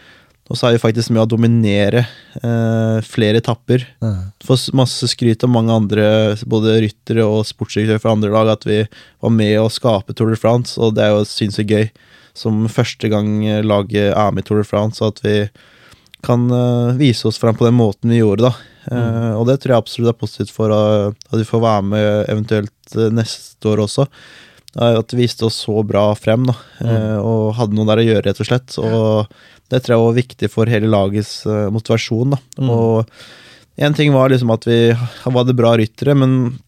Og 0.48 0.56
så 0.56 0.64
er 0.64 0.74
vi 0.74 0.80
faktisk 0.80 1.12
med 1.12 1.26
å 1.26 1.28
dominere 1.28 2.06
eh, 2.40 2.98
flere 3.04 3.42
etapper. 3.42 3.84
Mm. 4.00 4.30
Får 4.48 4.62
masse 4.78 5.10
skryt 5.12 5.44
av 5.44 5.52
mange 5.52 5.74
andre, 5.76 6.06
både 6.48 6.78
ryttere 6.86 7.26
og 7.28 7.42
sportsdirektører 7.46 8.00
fra 8.00 8.14
andre 8.16 8.32
lag, 8.32 8.54
at 8.54 8.64
vi 8.64 8.80
var 8.88 9.34
med 9.34 9.58
å 9.60 9.68
skape 9.70 10.16
Tour 10.16 10.32
de 10.32 10.40
France, 10.40 10.78
og 10.80 10.96
det 10.96 11.04
er 11.04 11.12
jo 11.12 11.26
sinnssykt 11.28 11.74
gøy. 11.74 11.90
Som 12.38 12.64
første 12.72 13.10
gang 13.12 13.42
laget 13.66 14.14
er 14.14 14.32
med 14.32 14.46
i 14.46 14.48
Tour 14.48 14.62
de 14.62 14.66
France, 14.66 15.04
og 15.04 15.18
at 15.18 15.22
vi 15.26 15.36
kan 16.24 16.48
eh, 16.50 16.96
vise 16.98 17.28
oss 17.28 17.38
fram 17.38 17.58
på 17.58 17.68
den 17.68 17.76
måten 17.78 18.16
vi 18.16 18.22
gjorde, 18.22 18.48
da. 18.48 18.77
Mm. 18.88 19.36
Og 19.36 19.46
det 19.48 19.58
tror 19.60 19.74
jeg 19.74 19.82
absolutt 19.82 20.10
er 20.14 20.20
positivt 20.20 20.52
for 20.54 20.72
uh, 20.72 21.10
at 21.12 21.36
vi 21.36 21.46
får 21.46 21.60
være 21.64 21.86
med 21.90 22.08
eventuelt 22.32 22.72
Eh, 22.96 23.10
neste 23.12 23.68
år 23.68 23.84
også. 23.84 24.06
At 24.78 25.10
det 25.10 25.18
viste 25.18 25.46
oss 25.48 25.56
så 25.64 25.80
bra 25.86 26.10
frem, 26.18 26.46
da. 26.46 26.54
Mm. 26.78 26.90
Eh, 26.92 27.18
og 27.24 27.56
hadde 27.58 27.78
noe 27.78 27.88
der 27.88 28.02
å 28.02 28.06
gjøre, 28.06 28.24
rett 28.28 28.42
og 28.44 28.48
slett. 28.50 28.76
Og 28.78 29.72
det 29.72 29.82
tror 29.82 29.94
jeg 29.94 30.04
var 30.04 30.18
viktig 30.20 30.50
for 30.52 30.70
hele 30.70 30.90
lagets 30.92 31.40
eh, 31.48 31.66
motivasjon, 31.74 32.36
da. 32.36 32.40
Mm. 32.60 32.70
Og 32.74 33.82
én 33.88 33.96
ting 33.96 34.14
var 34.14 34.30
liksom 34.32 34.52
at 34.54 34.68
vi 34.68 34.80
hadde 35.24 35.58
bra 35.58 35.74
ryttere, 35.80 36.14
men 36.18 36.58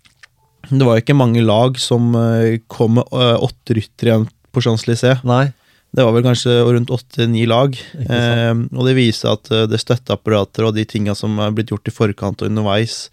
det 0.70 0.84
var 0.86 0.96
jo 0.96 1.04
ikke 1.04 1.18
mange 1.18 1.42
lag 1.42 1.78
som 1.80 2.12
kom 2.70 2.98
med 3.00 3.14
åtte 3.42 3.74
ryttere 3.74 4.12
igjen 4.12 4.26
på 4.54 4.62
Champs-Élysées. 4.62 5.22
Det 5.90 6.06
var 6.06 6.14
vel 6.14 6.24
kanskje 6.24 6.54
rundt 6.70 6.92
åtte-ni 6.94 7.42
lag. 7.50 7.74
Eh, 7.98 8.54
og 8.54 8.86
det 8.86 8.94
viser 8.98 9.34
at 9.34 9.50
det 9.70 9.80
støtteapparater 9.82 10.68
og 10.68 10.76
de 10.76 10.86
tinga 10.86 11.16
som 11.18 11.34
er 11.42 11.54
blitt 11.56 11.72
gjort 11.72 11.90
i 11.90 11.94
forkant 11.94 12.44
og 12.44 12.52
underveis, 12.52 13.08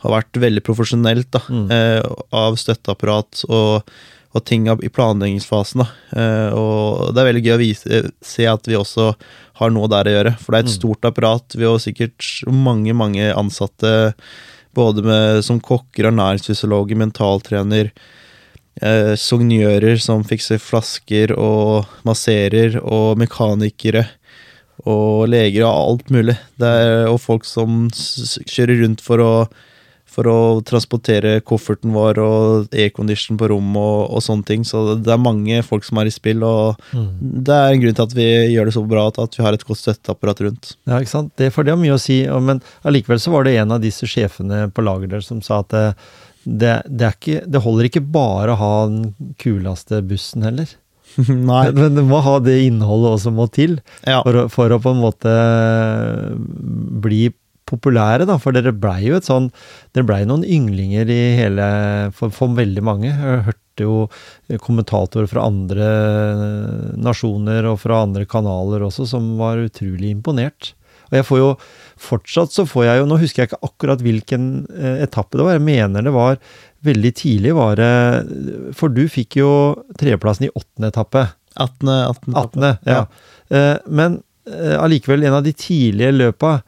har 0.00 0.14
vært 0.14 0.40
veldig 0.40 0.62
profesjonelt 0.64 1.28
da, 1.34 1.42
mm. 1.44 1.66
eh, 1.74 2.00
av 2.36 2.56
støtteapparat 2.60 3.44
og, 3.48 3.90
og, 4.32 4.42
ting 4.48 4.68
i 4.70 4.92
planleggingsfasen. 4.92 5.84
Eh, 6.16 6.56
og 6.56 7.10
det 7.14 7.22
er 7.22 7.30
veldig 7.30 7.44
gøy 7.46 7.54
å 7.56 7.60
vise, 7.60 8.02
se 8.24 8.46
at 8.48 8.70
vi 8.70 8.78
også 8.78 9.10
har 9.60 9.74
noe 9.74 9.90
der 9.92 10.08
å 10.08 10.14
gjøre. 10.16 10.36
For 10.40 10.52
det 10.52 10.60
er 10.60 10.64
et 10.64 10.72
mm. 10.72 10.78
stort 10.78 11.10
apparat. 11.10 11.58
Vi 11.58 11.68
har 11.68 11.82
sikkert 11.82 12.30
mange, 12.48 12.96
mange 12.96 13.28
ansatte 13.34 14.14
både 14.76 15.04
med, 15.04 15.42
som 15.44 15.60
kokker, 15.60 16.08
ernæringsfysiologer, 16.12 16.98
mentaltrener, 17.00 17.90
eh, 18.82 19.14
sognører 19.18 20.00
som 20.02 20.24
fikser 20.26 20.60
flasker 20.62 21.34
og 21.36 21.90
masserer, 22.06 22.78
og 22.82 23.18
mekanikere 23.20 24.06
og 24.88 25.28
leger 25.28 25.66
og 25.66 25.72
alt 25.72 26.14
mulig. 26.14 26.36
Er, 26.60 27.08
og 27.10 27.20
folk 27.20 27.44
som 27.48 27.88
kjører 27.92 28.80
rundt 28.84 29.04
for 29.04 29.24
å 29.24 29.32
for 30.10 30.26
å 30.26 30.38
transportere 30.66 31.38
kofferten 31.46 31.92
vår 31.94 32.18
og 32.22 32.74
aircondition 32.74 33.38
på 33.38 33.50
rommet 33.52 33.78
og, 33.78 34.00
og, 34.08 34.22
sånne 34.24 34.46
ting. 34.48 34.64
Så 34.66 34.96
det 34.98 35.12
er 35.14 35.22
mange 35.22 35.60
folk 35.66 35.86
som 35.86 36.00
er 36.02 36.10
i 36.10 36.14
spill, 36.14 36.42
og 36.46 36.80
mm. 36.90 37.10
det 37.46 37.56
er 37.56 37.74
en 37.74 37.84
grunn 37.84 37.98
til 37.98 38.08
at 38.08 38.16
vi 38.18 38.28
gjør 38.54 38.70
det 38.70 38.74
så 38.76 38.84
bra 38.90 39.06
at 39.10 39.38
vi 39.38 39.44
har 39.46 39.56
et 39.56 39.66
godt 39.66 39.82
støtteapparat 39.84 40.42
rundt. 40.46 40.72
Ja, 40.90 40.98
ikke 40.98 41.14
sant. 41.14 41.30
Det, 41.38 41.52
for 41.54 41.66
det 41.66 41.76
har 41.76 41.80
mye 41.80 41.94
å 41.94 42.02
si, 42.02 42.22
men 42.42 42.62
allikevel 42.82 43.22
så 43.22 43.34
var 43.36 43.46
det 43.46 43.54
en 43.60 43.76
av 43.76 43.84
disse 43.84 44.08
sjefene 44.10 44.66
på 44.74 44.84
laget 44.86 45.14
der 45.14 45.24
som 45.24 45.44
sa 45.46 45.62
at 45.62 45.78
det, 46.44 46.76
det, 46.88 47.10
ikke, 47.16 47.42
det 47.46 47.64
holder 47.64 47.88
ikke 47.90 48.04
bare 48.12 48.54
å 48.54 48.60
ha 48.60 48.74
den 48.90 49.34
kuleste 49.40 50.00
bussen 50.06 50.46
heller. 50.46 50.70
Nei. 51.50 51.64
Men 51.74 51.98
du 51.98 52.04
må 52.06 52.22
ha 52.24 52.38
det 52.42 52.60
innholdet 52.68 53.16
også 53.16 53.32
må 53.34 53.48
til 53.52 53.78
ja. 54.06 54.20
for, 54.22 54.46
for, 54.52 54.72
å 54.72 54.80
på 54.82 54.94
en 54.94 55.02
måte 55.02 55.34
bli 57.02 57.28
populære, 57.70 58.26
da, 58.26 58.36
for 58.42 58.54
dere 58.56 58.74
blei 58.74 59.04
jo 59.04 59.18
et 59.18 59.26
sånn 59.26 59.50
Dere 59.94 60.06
blei 60.08 60.24
noen 60.26 60.42
ynglinger 60.42 61.10
i 61.10 61.20
hele 61.38 61.66
for, 62.16 62.32
for, 62.34 62.54
veldig 62.56 62.82
mange. 62.86 63.10
Jeg 63.10 63.44
hørte 63.46 63.86
jo 63.86 64.58
kommentatorer 64.64 65.30
fra 65.30 65.46
andre 65.46 65.90
nasjoner 66.98 67.68
og 67.70 67.80
fra 67.84 68.02
andre 68.06 68.26
kanaler 68.30 68.84
også 68.86 69.06
som 69.12 69.32
var 69.38 69.62
utrolig 69.62 70.12
imponert. 70.16 70.74
Og 71.10 71.18
jeg 71.18 71.26
får 71.26 71.40
jo 71.40 71.50
fortsatt 72.00 72.54
så 72.54 72.64
får 72.68 72.86
jeg 72.86 73.00
jo 73.00 73.08
Nå 73.10 73.18
husker 73.20 73.42
jeg 73.42 73.50
ikke 73.50 73.66
akkurat 73.66 74.02
hvilken 74.04 74.44
eh, 74.72 75.02
etappe 75.04 75.38
det 75.38 75.46
var. 75.46 75.58
Jeg 75.58 75.66
mener 75.66 76.06
det 76.06 76.14
var 76.14 76.40
veldig 76.86 77.12
tidlig, 77.18 77.54
var 77.58 77.76
det 77.80 77.92
For 78.78 78.92
du 78.92 79.04
fikk 79.10 79.40
jo 79.42 79.50
tredjeplassen 80.00 80.48
i 80.48 80.54
åttende 80.54 80.92
etappe. 80.92 81.26
18. 81.56 81.90
18, 81.90 82.36
18 82.36 82.62
ja. 82.64 82.76
ja. 82.86 83.02
Eh, 83.50 83.76
men 83.90 84.20
eh, 84.48 84.76
allikevel, 84.78 85.26
en 85.26 85.40
av 85.40 85.44
de 85.46 85.52
tidlige 85.56 86.14
løpa 86.14 86.60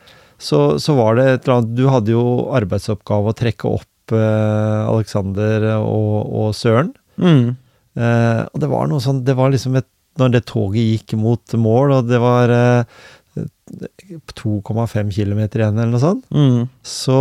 så, 0.42 0.78
så, 0.82 0.96
var 0.98 1.16
det 1.16 1.26
et 1.28 1.44
eller 1.46 1.60
annet 1.60 1.74
Du 1.78 1.84
hadde 1.86 2.14
jo 2.16 2.24
arbeidsoppgave 2.54 3.30
å 3.30 3.38
trekke 3.38 3.70
opp 3.70 4.14
eh, 4.16 4.80
Alexander 4.90 5.68
og, 5.78 6.16
og 6.26 6.54
Søren. 6.58 6.90
Mm. 7.22 7.54
Eh, 7.94 8.40
og 8.48 8.62
det 8.62 8.70
var 8.72 8.88
noe 8.88 9.04
sånn 9.04 9.18
Det 9.26 9.34
var 9.36 9.50
liksom 9.52 9.74
et 9.76 9.88
Når 10.16 10.30
det 10.32 10.40
toget 10.48 10.86
gikk 10.86 11.12
mot 11.20 11.54
mål, 11.60 11.92
og 11.98 12.08
det 12.08 12.20
var 12.22 12.52
eh, 12.52 13.02
2,5 13.36 15.12
km 15.14 15.42
igjen, 15.44 15.76
eller 15.78 15.92
noe 15.94 16.02
sånt, 16.02 16.26
mm. 16.32 16.66
så 16.86 17.20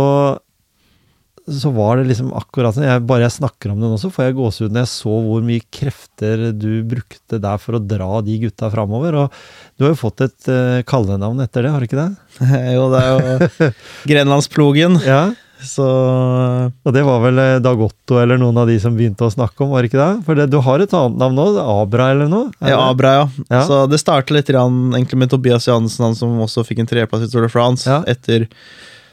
så 1.50 1.72
var 1.74 1.98
det 1.98 2.06
liksom 2.06 2.30
akkurat 2.38 2.76
sånn. 2.76 2.86
Jeg, 2.86 3.02
bare 3.08 3.24
jeg 3.24 3.34
snakker 3.34 3.72
om 3.72 3.80
det 3.82 3.88
nå, 3.90 3.96
så 3.98 4.12
får 4.14 4.28
jeg 4.28 4.36
gåsehud 4.38 4.74
når 4.74 4.84
jeg 4.84 4.90
så 4.92 5.14
hvor 5.24 5.42
mye 5.46 5.64
krefter 5.74 6.44
du 6.54 6.84
brukte 6.86 7.40
der 7.42 7.58
for 7.58 7.78
å 7.78 7.82
dra 7.82 8.20
de 8.22 8.36
gutta 8.44 8.70
framover. 8.70 9.16
Og 9.24 9.40
du 9.74 9.86
har 9.86 9.94
jo 9.94 9.98
fått 9.98 10.22
et 10.28 10.50
uh, 10.52 10.84
kallenavn 10.86 11.42
etter 11.42 11.66
det, 11.66 11.72
har 11.74 11.82
du 11.82 11.88
ikke 11.88 11.98
det? 11.98 12.44
jo, 12.76 12.86
det 12.94 13.02
er 13.02 13.10
jo 13.10 13.70
Grenlandsplogen. 14.12 15.00
ja. 15.02 15.24
Så 15.62 15.86
Og 15.86 16.94
det 16.94 17.02
var 17.06 17.20
vel 17.24 17.38
eh, 17.40 17.58
Dag 17.62 17.80
Otto 17.84 18.18
eller 18.20 18.40
noen 18.40 18.58
av 18.62 18.70
de 18.70 18.78
som 18.82 18.94
begynte 18.96 19.26
å 19.26 19.32
snakke 19.32 19.64
om, 19.64 19.72
var 19.72 19.84
det 19.84 19.92
ikke 19.92 20.00
det? 20.00 20.24
For 20.26 20.38
det, 20.38 20.48
du 20.52 20.58
har 20.64 20.82
et 20.82 20.96
annet 20.96 21.20
navn 21.20 21.38
nå? 21.38 21.46
Abra 21.62 22.10
eller 22.14 22.30
noe? 22.30 22.50
Ja, 22.60 22.80
Abra, 22.88 23.14
ja. 23.20 23.28
ja. 23.48 23.62
Så 23.68 23.84
det 23.90 24.00
startet 24.02 24.34
litt 24.36 24.50
grann, 24.50 24.90
med 24.92 25.30
Tobias 25.30 25.68
Johansen, 25.68 26.08
han 26.08 26.18
som 26.18 26.40
også 26.42 26.66
fikk 26.66 26.82
en 26.82 26.90
treplass 26.90 27.26
i 27.26 27.30
Tour 27.32 27.46
de 27.46 27.52
France. 27.52 27.86
Ja. 27.88 28.02
Etter 28.10 28.48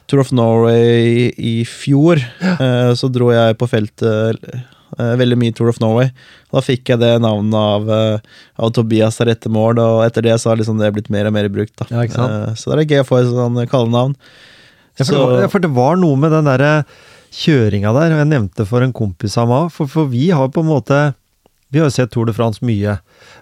Tour 0.09 0.23
of 0.23 0.33
Norway 0.33 1.29
i 1.37 1.55
fjor, 1.69 2.21
ja. 2.41 2.57
Eh, 2.57 2.91
så 2.97 3.11
dro 3.13 3.29
jeg 3.33 3.57
på 3.61 3.69
feltet 3.69 4.49
eh, 4.49 5.15
veldig 5.19 5.37
mye 5.39 5.55
Tour 5.55 5.69
of 5.69 5.81
Norway. 5.83 6.09
Da 6.49 6.63
fikk 6.65 6.89
jeg 6.95 7.03
det 7.03 7.13
navnet 7.21 7.55
av, 7.55 7.89
av 8.57 8.71
Tobias 8.73 9.21
der 9.21 9.35
etter 9.35 9.53
mål, 9.53 9.77
og 9.83 10.05
etter 10.07 10.25
det 10.25 10.39
så 10.41 10.51
har 10.51 10.61
liksom 10.61 10.81
det 10.81 10.89
blitt 10.95 11.11
mer 11.13 11.29
og 11.29 11.35
mer 11.37 11.49
brukt. 11.53 11.85
Ja, 11.93 12.07
så 12.57 12.73
det 12.73 12.87
er 12.87 12.95
gøy 12.95 13.03
å 13.03 13.11
få 13.11 13.21
et 13.21 13.29
sånn 13.29 13.61
kallenavn. 13.69 14.17
Ja, 14.99 15.07
for, 15.07 15.31
var, 15.31 15.47
for 15.51 15.63
det 15.63 15.71
var 15.75 15.97
noe 15.99 16.19
med 16.19 16.33
den 16.35 16.49
derre 16.49 16.73
kjøringa 17.35 17.93
der, 17.95 18.13
og 18.15 18.21
jeg 18.23 18.29
nevnte 18.31 18.65
for 18.67 18.83
en 18.83 18.93
kompis 18.95 19.37
av 19.39 19.49
meg, 19.49 19.73
for, 19.73 19.89
for 19.89 20.09
vi 20.11 20.29
har 20.33 20.49
på 20.51 20.63
en 20.63 20.71
måte 20.71 20.99
Vi 21.69 21.77
har 21.77 21.85
jo 21.85 21.93
sett 21.93 22.09
Tour 22.13 22.25
de 22.25 22.33
France 22.33 22.65
mye, 22.65 22.95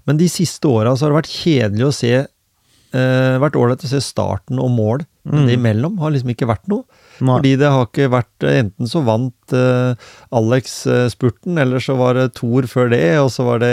men 0.03 0.17
de 0.19 0.27
siste 0.27 0.67
åra 0.67 0.91
har 0.91 0.99
det 0.99 1.15
vært 1.21 1.31
kjedelig 1.31 1.85
å 1.87 1.93
se 1.95 2.11
eh, 2.19 3.37
vært 3.39 3.55
ålreit 3.55 3.85
å 3.87 3.91
se 3.91 4.01
starten 4.03 4.59
og 4.59 4.73
mål. 4.75 5.05
Men 5.27 5.47
det 5.47 5.55
imellom 5.55 5.95
har 6.03 6.11
liksom 6.11 6.33
ikke 6.33 6.49
vært 6.49 6.67
noe. 6.71 6.83
Nei. 7.19 7.37
Fordi 7.37 7.53
det 7.59 7.71
har 7.73 7.87
ikke 7.87 8.09
vært 8.13 8.45
Enten 8.47 8.89
så 8.89 9.01
vant 9.05 9.55
uh, 9.55 9.97
Alex 10.35 10.77
uh, 10.89 11.07
spurten, 11.11 11.57
eller 11.61 11.81
så 11.83 11.95
var 11.97 12.17
det 12.17 12.27
Thor 12.37 12.67
før 12.69 12.91
det, 12.93 13.01
og 13.21 13.31
så 13.33 13.45
var 13.47 13.61
det 13.63 13.71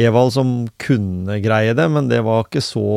Evald 0.00 0.32
som 0.34 0.54
kunne 0.80 1.40
greie 1.44 1.74
det, 1.76 1.86
men 1.92 2.08
det 2.10 2.22
var 2.26 2.46
ikke 2.46 2.64
så 2.64 2.88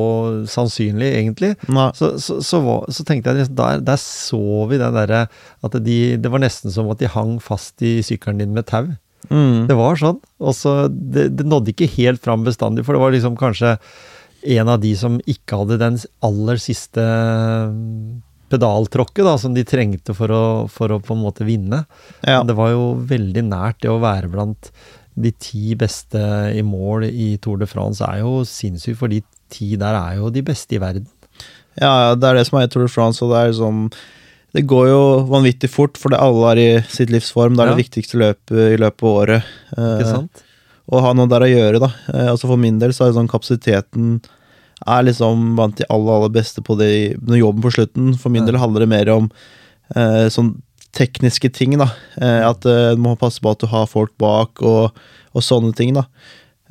sannsynlig, 0.49 1.11
egentlig. 1.19 1.53
Så, 1.97 2.13
så, 2.21 2.39
så, 2.45 2.61
var, 2.63 2.87
så 2.93 3.05
tenkte 3.07 3.33
jeg 3.33 3.43
liksom, 3.43 3.57
der, 3.59 3.83
der 3.91 3.99
så 3.99 4.43
vi 4.69 4.79
den 4.79 4.95
derre 4.95 5.25
At 5.65 5.75
de, 5.83 5.97
det 6.21 6.31
var 6.31 6.43
nesten 6.43 6.73
som 6.73 6.89
at 6.91 7.01
de 7.01 7.11
hang 7.11 7.37
fast 7.43 7.83
i 7.83 7.97
sykkelen 8.05 8.41
din 8.43 8.55
med 8.55 8.67
tau. 8.69 8.93
Mm. 9.29 9.67
Det 9.69 9.77
var 9.77 9.99
sånn. 9.99 10.19
Og 10.43 10.55
så 10.57 10.73
det, 10.89 11.29
det 11.37 11.47
nådde 11.47 11.73
ikke 11.73 11.91
helt 11.97 12.23
fram 12.23 12.43
bestandig, 12.47 12.85
for 12.85 12.95
det 12.95 13.03
var 13.03 13.15
liksom 13.15 13.37
kanskje 13.39 13.77
en 14.43 14.67
av 14.67 14.81
de 14.83 14.91
som 14.99 15.19
ikke 15.29 15.61
hadde 15.61 15.79
den 15.79 15.99
aller 16.25 16.59
siste 16.59 17.03
pedaltråkket 18.53 19.25
da, 19.27 19.35
som 19.41 19.55
de 19.57 19.65
trengte 19.67 20.13
for 20.17 20.31
å, 20.33 20.43
for 20.71 20.93
å 20.93 21.01
på 21.03 21.15
en 21.17 21.23
måte 21.25 21.47
vinne. 21.47 21.83
Ja. 22.21 22.43
Det 22.47 22.55
var 22.57 22.71
jo 22.75 22.91
veldig 23.09 23.43
nært 23.49 23.81
det 23.83 23.91
å 23.91 23.99
være 24.03 24.29
blant 24.31 24.69
de 25.13 25.29
ti 25.37 25.75
beste 25.77 26.21
i 26.57 26.63
mål 26.65 27.03
i 27.09 27.33
Tour 27.41 27.59
de 27.61 27.67
France 27.69 28.01
er 28.05 28.23
jo 28.23 28.39
sinnssykt, 28.49 28.97
for 29.01 29.11
de 29.11 29.19
ti 29.53 29.73
der 29.77 29.93
er 29.99 30.15
jo 30.21 30.31
de 30.33 30.41
beste 30.45 30.73
i 30.77 30.81
verden. 30.81 31.05
Ja, 31.77 32.13
det 32.17 32.25
er 32.29 32.37
det 32.39 32.47
som 32.49 32.57
er 32.61 32.67
i 32.67 32.71
Tour 32.73 32.85
de 32.87 32.93
France, 32.93 33.21
og 33.25 33.33
det 33.33 33.43
er 33.49 33.55
sånn 33.57 33.87
Det 34.53 34.61
går 34.69 34.87
jo 34.91 35.03
vanvittig 35.31 35.69
fort, 35.73 35.97
fordi 35.97 36.17
alle 36.21 36.49
er 36.53 36.59
i 36.61 36.67
sitt 36.93 37.09
livsform. 37.09 37.55
Det 37.57 37.63
er 37.63 37.71
Ja. 37.71 37.75
det 37.75 37.83
viktigste 37.87 38.19
løpet 38.21 38.59
i 38.75 38.77
løpet 38.77 39.01
av 39.01 39.09
året. 39.09 39.43
Ikke 39.73 40.01
Eh, 40.05 40.11
sant? 40.11 40.43
og 40.93 41.01
ha 41.01 41.13
noe 41.17 41.25
der 41.31 41.41
å 41.41 41.49
gjøre, 41.49 41.79
da. 41.81 41.87
Eh, 42.13 42.27
altså 42.29 42.45
For 42.51 42.57
min 42.57 42.77
del 42.77 42.91
så 42.93 43.05
er 43.07 43.11
det 43.13 43.17
sånn 43.17 43.31
kapasiteten 43.31 44.21
er 44.85 45.07
liksom 45.07 45.55
blant 45.57 45.79
de 45.79 45.87
aller, 45.89 46.13
aller 46.17 46.35
beste 46.35 46.63
på 46.65 46.75
det 46.79 46.91
når 47.23 47.41
jobben 47.41 47.65
på 47.65 47.73
slutten. 47.77 48.13
For 48.19 48.33
min 48.33 48.47
del 48.47 48.59
handler 48.61 48.85
det 48.85 48.91
mer 48.91 49.11
om 49.13 49.31
eh, 49.95 50.29
sånn 50.33 50.55
tekniske 50.93 51.49
ting, 51.55 51.75
da. 51.81 51.89
Eh, 52.21 52.41
at 52.45 52.65
eh, 52.69 52.93
du 52.93 53.01
må 53.01 53.17
passe 53.19 53.41
på 53.41 53.53
at 53.53 53.63
du 53.63 53.69
har 53.71 53.89
folk 53.89 54.13
bak, 54.21 54.61
og, 54.61 55.03
og 55.33 55.45
sånne 55.45 55.73
ting, 55.77 55.95
da. 55.97 56.07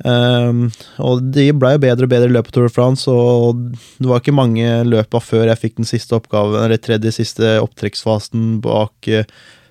Um, 0.03 0.65
og 0.99 1.21
de 1.31 1.45
ble 1.55 1.75
jo 1.75 1.81
bedre 1.83 2.07
og 2.07 2.11
bedre 2.11 2.27
i 2.27 2.33
løpet 2.33 2.49
av 2.49 2.55
Tour 2.55 2.65
de 2.67 2.73
France, 2.73 3.11
og 3.11 3.59
det 4.01 4.09
var 4.09 4.23
ikke 4.23 4.35
mange 4.35 4.81
løpa 4.87 5.21
før 5.23 5.45
jeg 5.51 5.61
fikk 5.61 5.77
den 5.77 5.87
siste 5.87 6.17
oppgaven, 6.17 6.57
eller 6.59 6.81
tredje 6.81 7.13
siste 7.19 7.53
opptrekksfasen 7.61 8.57
bak 8.63 9.07
eh, 9.11 9.29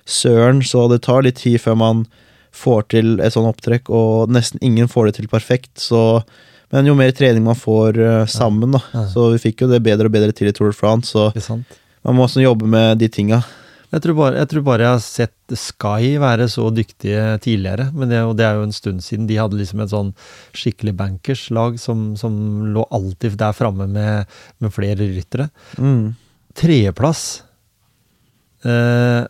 Søren, 0.09 0.63
så 0.67 0.87
det 0.91 1.03
tar 1.05 1.23
litt 1.23 1.37
tid 1.39 1.61
før 1.63 1.77
man 1.79 1.99
får 2.53 2.81
til 2.91 3.13
et 3.23 3.35
sånt 3.35 3.47
opptrekk, 3.47 3.91
og 3.93 4.33
nesten 4.33 4.59
ingen 4.65 4.89
får 4.91 5.09
det 5.09 5.13
til 5.19 5.29
perfekt, 5.31 5.71
så 5.79 6.23
men 6.73 6.89
jo 6.89 6.95
mer 6.97 7.13
trening 7.15 7.45
man 7.45 7.57
får 7.59 7.97
uh, 8.01 8.25
sammen, 8.29 8.73
da. 8.75 8.81
Ja. 8.95 9.07
Så 9.13 9.29
vi 9.35 9.41
fikk 9.47 9.61
jo 9.63 9.71
det 9.71 9.83
bedre 9.85 10.09
og 10.09 10.15
bedre 10.15 10.33
til 10.35 10.49
i 10.49 10.53
Tour 10.55 10.71
de 10.73 10.77
France, 10.77 11.13
så 11.13 11.59
man 12.03 12.17
må 12.17 12.25
også 12.25 12.41
jobbe 12.43 12.67
med 12.67 12.97
de 12.99 13.07
tinga. 13.13 13.43
Jeg 13.93 14.01
tror, 14.01 14.15
bare, 14.17 14.39
jeg 14.41 14.49
tror 14.49 14.63
bare 14.65 14.85
jeg 14.87 14.95
har 14.95 15.01
sett 15.05 15.53
Sky 15.53 16.15
være 16.17 16.47
så 16.49 16.63
dyktige 16.73 17.35
tidligere, 17.43 17.91
men 17.93 18.09
det, 18.09 18.23
og 18.25 18.33
det 18.39 18.47
er 18.47 18.57
jo 18.57 18.63
en 18.65 18.73
stund 18.73 19.03
siden. 19.05 19.27
De 19.29 19.37
hadde 19.37 19.59
liksom 19.59 19.83
et 19.83 19.91
sånn 19.91 20.09
skikkelig 20.57 20.95
bankerslag 20.97 21.77
som, 21.77 22.15
som 22.17 22.33
lå 22.73 22.87
alltid 22.89 23.37
der 23.37 23.53
framme 23.53 23.85
med, 23.93 24.25
med 24.57 24.73
flere 24.73 24.97
ryttere. 25.05 25.51
Mm. 25.77 26.15
Tredjeplass 26.57 27.21
eh, 28.65 29.29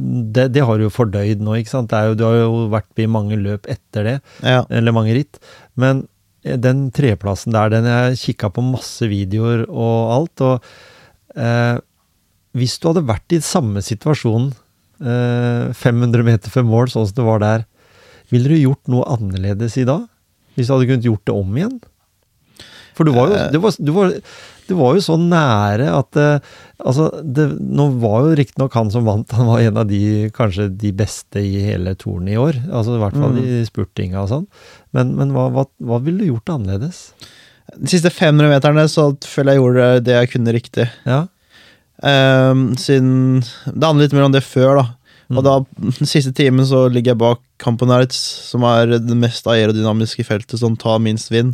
det, 0.00 0.48
det 0.56 0.66
har 0.66 0.78
du 0.80 0.88
jo 0.88 0.92
fordøyd 0.94 1.42
nå, 1.44 1.54
ikke 1.60 1.74
sant. 1.76 1.92
Det 1.92 2.02
jo, 2.10 2.18
du 2.18 2.26
har 2.26 2.38
jo 2.40 2.66
vært 2.72 3.02
i 3.02 3.06
mange 3.10 3.38
løp 3.38 3.68
etter 3.70 4.06
det, 4.10 4.16
Ja. 4.42 4.64
eller 4.72 4.96
mange 4.96 5.14
ritt. 5.14 5.38
Men 5.78 6.08
den 6.42 6.86
treplassen 6.96 7.52
der, 7.52 7.68
den 7.72 7.84
jeg 7.88 8.18
kikka 8.22 8.50
på 8.56 8.64
masse 8.64 9.06
videoer 9.10 9.66
og 9.68 10.12
alt, 10.14 10.44
og 10.46 11.36
eh, 11.36 11.76
hvis 12.56 12.78
du 12.80 12.88
hadde 12.90 13.06
vært 13.06 13.36
i 13.36 13.42
samme 13.44 13.82
situasjon 13.84 14.48
eh, 15.04 15.68
500 15.76 16.24
meter 16.26 16.50
før 16.50 16.64
mål, 16.66 16.88
sånn 16.90 17.06
som 17.10 17.18
det 17.20 17.26
var 17.28 17.44
der, 17.44 17.66
ville 18.32 18.50
du 18.50 18.56
gjort 18.56 18.90
noe 18.90 19.06
annerledes 19.10 19.76
i 19.78 19.86
dag? 19.88 20.06
Hvis 20.56 20.68
du 20.70 20.74
hadde 20.74 20.88
kunnet 20.90 21.06
gjort 21.06 21.26
det 21.28 21.34
om 21.36 21.56
igjen? 21.60 21.76
For 22.96 23.06
du 23.06 23.12
var 23.14 23.30
jo, 23.30 23.36
Eh. 23.38 23.50
du 23.52 23.58
var, 23.62 23.76
du 23.78 23.92
var, 23.96 24.16
du 24.70 24.76
var 24.78 24.94
jo 24.96 25.02
så 25.04 25.16
nære 25.20 25.88
at 25.98 26.18
eh, 26.20 26.50
Altså, 26.80 27.10
det, 27.20 27.44
nå 27.60 27.90
var 28.00 28.22
jo 28.24 28.36
riktignok 28.38 28.72
han 28.78 28.88
som 28.94 29.04
vant, 29.04 29.34
han 29.36 29.50
var 29.50 29.60
en 29.60 29.76
av 29.82 29.88
de 29.90 30.30
kanskje 30.32 30.70
de 30.80 30.94
beste 30.96 31.42
i 31.44 31.58
hele 31.66 31.92
tornet 32.00 32.32
i 32.32 32.38
år. 32.40 32.56
Altså 32.72 32.94
i 32.96 33.02
hvert 33.02 33.18
fall 33.20 33.34
Mm. 33.36 33.42
i 33.44 33.58
spurtinga 33.68 34.22
og 34.22 34.30
sånn. 34.30 34.46
Men, 34.96 35.10
men 35.18 35.34
hva, 35.36 35.50
hva, 35.52 35.66
hva 35.84 35.98
ville 36.06 36.22
du 36.24 36.30
gjort 36.30 36.54
annerledes? 36.54 37.02
De 37.76 37.90
siste 37.92 38.08
500 38.10 38.48
meterne 38.54 38.86
så 38.88 39.10
føler 39.28 39.52
jeg 39.58 39.60
gjorde 39.60 39.90
det 40.08 40.16
jeg 40.16 40.32
kunne 40.32 40.56
riktig. 40.56 40.88
Ja. 41.04 41.20
Um, 42.00 42.70
siden 42.80 43.42
Det 43.44 43.84
handler 43.84 44.06
litt 44.06 44.16
mer 44.16 44.28
om 44.30 44.32
det 44.34 44.40
før, 44.46 44.80
da. 44.80 44.86
Mm. 45.28 45.36
Og 45.36 45.44
da, 45.46 45.54
den 46.00 46.08
siste 46.08 46.32
timen 46.34 46.64
så 46.66 46.86
ligger 46.90 47.12
jeg 47.12 47.20
bak 47.20 47.42
Camponarts, 47.60 48.16
som 48.48 48.64
er 48.66 48.96
det 48.96 49.16
mest 49.20 49.44
aerodynamiske 49.46 50.24
feltet 50.26 50.58
som 50.64 50.80
tar 50.80 50.96
minst 51.04 51.28
vind. 51.30 51.52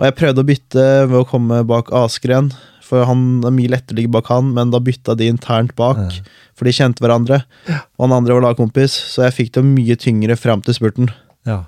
Og 0.00 0.06
jeg 0.08 0.16
prøvde 0.16 0.40
å 0.42 0.48
bytte 0.48 0.84
ved 1.10 1.18
å 1.20 1.26
komme 1.28 1.60
bak 1.68 1.90
Askeren, 1.92 2.50
for 2.82 3.04
han 3.06 3.42
er 3.46 3.52
mye 3.54 3.70
lettere 3.70 3.94
å 3.94 3.98
ligge 4.00 4.10
bak 4.16 4.30
han, 4.32 4.48
men 4.56 4.72
da 4.72 4.80
bytta 4.82 5.14
de 5.20 5.28
internt 5.30 5.74
bak, 5.78 5.98
Ja. 6.00 6.22
for 6.56 6.64
de 6.64 6.72
kjente 6.72 6.98
hverandre. 7.04 7.44
Og 7.98 8.08
han 8.08 8.12
andre 8.16 8.34
var 8.34 8.48
lagkompis, 8.48 8.90
så 9.12 9.28
jeg 9.28 9.36
fikk 9.36 9.52
det 9.52 9.64
mye 9.68 9.96
tyngre 10.00 10.36
fram 10.40 10.62
til 10.64 10.74
spurten. 10.74 11.10
ja. 11.46 11.64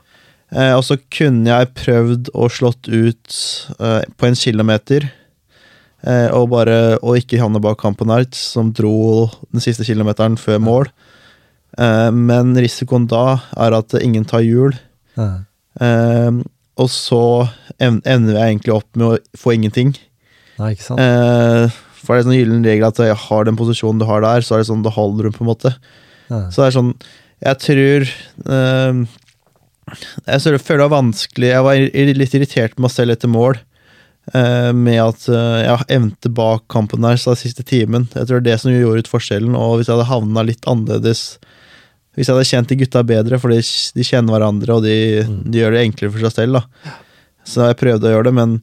Eh, 0.55 0.75
og 0.77 0.83
så 0.85 0.99
kunne 1.11 1.47
jeg 1.49 1.75
prøvd 1.75 2.29
å 2.37 2.45
slått 2.53 2.85
ut 2.87 3.37
eh, 3.81 4.03
på 4.19 4.27
en 4.27 4.35
kilometer. 4.37 5.11
Eh, 6.05 6.29
og 6.29 6.51
bare 6.51 6.99
og 7.03 7.17
ikke 7.17 7.39
havne 7.41 7.59
bak 7.63 7.79
Camponart, 7.81 8.35
som 8.35 8.71
dro 8.71 9.31
den 9.51 9.61
siste 9.65 9.81
kilometeren 9.87 10.37
før 10.37 10.59
mål. 10.61 10.91
Eh, 11.79 12.11
men 12.11 12.53
risikoen 12.55 13.07
da 13.09 13.41
er 13.57 13.73
at 13.79 13.95
ingen 14.03 14.27
tar 14.29 14.41
hjul. 14.45 14.75
ja. 15.17 15.39
Og 16.81 16.89
så 16.93 17.21
ender 17.83 18.37
jeg 18.37 18.43
egentlig 18.55 18.75
opp 18.75 18.89
med 18.97 19.07
å 19.07 19.39
få 19.39 19.53
ingenting. 19.57 19.93
Nei, 20.61 20.73
ikke 20.75 20.87
sant? 20.87 21.03
Eh, 21.03 21.81
for 22.03 22.15
det 22.17 22.23
er 22.23 22.29
sånn 22.29 22.39
gyllen 22.39 22.65
regel 22.67 22.87
at 22.89 23.01
jeg 23.03 23.19
har 23.27 23.45
den 23.47 23.59
posisjonen 23.59 24.01
du 24.01 24.07
har 24.09 24.25
der, 24.25 24.43
så 24.45 24.57
er 24.57 24.63
det 24.63 24.71
sånn, 24.71 24.85
da 24.85 24.91
holder 24.95 25.29
du 25.29 25.37
på 25.37 25.45
en 25.45 25.51
måte. 25.53 25.75
Ja. 26.33 26.47
Så 26.51 26.63
det 26.63 26.71
er 26.71 26.77
sånn 26.79 26.93
Jeg 27.43 27.59
tror 27.61 28.05
eh, 28.55 29.01
Jeg 30.31 30.41
føler 30.63 30.81
det 30.81 30.87
var 30.87 30.93
vanskelig 30.95 31.49
Jeg 31.51 31.65
var 31.67 31.81
litt 32.23 32.37
irritert 32.39 32.77
med 32.79 32.87
meg 32.87 32.93
selv 32.95 33.13
etter 33.17 33.29
mål. 33.29 33.59
eh, 34.33 34.71
med 34.73 35.01
at 35.03 35.27
eh, 35.29 35.59
jeg 35.67 35.89
evnte 35.99 36.31
bak 36.33 36.65
kampen 36.73 37.03
der 37.05 37.19
så 37.21 37.35
den 37.35 37.43
siste 37.43 37.65
timen. 37.67 38.07
Jeg 38.15 38.29
tror 38.31 38.39
det 38.41 38.47
er 38.47 38.55
det 38.55 38.61
som 38.63 38.73
gjorde 38.73 39.03
ut 39.05 39.11
forskjellen. 39.11 39.57
Og 39.59 39.81
hvis 39.81 39.91
jeg 39.91 39.97
hadde 39.99 40.09
havna 40.13 40.47
litt 40.47 40.65
annerledes 40.71 41.25
Hvis 42.15 42.29
jeg 42.29 42.35
hadde 42.37 42.49
kjent 42.51 42.69
de 42.69 42.77
gutta 42.83 43.03
bedre, 43.09 43.39
for 43.41 43.49
de, 43.55 43.61
de 43.97 44.05
kjenner 44.05 44.35
hverandre 44.37 44.75
og 44.77 44.83
de, 44.85 44.97
Mm. 45.27 45.43
de 45.51 45.59
gjør 45.63 45.73
det 45.77 45.85
enklere 45.87 46.13
for 46.13 46.25
seg 46.27 46.33
selv. 46.33 46.53
da 46.61 46.97
Så 47.49 47.67
jeg 47.71 47.79
prøvde 47.81 48.09
å 48.11 48.13
gjøre 48.13 48.25
det, 48.29 48.35
men 48.37 48.57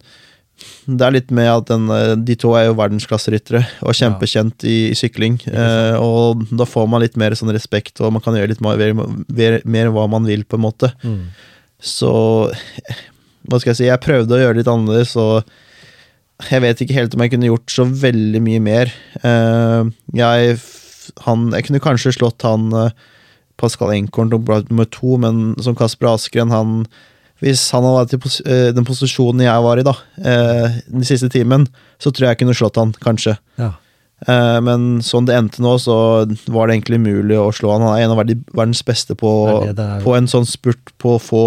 det 0.85 1.05
er 1.07 1.13
litt 1.15 1.31
med 1.31 1.47
at 1.47 1.65
den, 1.71 1.85
eh, 1.89 2.15
de 2.15 2.35
to 2.35 2.51
er 2.59 2.65
jo 2.67 2.75
verdensklasseryttere 2.75 3.61
og 3.81 3.93
kjempekjent 3.95 4.63
i, 4.67 4.89
i 4.91 4.95
sykling. 4.97 5.39
Eh, 5.47 5.95
og 5.97 6.43
da 6.51 6.65
får 6.67 6.87
man 6.91 7.01
litt 7.01 7.15
mer 7.17 7.31
sånn 7.31 7.51
respekt, 7.55 7.99
og 8.03 8.11
man 8.13 8.21
kan 8.21 8.35
gjøre 8.35 8.51
litt 8.53 8.61
mer, 8.61 8.93
mer, 9.29 9.61
mer 9.65 9.91
hva 9.95 10.05
man 10.11 10.25
vil, 10.27 10.43
på 10.43 10.59
en 10.59 10.65
måte. 10.67 10.91
Mm. 11.03 11.29
Så 11.79 12.11
hva 13.49 13.59
skal 13.59 13.71
jeg 13.71 13.79
si, 13.79 13.87
jeg 13.87 14.03
prøvde 14.03 14.35
å 14.35 14.41
gjøre 14.41 14.57
det 14.57 14.61
litt 14.65 14.71
annerledes, 14.73 15.15
og 15.19 15.47
jeg 16.51 16.61
vet 16.63 16.81
ikke 16.83 16.95
helt 16.99 17.15
om 17.15 17.23
jeg 17.25 17.31
kunne 17.33 17.49
gjort 17.49 17.71
så 17.73 17.85
veldig 17.87 18.41
mye 18.43 18.61
mer. 18.63 18.91
Eh, 19.23 19.89
jeg, 20.19 20.59
han, 21.25 21.49
jeg 21.55 21.65
kunne 21.67 21.81
kanskje 21.83 22.13
slått 22.19 22.45
han 22.47 22.67
eh, 22.83 22.91
Pascal 23.59 23.93
Enkorn 23.95 24.31
til 24.31 24.41
ble 24.45 24.63
nummer 24.69 24.87
to, 24.89 25.17
men 25.21 25.53
som 25.63 25.77
Kasper 25.77 26.13
Askren, 26.13 26.53
han 26.55 26.83
hvis 27.39 27.61
han 27.71 27.85
hadde 27.87 28.17
vært 28.19 28.41
i 28.43 28.51
eh, 28.51 28.69
den 28.75 28.87
posisjonen 28.87 29.45
jeg 29.45 29.63
var 29.63 29.79
i 29.79 29.85
da, 29.87 29.93
eh, 30.19 30.79
den 30.91 31.05
siste 31.07 31.29
timen, 31.31 31.69
så 31.95 32.11
tror 32.11 32.27
jeg 32.27 32.35
jeg 32.35 32.41
kunne 32.41 32.57
slått 32.57 32.79
han, 32.81 32.91
kanskje. 32.99 33.37
Ja. 33.61 33.69
Eh, 34.27 34.57
men 34.65 34.99
sånn 35.05 35.27
det 35.29 35.37
endte 35.37 35.63
nå, 35.63 35.77
så 35.79 35.95
var 36.51 36.67
det 36.67 36.75
egentlig 36.75 36.99
umulig 36.99 37.39
å 37.39 37.47
slå 37.55 37.71
han. 37.77 37.85
Han 37.87 37.95
er 37.95 38.03
en 38.03 38.15
av 38.15 38.19
verdens 38.19 38.83
beste 38.83 39.15
på, 39.15 39.31
Det 39.69 39.77
det 39.77 39.87
på 40.03 40.17
en 40.17 40.27
sånn 40.27 40.47
spurt 40.49 40.95
på 40.99 41.15
å 41.17 41.21
få 41.23 41.43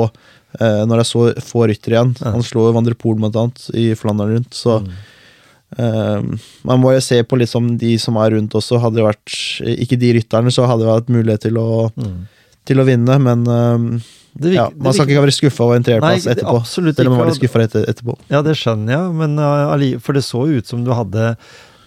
Når 0.53 0.90
det 0.90 1.01
er 1.01 1.09
så 1.09 1.20
få 1.40 1.62
ryttere 1.64 1.94
igjen. 1.96 2.11
Ja. 2.20 2.35
Han 2.35 2.42
slår 2.44 2.75
Van 2.77 2.85
der 2.85 2.92
Poel 2.92 3.16
blant 3.16 3.37
annet 3.40 3.70
i 3.72 3.87
Flandern 3.96 4.35
rundt, 4.35 4.53
så 4.53 4.83
Mm. 4.83 4.90
Eh, 5.78 6.22
man 6.64 6.80
må 6.82 6.92
jo 6.94 7.00
se 7.00 7.22
på 7.24 7.38
liksom 7.40 7.76
de 7.78 7.96
som 7.98 8.16
er 8.16 8.30
rundt 8.37 8.52
også. 8.58 8.80
Hadde 8.82 9.00
det 9.00 9.06
vært 9.08 9.37
ikke 9.87 9.98
de 9.98 10.12
rytterne, 10.18 10.52
så 10.52 10.66
hadde 10.68 10.85
det 10.85 10.92
vært 10.92 11.12
mulighet 11.14 11.40
til 11.48 11.54
å, 11.61 11.90
Mm. 11.96 12.26
til 12.64 12.76
å 12.78 12.85
vinne, 12.87 13.18
men 13.20 13.46
um, 13.48 13.87
Det 14.35 14.48
virker- 14.52 14.54
ja, 14.54 14.68
det 14.70 14.82
man 14.82 14.92
skal 14.94 15.06
ikke 15.06 15.24
være 15.26 15.37
skuffa 15.40 15.64
over 15.64 15.76
en 15.76 15.82
det- 15.82 15.98
etterpå. 16.02 16.61
absolutt 16.61 16.96
Selv 16.96 17.08
om 17.08 17.12
man 17.16 17.20
var 17.26 17.32
litt 17.32 17.40
skuffa 17.42 17.62
etter, 17.64 17.85
etterpå. 17.87 18.16
Ja, 18.30 18.40
det 18.42 18.54
skjønner 18.56 18.88
jeg, 18.96 19.12
men 19.14 19.38
uh, 19.38 19.98
for 20.00 20.12
det 20.14 20.22
så 20.24 20.46
ut 20.48 20.66
som 20.66 20.85
du 20.85 20.90
hadde 20.92 21.37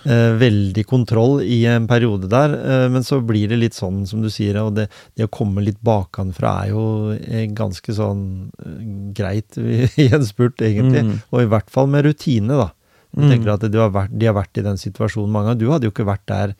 eh, 0.07 0.37
veldig 0.37 0.85
kontroll 0.85 1.39
i 1.41 1.63
en 1.65 1.87
periode 1.87 2.29
der. 2.29 2.53
Eh, 2.53 2.89
men 2.93 3.01
så 3.01 3.17
blir 3.25 3.49
det 3.49 3.57
litt 3.57 3.73
sånn 3.73 4.05
som 4.05 4.21
du 4.21 4.27
sier, 4.29 4.55
og 4.61 4.75
det, 4.75 4.87
det 5.17 5.25
å 5.25 5.31
komme 5.33 5.63
litt 5.65 5.79
bakanfra 5.81 6.51
er 6.65 6.69
jo 6.69 6.83
eh, 7.17 7.47
ganske 7.49 7.89
sånn 7.89 8.51
eh, 8.61 9.13
greit 9.17 9.57
i 9.97 10.05
en 10.13 10.23
spurt, 10.23 10.61
egentlig. 10.61 11.01
Mm. 11.07 11.15
Og 11.33 11.41
i 11.41 11.49
hvert 11.49 11.71
fall 11.73 11.87
med 11.89 12.05
rutine, 12.05 12.53
da. 12.53 12.69
Jeg 13.15 13.23
mm. 13.23 13.31
tenker 13.31 13.53
at 13.53 13.65
har 13.79 13.93
vært, 13.95 14.13
De 14.13 14.27
har 14.27 14.35
vært 14.35 14.59
i 14.59 14.65
den 14.65 14.79
situasjonen 14.79 15.31
mange 15.31 15.51
ganger. 15.51 15.61
Du 15.61 15.71
hadde 15.71 15.87
jo 15.87 15.93
ikke 15.93 16.07
vært 16.07 16.25
der 16.27 16.55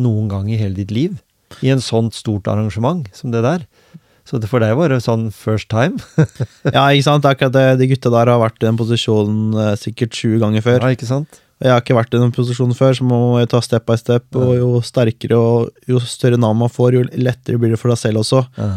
noen 0.00 0.30
gang 0.30 0.48
i 0.48 0.58
hele 0.60 0.78
ditt 0.78 0.94
liv. 0.94 1.18
I 1.64 1.72
en 1.72 1.82
sånt 1.84 2.16
stort 2.16 2.48
arrangement 2.48 3.08
som 3.16 3.32
det 3.32 3.42
der. 3.44 3.66
Så 4.28 4.36
det 4.40 4.50
for 4.50 4.60
deg 4.60 4.74
var 4.76 4.92
det 4.92 5.00
sånn 5.00 5.30
first 5.32 5.70
time? 5.72 5.96
ja, 6.76 6.84
ikke 6.92 7.06
sant. 7.06 7.28
Akkurat 7.28 7.54
det, 7.54 7.66
de 7.80 7.90
gutta 7.92 8.12
der 8.12 8.28
har 8.28 8.40
vært 8.42 8.60
i 8.60 8.66
den 8.66 8.80
posisjonen 8.80 9.54
eh, 9.56 9.76
sikkert 9.80 10.16
sju 10.16 10.36
ganger 10.42 10.64
før. 10.64 10.82
Ja, 10.84 10.96
ikke 10.96 11.08
sant? 11.08 11.40
Jeg 11.58 11.72
har 11.72 11.80
ikke 11.82 11.96
vært 11.96 12.12
i 12.14 12.20
den 12.20 12.34
posisjonen 12.34 12.76
før, 12.76 12.92
så 12.94 13.06
man 13.08 13.22
må 13.24 13.46
ta 13.50 13.60
step 13.64 13.88
by 13.88 13.96
step. 13.98 14.28
Ja. 14.36 14.42
Og 14.44 14.58
jo 14.58 14.68
sterkere 14.84 15.38
og 15.40 15.88
jo 15.90 16.00
større 16.04 16.38
navn 16.38 16.60
man 16.60 16.72
får, 16.72 16.98
jo 16.98 17.06
lettere 17.16 17.58
blir 17.58 17.72
det 17.74 17.80
for 17.80 17.90
deg 17.90 18.00
selv 18.00 18.22
også. 18.22 18.44
Ja. 18.60 18.68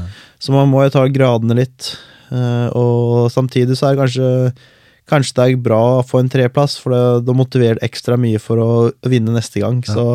Så 0.41 0.55
man 0.55 0.71
må 0.71 0.85
jo 0.85 0.93
ta 0.95 1.03
gradene 1.11 1.59
litt. 1.59 1.91
Eh, 2.31 2.67
og 2.71 3.27
samtidig 3.33 3.75
så 3.75 3.89
er 3.89 3.97
det 3.97 4.05
kanskje 4.05 4.31
Kanskje 5.11 5.35
det 5.37 5.47
er 5.49 5.65
bra 5.65 5.81
å 5.97 6.05
få 6.07 6.21
en 6.21 6.31
treplass, 6.31 6.77
for 6.79 7.19
da 7.19 7.35
motiverer 7.35 7.79
det 7.79 7.89
ekstra 7.89 8.15
mye 8.19 8.39
for 8.39 8.61
å 8.63 8.71
vinne 9.11 9.35
neste 9.35 9.59
gang. 9.63 9.81
Ja. 9.83 9.97
Så 9.97 10.05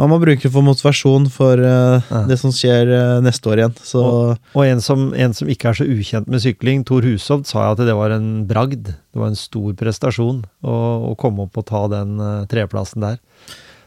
man 0.00 0.08
må 0.08 0.18
bruke 0.22 0.46
det 0.46 0.52
for 0.54 0.64
motivasjon 0.64 1.28
for 1.32 1.60
uh, 1.60 2.00
ja. 2.00 2.22
det 2.28 2.38
som 2.40 2.52
skjer 2.54 2.88
uh, 2.90 3.20
neste 3.24 3.50
år 3.52 3.60
igjen. 3.60 3.74
Og, 4.00 4.46
og 4.56 4.62
en, 4.64 4.80
som, 4.84 5.10
en, 5.12 5.34
som, 5.36 5.50
ikke 5.52 5.70
er 5.70 5.78
så 5.78 5.86
ukjent 5.86 6.30
med 6.32 6.42
sykling, 6.42 6.82
Tor 6.88 7.04
Hushovd, 7.06 7.44
sa 7.50 7.68
at 7.70 7.82
det 7.84 7.96
var 7.98 8.14
en 8.16 8.46
bragd. 8.48 8.88
Det 8.88 9.20
var 9.20 9.30
en 9.30 9.38
stor 9.38 9.76
prestasjon 9.78 10.40
å, 10.64 10.78
å 11.12 11.14
komme 11.20 11.46
opp 11.46 11.60
og 11.60 11.68
ta 11.68 11.84
den 11.92 12.16
uh, 12.18 12.42
treplassen 12.50 13.04
der. 13.04 13.20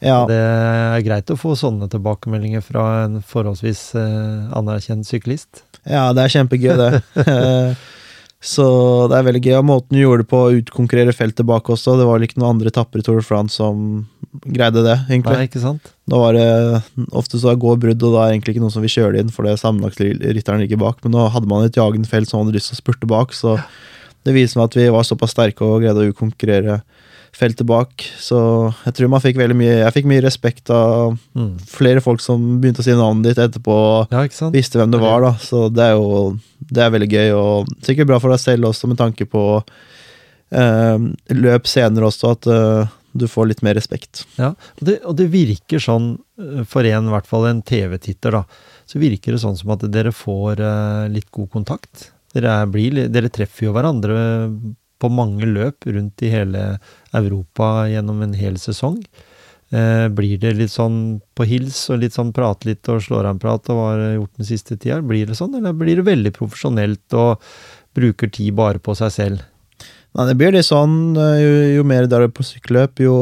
Ja. 0.03 0.21
Det 0.29 0.37
er 0.37 1.01
greit 1.07 1.31
å 1.33 1.39
få 1.39 1.55
sånne 1.57 1.87
tilbakemeldinger 1.89 2.61
fra 2.61 2.85
en 3.07 3.21
forholdsvis 3.25 3.95
anerkjent 3.95 5.07
syklist. 5.07 5.63
Ja, 5.87 6.11
det 6.13 6.27
er 6.27 6.33
kjempegøy, 6.35 6.75
det. 6.77 6.91
Så 8.45 8.65
det 9.09 9.17
er 9.17 9.25
veldig 9.25 9.41
gøy. 9.41 9.55
Og 9.57 9.65
måten 9.65 9.97
du 9.97 10.03
gjorde 10.03 10.23
det 10.23 10.29
på 10.29 10.41
å 10.45 10.51
utkonkurrere 10.59 11.15
feltet 11.17 11.47
bak 11.49 11.69
også. 11.73 11.95
Det 11.97 12.05
var 12.05 12.19
vel 12.19 12.27
ikke 12.27 12.37
noen 12.41 12.55
andre 12.55 12.73
tapper 12.73 13.01
i 13.01 13.05
Tour 13.05 13.17
de 13.17 13.25
France 13.25 13.57
som 13.57 14.05
greide 14.43 14.83
det, 14.85 14.97
egentlig. 15.09 15.37
Nei, 15.39 15.47
ikke 15.47 15.63
sant? 15.63 15.89
Da 16.11 16.19
var 16.21 16.35
det 16.37 16.45
ofte 17.15 17.39
så 17.41 17.55
går 17.57 17.79
brudd, 17.81 18.03
og 18.03 18.15
da 18.17 18.25
er 18.25 18.35
egentlig 18.35 18.55
ikke 18.55 18.65
noen 18.65 18.73
som 18.73 18.83
vil 18.85 18.93
kjøre 18.93 19.15
det 19.15 19.23
inn, 19.23 19.33
for 19.33 19.47
det 19.47 19.55
sammenlagtrytteren 19.61 20.61
ligger 20.61 20.81
bak. 20.81 20.99
Men 21.03 21.15
nå 21.15 21.25
hadde 21.33 21.49
man 21.49 21.65
et 21.65 21.79
jagende 21.79 22.09
felt 22.11 22.29
som 22.29 22.43
hadde 22.43 22.57
lyst 22.57 22.69
til 22.71 22.77
å 22.77 22.81
spurte 22.83 23.09
bak, 23.09 23.33
så 23.33 23.55
det 24.25 24.35
viser 24.35 24.59
meg 24.59 24.69
at 24.69 24.77
vi 24.77 24.89
var 24.93 25.07
såpass 25.07 25.33
sterke 25.35 25.65
og 25.65 25.81
greide 25.83 26.03
å 26.03 26.11
utkonkurrere 26.11 26.79
feltet 27.35 27.67
bak. 27.67 28.05
Så 28.21 28.39
jeg 28.85 28.95
tror 28.97 29.11
man 29.11 29.23
fikk 29.23 29.39
veldig 29.39 29.57
mye 29.59 29.73
Jeg 29.81 29.95
fikk 29.97 30.09
mye 30.09 30.23
respekt 30.23 30.71
av 30.73 31.15
mm. 31.35 31.51
flere 31.69 32.03
folk 32.03 32.23
som 32.23 32.43
begynte 32.61 32.83
å 32.83 32.87
si 32.87 32.95
navnet 32.95 33.29
ditt 33.31 33.41
etterpå, 33.43 33.77
ja, 34.13 34.25
visste 34.53 34.79
hvem 34.79 34.93
det 34.93 35.01
var, 35.03 35.25
da. 35.25 35.33
Så 35.41 35.67
det 35.73 35.89
er 35.89 35.97
jo 35.97 36.35
det 36.65 36.81
er 36.81 36.93
veldig 36.93 37.09
gøy, 37.11 37.33
og 37.37 37.73
sikkert 37.85 38.09
bra 38.09 38.21
for 38.21 38.33
deg 38.33 38.41
selv 38.41 38.69
også, 38.71 38.89
med 38.89 38.99
tanke 39.01 39.27
på 39.29 39.43
eh, 40.55 41.09
løp 41.35 41.67
senere 41.69 42.09
også, 42.09 42.31
at 42.37 42.49
eh, 42.51 42.95
du 43.15 43.27
får 43.31 43.51
litt 43.51 43.61
mer 43.65 43.77
respekt. 43.77 44.25
Ja, 44.39 44.53
og 44.55 44.87
det, 44.87 44.97
og 45.07 45.17
det 45.19 45.29
virker 45.33 45.83
sånn, 45.83 46.15
eh, 46.41 46.63
for 46.67 46.87
en, 46.87 47.11
i 47.11 47.13
hvert 47.13 47.29
fall 47.29 47.49
en 47.51 47.61
TV-titter, 47.65 48.39
da, 48.39 48.43
så 48.89 49.01
virker 49.01 49.35
det 49.35 49.43
sånn 49.43 49.59
som 49.59 49.75
at 49.75 49.85
dere 49.91 50.13
får 50.15 50.63
eh, 50.63 51.05
litt 51.13 51.29
god 51.35 51.51
kontakt. 51.53 52.09
Dere, 52.35 52.57
blir, 52.67 53.05
dere 53.11 53.31
treffer 53.31 53.69
jo 53.69 53.75
hverandre 53.75 54.17
på 54.99 55.11
mange 55.11 55.47
løp 55.47 55.87
rundt 55.91 56.23
i 56.23 56.31
hele 56.31 56.65
Europa 57.17 57.87
gjennom 57.91 58.21
en 58.25 58.35
hel 58.37 58.59
sesong. 58.61 59.01
Eh, 59.73 60.07
blir 60.13 60.37
det 60.37 60.53
litt 60.59 60.71
sånn 60.71 61.19
på 61.35 61.47
hils 61.49 61.79
og 61.89 62.03
litt 62.03 62.13
sånn 62.13 62.29
prate 62.35 62.69
litt 62.69 62.85
og 62.91 63.01
slår 63.01 63.25
av 63.25 63.33
en 63.33 63.41
prat 63.41 63.71
og 63.73 63.79
hva 63.79 63.87
har 63.95 64.03
gjort 64.13 64.41
den 64.41 64.47
siste 64.51 64.77
tida? 64.77 65.01
Blir 65.01 65.25
det 65.25 65.37
sånn, 65.39 65.55
eller 65.57 65.73
blir 65.75 65.99
det 65.99 66.05
veldig 66.05 66.31
profesjonelt 66.35 67.17
og 67.17 67.41
bruker 67.97 68.29
tid 68.29 68.53
bare 68.57 68.81
på 68.83 68.93
seg 68.97 69.13
selv? 69.15 69.45
Nei, 70.15 70.27
det 70.29 70.35
blir 70.39 70.53
litt 70.55 70.67
sånn. 70.69 71.15
Eh, 71.17 71.39
jo, 71.41 71.55
jo 71.79 71.87
mer 71.87 72.07
det 72.07 72.19
er 72.19 72.31
på 72.31 72.45
sykkelløp, 72.45 73.01
jo, 73.03 73.15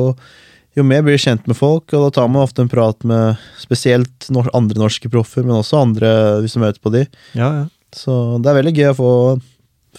jo 0.77 0.85
mer 0.85 1.05
blir 1.05 1.17
du 1.17 1.23
kjent 1.23 1.47
med 1.49 1.57
folk, 1.57 1.87
og 1.93 2.07
da 2.07 2.11
tar 2.19 2.27
man 2.29 2.43
ofte 2.43 2.65
en 2.65 2.71
prat 2.71 3.07
med 3.07 3.39
spesielt 3.61 4.29
andre 4.53 4.83
norske 4.83 5.09
proffer, 5.13 5.47
men 5.47 5.61
også 5.61 5.81
andre 5.85 6.11
hvis 6.43 6.57
du 6.57 6.61
møter 6.65 6.83
på 6.83 6.93
de. 6.93 7.07
Ja, 7.39 7.49
ja. 7.63 7.65
Så 7.93 8.41
det 8.41 8.49
er 8.49 8.57
veldig 8.57 8.73
gøy 8.73 8.87
å 8.89 8.97
få, 8.97 9.13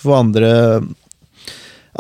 få 0.03 0.15
andre 0.19 0.53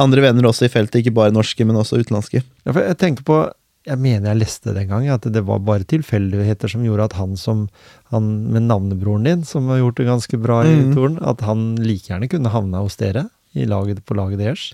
andre 0.00 0.24
venner 0.24 0.48
også 0.48 0.66
i 0.66 0.72
feltet, 0.72 1.02
ikke 1.02 1.14
bare 1.14 1.34
norske, 1.34 1.66
men 1.66 1.78
også 1.78 2.00
utenlandske. 2.02 2.42
Ja, 2.64 2.72
for 2.72 2.82
jeg 2.82 2.98
tenker 3.00 3.26
på 3.26 3.44
jeg 3.84 4.00
mener 4.00 4.30
jeg 4.30 4.40
leste 4.40 4.72
den 4.72 4.88
gang 4.88 5.06
at 5.12 5.26
det 5.28 5.42
var 5.44 5.60
bare 5.60 5.84
tilfeldigheter 5.84 6.70
som 6.72 6.84
gjorde 6.86 7.10
at 7.10 7.16
han 7.18 7.34
som 7.36 7.66
han 8.14 8.30
med 8.54 8.64
navnebroren 8.70 9.28
din, 9.28 9.42
som 9.44 9.68
har 9.68 9.82
gjort 9.82 9.98
det 10.00 10.06
ganske 10.08 10.38
bra 10.40 10.62
i 10.64 10.72
mm. 10.78 10.94
Toren, 10.96 11.18
at 11.20 11.44
han 11.44 11.74
like 11.84 12.08
gjerne 12.08 12.30
kunne 12.32 12.52
havna 12.54 12.80
hos 12.80 12.96
dere 13.00 13.26
i 13.52 13.66
laget, 13.68 14.00
på 14.08 14.16
laget 14.16 14.40
deres. 14.40 14.70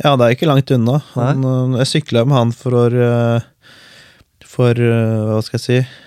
Ja, 0.00 0.14
det 0.16 0.24
er 0.24 0.34
ikke 0.34 0.48
langt 0.48 0.72
unna. 0.72 0.98
Han, 1.14 1.44
eh, 1.44 1.78
jeg 1.82 1.92
sykla 1.92 2.24
med 2.24 2.36
han 2.36 2.56
for 2.56 2.96
eh, 2.96 3.44
for 4.46 4.80
eh, 4.80 5.22
hva 5.28 5.40
skal 5.44 5.60
jeg 5.60 5.66
si 5.66 6.02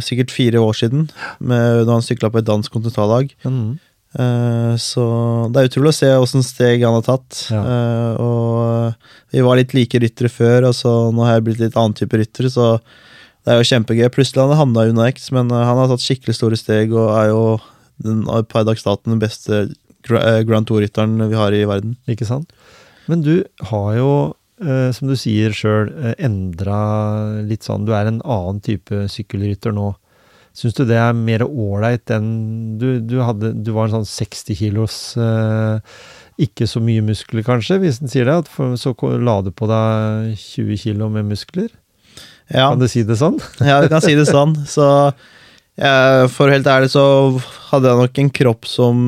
sikkert 0.00 0.30
fire 0.32 0.56
år 0.64 0.72
siden, 0.72 1.02
med, 1.44 1.82
da 1.84 1.98
han 1.98 2.04
sykla 2.04 2.30
på 2.32 2.40
et 2.40 2.46
dansk 2.48 2.72
kontinentallag. 2.72 3.34
Mm. 3.44 3.76
Eh, 4.14 4.74
så 4.78 5.04
det 5.50 5.60
er 5.60 5.68
utrolig 5.70 5.90
å 5.90 5.96
se 5.96 6.10
åssen 6.14 6.44
steg 6.46 6.84
han 6.86 6.96
har 6.98 7.06
tatt. 7.06 7.40
Ja. 7.50 7.62
Uh, 7.64 8.12
og 8.22 9.34
vi 9.34 9.42
var 9.42 9.58
litt 9.58 9.74
like 9.74 10.00
ryttere 10.02 10.30
før, 10.30 10.70
og 10.70 10.76
så 10.78 10.92
nå 11.14 11.26
har 11.26 11.38
jeg 11.38 11.46
blitt 11.48 11.64
litt 11.64 11.78
annen 11.78 11.96
type 11.98 12.20
rytter, 12.20 12.48
så 12.52 12.76
det 13.44 13.52
er 13.52 13.60
jo 13.60 13.70
kjempegøy. 13.72 14.06
Plutselig 14.14 14.44
han 14.44 14.60
havna 14.60 14.86
under 14.92 15.10
X, 15.10 15.32
men 15.34 15.50
uh, 15.52 15.64
han 15.66 15.80
har 15.80 15.90
tatt 15.90 16.04
skikkelig 16.04 16.38
store 16.38 16.60
steg 16.60 16.94
og 16.94 17.10
er 17.16 17.32
jo 17.32 17.42
den, 18.04 18.22
per 18.50 18.68
dags 18.68 18.86
dato 18.86 19.10
den 19.10 19.22
beste 19.22 19.66
Grand 20.04 20.68
Tour-rytteren 20.68 21.16
vi 21.30 21.36
har 21.38 21.54
i 21.56 21.66
verden. 21.68 21.98
Ikke 22.10 22.28
sant? 22.28 22.50
Men 23.08 23.22
du 23.24 23.38
har 23.70 23.90
jo, 23.96 24.10
som 24.96 25.08
du 25.08 25.14
sier 25.16 25.52
sjøl, 25.56 25.88
endra 26.20 26.76
litt 27.44 27.64
sånn 27.64 27.86
Du 27.88 27.92
er 27.96 28.08
en 28.08 28.20
annen 28.20 28.60
type 28.64 29.06
sykkelrytter 29.12 29.72
nå. 29.76 29.94
Syns 30.54 30.76
du 30.78 30.84
det 30.86 30.98
er 31.02 31.16
mer 31.18 31.42
ålreit 31.42 32.10
enn 32.14 32.28
du, 32.78 33.00
du, 33.02 33.18
hadde, 33.26 33.50
du 33.58 33.72
var 33.74 33.88
en 33.88 33.96
sånn 33.98 34.06
60 34.06 34.58
kilos 34.60 34.98
eh, 35.18 35.96
Ikke 36.46 36.68
så 36.70 36.82
mye 36.82 37.02
muskler, 37.02 37.42
kanskje, 37.46 37.80
hvis 37.82 37.98
en 38.02 38.12
sier 38.12 38.28
det. 38.30 38.36
At 38.44 38.50
for, 38.50 38.76
så 38.78 38.94
la 39.18 39.40
du 39.42 39.50
på 39.54 39.66
deg 39.70 40.34
20 40.38 40.82
kilo 40.84 41.10
med 41.14 41.26
muskler. 41.32 41.72
Ja. 42.52 42.68
Kan 42.68 42.82
du 42.82 42.86
si 42.90 43.02
det 43.06 43.18
sånn? 43.18 43.40
ja, 43.70 43.80
du 43.82 43.90
kan 43.90 44.04
si 44.04 44.14
det 44.18 44.28
sånn. 44.30 44.54
Så 44.68 44.86
jeg, 45.74 46.30
for 46.34 46.52
helt 46.52 46.70
ærlig 46.70 46.92
så 46.94 47.04
hadde 47.72 47.90
jeg 47.90 48.02
nok 48.04 48.22
en 48.22 48.32
kropp 48.38 48.70
som 48.70 49.04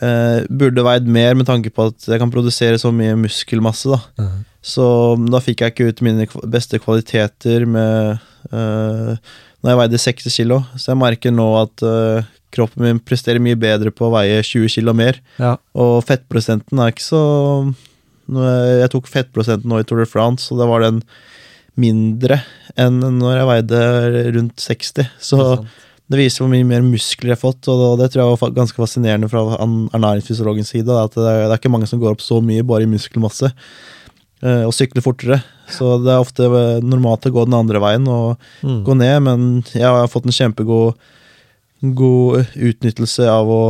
eh, 0.00 0.44
burde 0.52 0.84
veid 0.84 1.08
mer, 1.08 1.36
med 1.38 1.48
tanke 1.48 1.72
på 1.72 1.88
at 1.92 2.08
jeg 2.12 2.20
kan 2.20 2.32
produsere 2.32 2.80
så 2.80 2.92
mye 2.92 3.16
muskelmasse. 3.16 3.88
da. 3.88 4.00
Uh 4.20 4.28
-huh. 4.28 4.44
Så 4.68 4.84
da 5.30 5.40
fikk 5.40 5.62
jeg 5.62 5.72
ikke 5.72 5.88
ut 5.88 6.02
mine 6.04 6.26
beste 6.50 6.80
kvaliteter 6.82 7.64
med 7.64 8.18
eh, 8.52 9.16
når 9.62 9.72
jeg 9.72 9.80
veide 9.82 10.02
60 10.04 10.36
kilo. 10.40 10.58
Så 10.76 10.92
jeg 10.92 11.00
merker 11.00 11.34
nå 11.34 11.46
at 11.60 11.84
uh, 11.86 12.28
kroppen 12.54 12.86
min 12.86 13.00
presterer 13.02 13.42
mye 13.42 13.58
bedre 13.58 13.92
på 13.94 14.08
å 14.08 14.12
veie 14.14 14.40
20 14.44 14.70
kilo 14.78 14.94
mer. 14.96 15.20
Ja. 15.40 15.56
Og 15.78 16.00
fettprosenten 16.08 16.80
er 16.80 16.94
ikke 16.94 17.08
så 17.08 17.24
Jeg 18.28 18.90
tok 18.92 19.06
fettprosenten 19.08 19.70
nå 19.70 19.80
i 19.80 19.86
Tour 19.88 20.02
de 20.02 20.08
France, 20.08 20.50
og 20.52 20.60
da 20.60 20.68
var 20.68 20.84
den 20.84 21.02
mindre 21.78 22.42
enn 22.78 22.98
når 23.00 23.38
jeg 23.38 23.48
veide 23.48 23.82
rundt 24.34 24.60
60. 24.60 25.12
Så 25.22 25.38
det 26.08 26.20
viser 26.22 26.42
hvor 26.42 26.50
mye 26.52 26.64
mer 26.64 26.84
muskler 26.84 27.32
jeg 27.32 27.36
har 27.36 27.42
fått, 27.42 27.68
og 27.68 27.98
det 28.00 28.10
tror 28.12 28.22
jeg 28.22 28.36
var 28.40 28.56
ganske 28.56 28.80
fascinerende 28.80 29.28
fra 29.28 29.42
ernæringsfysiologens 29.60 30.72
side. 30.72 30.88
At 30.88 31.16
det 31.18 31.28
er, 31.28 31.54
ikke 31.56 31.72
mange 31.72 31.88
som 31.90 32.00
går 32.00 32.16
opp 32.16 32.24
så 32.24 32.40
mye 32.44 32.64
bare 32.66 32.86
i 32.86 32.90
muskelmasse. 32.90 33.50
Eh, 34.40 34.64
og 34.64 34.72
sykler 34.72 35.04
fortere. 35.04 35.40
Så 35.72 35.98
det 36.02 36.14
er 36.14 36.22
ofte 36.22 36.48
normalt 36.84 37.26
å 37.28 37.32
gå 37.34 37.44
den 37.48 37.56
andre 37.58 37.80
veien 37.82 38.08
og 38.08 38.38
mm. 38.64 38.80
gå 38.86 38.96
ned, 38.98 39.16
men 39.26 39.46
jeg 39.74 39.84
har 39.84 40.10
fått 40.10 40.28
en 40.28 40.34
kjempegod 40.34 40.96
god 41.80 42.56
utnyttelse 42.56 43.28
av 43.30 43.50
å, 43.52 43.62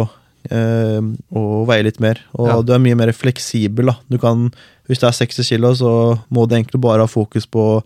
eh, 0.51 1.01
å 1.03 1.45
veie 1.69 1.87
litt 1.87 2.01
mer. 2.01 2.21
Og 2.39 2.51
ja. 2.51 2.59
du 2.65 2.75
er 2.75 2.85
mye 2.85 2.99
mer 2.99 3.13
fleksibel. 3.13 3.93
da. 3.93 3.99
Du 4.09 4.19
kan, 4.23 4.51
Hvis 4.89 5.03
det 5.03 5.11
er 5.11 5.19
60 5.19 5.45
kilo, 5.45 5.75
så 5.75 5.91
må 6.31 6.47
du 6.47 6.55
egentlig 6.57 6.81
bare 6.81 7.05
ha 7.05 7.11
fokus 7.11 7.47
på, 7.47 7.83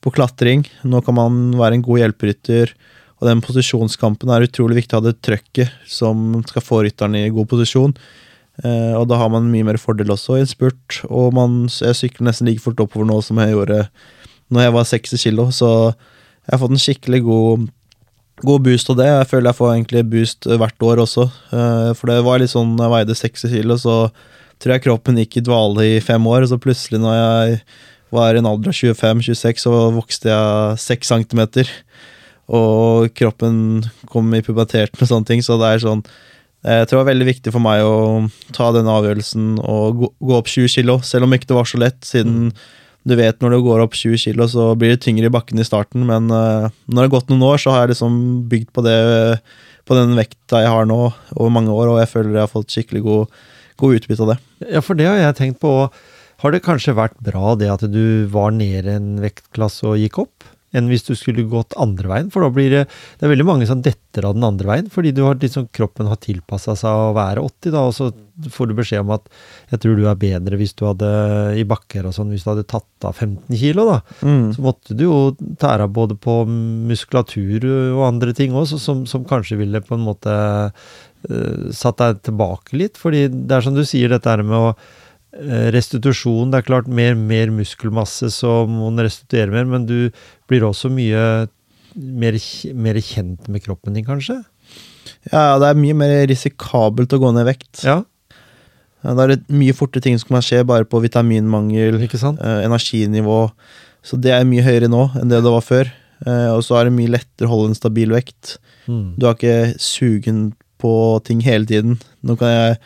på 0.00 0.12
klatring. 0.12 0.66
Nå 0.84 1.00
kan 1.06 1.16
man 1.16 1.54
være 1.56 1.78
en 1.78 1.86
god 1.86 2.02
hjelperytter. 2.02 2.74
Og 3.22 3.28
den 3.28 3.40
posisjonskampen 3.40 4.32
er 4.34 4.48
utrolig 4.48 4.82
viktig 4.82 4.98
å 4.98 5.00
ha 5.00 5.06
det 5.06 5.22
trøkket 5.22 5.70
som 5.86 6.42
skal 6.48 6.64
få 6.66 6.82
rytteren 6.82 7.14
i 7.16 7.30
god 7.30 7.48
posisjon. 7.48 7.94
Uh, 8.60 8.98
og 8.98 9.06
da 9.08 9.16
har 9.16 9.30
man 9.32 9.48
mye 9.48 9.64
mer 9.64 9.78
fordel 9.80 10.12
også 10.12 10.36
i 10.36 10.42
en 10.44 10.50
spurt. 10.50 10.98
Og 11.08 11.32
man, 11.36 11.64
jeg 11.72 11.98
sykler 11.98 12.28
nesten 12.28 12.50
like 12.50 12.62
fort 12.62 12.80
oppover 12.84 13.08
nå 13.08 13.20
som 13.24 13.40
jeg 13.40 13.54
gjorde 13.54 13.86
når 14.52 14.66
jeg 14.66 14.74
var 14.74 14.88
60 14.90 15.22
kilo, 15.22 15.46
så 15.48 15.68
jeg 15.94 16.50
har 16.52 16.60
fått 16.60 16.74
en 16.74 16.82
skikkelig 16.82 17.22
god, 17.24 17.62
god 18.44 18.66
boost 18.66 18.90
av 18.92 18.98
det. 18.98 19.06
Jeg 19.08 19.28
føler 19.30 19.48
jeg 19.48 19.58
får 19.62 19.70
egentlig 19.70 20.02
boost 20.12 20.48
hvert 20.60 20.84
år 20.84 21.00
også. 21.06 21.24
Uh, 21.54 21.92
for 21.96 22.12
det 22.12 22.18
var 22.26 22.42
litt 22.42 22.52
sånn, 22.52 22.74
jeg 22.76 22.92
veide 22.92 23.16
60 23.16 23.54
kilo, 23.54 23.78
så 23.80 23.96
tror 24.60 24.76
jeg 24.76 24.84
kroppen 24.84 25.18
gikk 25.22 25.40
i 25.40 25.44
dvale 25.46 25.86
i 25.94 26.02
fem 26.04 26.26
år, 26.28 26.44
og 26.44 26.52
så 26.52 26.60
plutselig 26.60 27.00
når 27.02 27.16
jeg 27.16 27.56
var 28.12 28.36
i 28.36 28.42
en 28.42 28.50
alder 28.50 28.70
av 28.70 28.76
25-26, 28.76 29.64
så 29.64 29.72
vokste 29.96 30.28
jeg 30.28 30.82
6 30.84 31.14
cm. 31.14 31.42
Og 32.52 33.08
kroppen 33.16 33.56
kom 34.12 34.28
i 34.36 34.42
puberteten 34.44 35.00
og 35.00 35.08
sånne 35.08 35.30
ting, 35.30 35.42
så 35.44 35.56
det 35.60 35.70
er 35.70 35.84
sånn 35.86 36.04
Jeg 36.62 36.86
tror 36.86 37.00
det 37.00 37.02
var 37.02 37.10
veldig 37.10 37.26
viktig 37.26 37.52
for 37.54 37.64
meg 37.64 37.82
å 37.82 37.96
ta 38.54 38.68
den 38.74 38.90
avgjørelsen 38.90 39.56
og 39.58 40.04
gå 40.22 40.36
opp 40.36 40.50
20 40.50 40.70
kg, 40.70 40.94
selv 41.06 41.26
om 41.26 41.34
ikke 41.34 41.50
det 41.50 41.58
var 41.58 41.66
så 41.66 41.80
lett, 41.82 41.98
siden 42.06 42.36
mm. 42.44 42.62
du 43.10 43.16
vet 43.18 43.42
når 43.42 43.56
du 43.56 43.64
går 43.66 43.82
opp 43.82 43.98
20 43.98 44.20
kg, 44.22 44.44
så 44.52 44.68
blir 44.78 44.94
det 44.94 45.02
tyngre 45.02 45.26
i 45.26 45.34
bakken 45.34 45.58
i 45.58 45.66
starten, 45.66 46.06
men 46.06 46.30
uh, 46.30 46.70
når 46.86 46.94
det 47.00 47.04
har 47.08 47.14
gått 47.16 47.32
noen 47.32 47.42
år, 47.50 47.58
så 47.58 47.74
har 47.74 47.84
jeg 47.84 47.96
liksom 47.96 48.22
bygd 48.52 48.70
på 48.76 48.86
det 48.86 48.96
på 49.88 49.98
den 49.98 50.14
vekta 50.14 50.62
jeg 50.62 50.70
har 50.70 50.86
nå 50.86 51.00
over 51.34 51.52
mange 51.52 51.74
år, 51.74 51.90
og 51.90 52.00
jeg 52.02 52.10
føler 52.12 52.36
jeg 52.36 52.44
har 52.44 52.52
fått 52.52 52.74
skikkelig 52.74 53.02
god, 53.06 53.38
god 53.82 53.98
utbytte 53.98 54.24
av 54.24 54.34
det. 54.34 54.38
Ja, 54.70 54.82
for 54.84 54.98
det 54.98 55.08
har 55.10 55.18
jeg 55.18 55.38
tenkt 55.40 55.62
på. 55.64 55.72
Har 56.42 56.54
det 56.54 56.62
kanskje 56.64 56.96
vært 56.98 57.18
bra 57.22 57.54
det 57.58 57.70
at 57.70 57.84
du 57.90 58.26
var 58.30 58.54
nede 58.54 58.96
en 58.96 59.16
vektklasse 59.22 59.86
og 59.90 59.98
gikk 60.00 60.22
opp? 60.24 60.46
Enn 60.72 60.88
hvis 60.90 61.04
du 61.06 61.12
skulle 61.18 61.44
gått 61.48 61.76
andre 61.80 62.10
veien. 62.10 62.30
For 62.32 62.44
da 62.44 62.50
blir 62.52 62.70
det 62.72 62.82
Det 62.88 63.26
er 63.26 63.32
veldig 63.32 63.46
mange 63.46 63.68
som 63.68 63.82
detter 63.84 64.26
av 64.28 64.36
den 64.36 64.44
andre 64.46 64.68
veien, 64.68 64.90
fordi 64.92 65.12
du 65.14 65.22
har 65.24 65.38
liksom, 65.40 65.68
kroppen 65.72 66.08
har 66.10 66.20
tilpassa 66.20 66.74
seg 66.76 66.90
å 66.90 67.12
være 67.16 67.44
80, 67.44 67.72
da, 67.72 67.84
og 67.88 67.94
så 67.96 68.10
får 68.52 68.68
du 68.68 68.74
beskjed 68.76 69.04
om 69.04 69.12
at 69.14 69.28
jeg 69.70 69.82
tror 69.82 69.98
du 69.98 70.06
er 70.08 70.18
bedre 70.18 70.58
hvis 70.60 70.74
du 70.78 70.84
hadde 70.88 71.08
i 71.60 71.64
bakker 71.68 72.08
og 72.08 72.16
sånn, 72.16 72.32
hvis 72.32 72.44
du 72.46 72.50
hadde 72.52 72.66
tatt 72.68 73.06
av 73.08 73.16
15 73.16 73.56
kilo, 73.60 73.86
da. 73.88 73.98
Mm. 74.24 74.50
Så 74.56 74.64
måtte 74.64 74.96
du 74.96 75.06
jo 75.06 75.20
tære 75.60 75.88
både 75.92 76.16
på 76.20 76.42
muskulatur 76.48 77.68
og 77.68 78.06
andre 78.08 78.36
ting 78.36 78.56
også, 78.56 78.80
som, 78.80 79.04
som 79.08 79.28
kanskje 79.28 79.60
ville 79.60 79.84
på 79.84 79.96
en 79.96 80.06
måte 80.08 80.34
uh, 80.72 81.70
satt 81.76 82.00
deg 82.02 82.24
tilbake 82.28 82.76
litt. 82.78 83.00
Fordi 83.00 83.26
det 83.32 83.58
er 83.58 83.64
som 83.64 83.76
du 83.76 83.84
sier, 83.86 84.12
dette 84.12 84.32
her 84.32 84.44
med 84.46 84.58
å 84.58 84.74
restitusjon 85.32 86.50
Det 86.52 86.58
er 86.60 86.66
klart, 86.66 86.88
mer, 86.92 87.14
mer 87.16 87.48
muskelmasse, 87.54 88.28
så 88.34 88.62
må 88.68 88.90
den 88.92 89.06
restituere 89.06 89.52
mer, 89.54 89.64
men 89.64 89.86
du 89.88 90.12
blir 90.50 90.66
også 90.66 90.90
mye 90.92 91.48
mer, 91.96 92.38
mer, 92.74 93.00
kjent 93.00 93.48
med 93.52 93.64
kroppen 93.64 93.96
din, 93.96 94.06
kanskje? 94.06 94.38
Ja, 95.30 95.58
det 95.60 95.68
er 95.70 95.78
mye 95.78 95.96
mer 95.96 96.14
risikabelt 96.30 97.12
å 97.14 97.20
gå 97.22 97.32
ned 97.34 97.46
i 97.46 97.50
vekt. 97.52 97.82
Ja. 97.86 98.02
det 99.02 99.24
er 99.24 99.34
mye 99.52 99.76
fortere 99.76 100.04
ting 100.04 100.18
som 100.20 100.34
kan 100.34 100.44
skje 100.44 100.62
bare 100.68 100.88
på 100.88 101.00
vitaminmangel, 101.02 102.00
eh, 102.02 102.60
energinivå. 102.66 103.40
Så 104.02 104.18
det 104.18 104.32
er 104.34 104.48
mye 104.48 104.64
høyere 104.66 104.90
nå 104.90 105.10
enn 105.20 105.30
det 105.30 105.42
det 105.42 105.52
var 105.52 105.62
før. 105.64 105.92
Eh, 106.26 106.50
og 106.54 106.62
så 106.66 106.78
er 106.78 106.88
det 106.88 106.96
mye 106.96 107.14
lettere 107.14 107.48
å 107.48 107.54
holde 107.54 107.72
en 107.72 107.78
stabil 107.78 108.14
vekt. 108.14 108.58
Mm. 108.86 109.14
Du 109.18 109.26
har 109.26 109.38
ikke 109.38 109.78
sugen 109.78 110.52
på 110.82 110.94
ting 111.26 111.42
hele 111.44 111.66
tiden. 111.66 112.00
Nå 112.26 112.36
kan 112.38 112.50
jeg 112.50 112.78